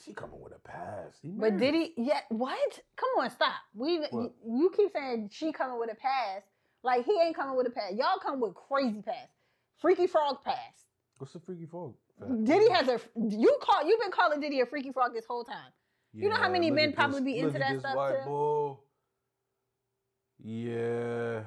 she 0.04 0.14
coming 0.14 0.40
with 0.42 0.54
a 0.54 0.60
past. 0.60 1.18
But 1.24 1.58
did 1.58 1.74
he? 1.74 1.94
Yeah. 1.98 2.20
What? 2.30 2.80
Come 2.98 3.10
on, 3.24 3.30
stop. 3.32 3.54
We. 3.74 4.00
What? 4.12 4.34
You, 4.46 4.72
keep 4.76 4.92
saying 4.92 5.30
she 5.32 5.52
coming 5.52 5.80
with 5.80 5.92
a 5.92 5.96
pass. 5.96 6.44
Like 6.84 7.06
he 7.06 7.18
ain't 7.20 7.36
coming 7.36 7.56
with 7.58 7.66
a 7.68 7.70
pass. 7.72 7.94
Y'all 7.96 8.20
come 8.22 8.40
with 8.40 8.54
crazy 8.56 9.02
pass. 9.02 9.30
Freaky 9.80 10.06
frog 10.06 10.44
pass. 10.44 10.87
What's 11.18 11.34
the 11.34 11.40
freaky 11.40 11.66
frog? 11.66 11.96
Diddy 12.44 12.70
has 12.70 12.88
a. 12.88 13.00
You 13.16 13.58
call. 13.62 13.88
You've 13.88 14.00
been 14.00 14.12
calling 14.12 14.40
Diddy 14.40 14.62
a 14.62 14.66
freaky 14.66 14.92
frog 14.92 15.14
this 15.14 15.26
whole 15.28 15.44
time. 15.44 15.72
you 16.14 16.30
know 16.30 16.36
how 16.36 16.50
many 16.50 16.70
men 16.72 16.94
probably 16.94 17.20
this- 17.20 17.26
be 17.26 17.40
into 17.40 17.60
that 17.60 17.80
stuff, 17.80 17.94
too? 17.94 18.30
boy. 18.30 18.76
Yeah. 20.44 21.42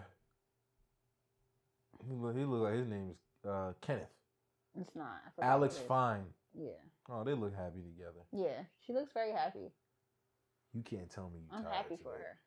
He 2.06 2.14
look, 2.14 2.36
he 2.36 2.44
look 2.44 2.62
like 2.62 2.74
his 2.74 2.88
name 2.88 3.10
is 3.10 3.48
uh, 3.48 3.72
Kenneth. 3.80 4.08
It's 4.80 4.94
not. 4.96 5.20
Alex 5.40 5.76
it. 5.76 5.86
Fine. 5.86 6.24
Yeah. 6.54 6.70
Oh, 7.08 7.22
they 7.24 7.34
look 7.34 7.54
happy 7.54 7.80
together. 7.82 8.24
Yeah. 8.32 8.62
She 8.86 8.92
looks 8.92 9.12
very 9.12 9.32
happy. 9.32 9.70
You 10.72 10.82
can't 10.82 11.10
tell 11.10 11.30
me 11.30 11.40
you 11.40 11.56
I'm 11.56 11.64
happy 11.64 11.96
for 12.02 12.12
her. 12.12 12.38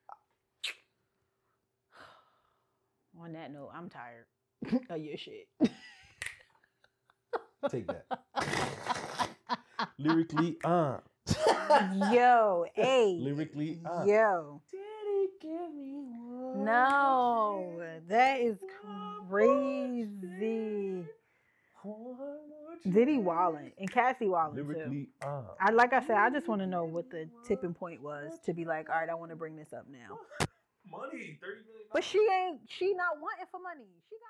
On 3.21 3.33
that 3.33 3.51
note, 3.51 3.69
I'm 3.75 3.89
tired 3.89 4.25
of 4.89 4.97
your 5.01 5.17
shit. 5.17 5.47
Take 7.69 7.87
that. 7.87 8.05
Lyrically, 9.97 10.57
uh. 10.63 10.97
Yo, 12.11 12.65
hey. 12.73 13.17
Lyrically, 13.21 13.79
uh. 13.85 14.03
Yo. 14.05 14.61
Diddy 14.71 15.27
give 15.41 15.73
me 15.73 16.03
one 16.19 16.65
no, 16.65 17.81
that 18.09 18.39
is 18.41 18.57
crazy. 19.29 21.05
Diddy 22.89 23.17
Wallin 23.17 23.71
and 23.77 23.91
Cassie 23.91 24.27
Wallin 24.27 24.55
too. 24.55 24.63
Lyrically, 24.63 25.09
uh. 25.25 25.41
I 25.59 25.71
like 25.71 25.93
I 25.93 26.01
said, 26.05 26.17
I 26.17 26.29
just 26.29 26.47
want 26.47 26.61
to 26.61 26.67
know 26.67 26.83
what 26.85 27.09
the 27.09 27.27
tipping 27.47 27.73
point 27.73 28.01
was 28.01 28.39
to 28.45 28.53
be 28.53 28.65
like, 28.65 28.89
all 28.89 28.99
right, 28.99 29.09
I 29.09 29.15
want 29.15 29.31
to 29.31 29.35
bring 29.35 29.55
this 29.55 29.73
up 29.73 29.85
now. 29.89 30.19
Money, 30.91 31.39
thirty 31.41 31.61
million. 31.63 31.87
But 31.93 32.03
she 32.03 32.19
ain't. 32.19 32.59
She 32.67 32.93
not 32.93 33.19
wanting 33.21 33.45
for 33.49 33.59
money. 33.61 33.87
She 34.09 34.15
got. 34.19 34.27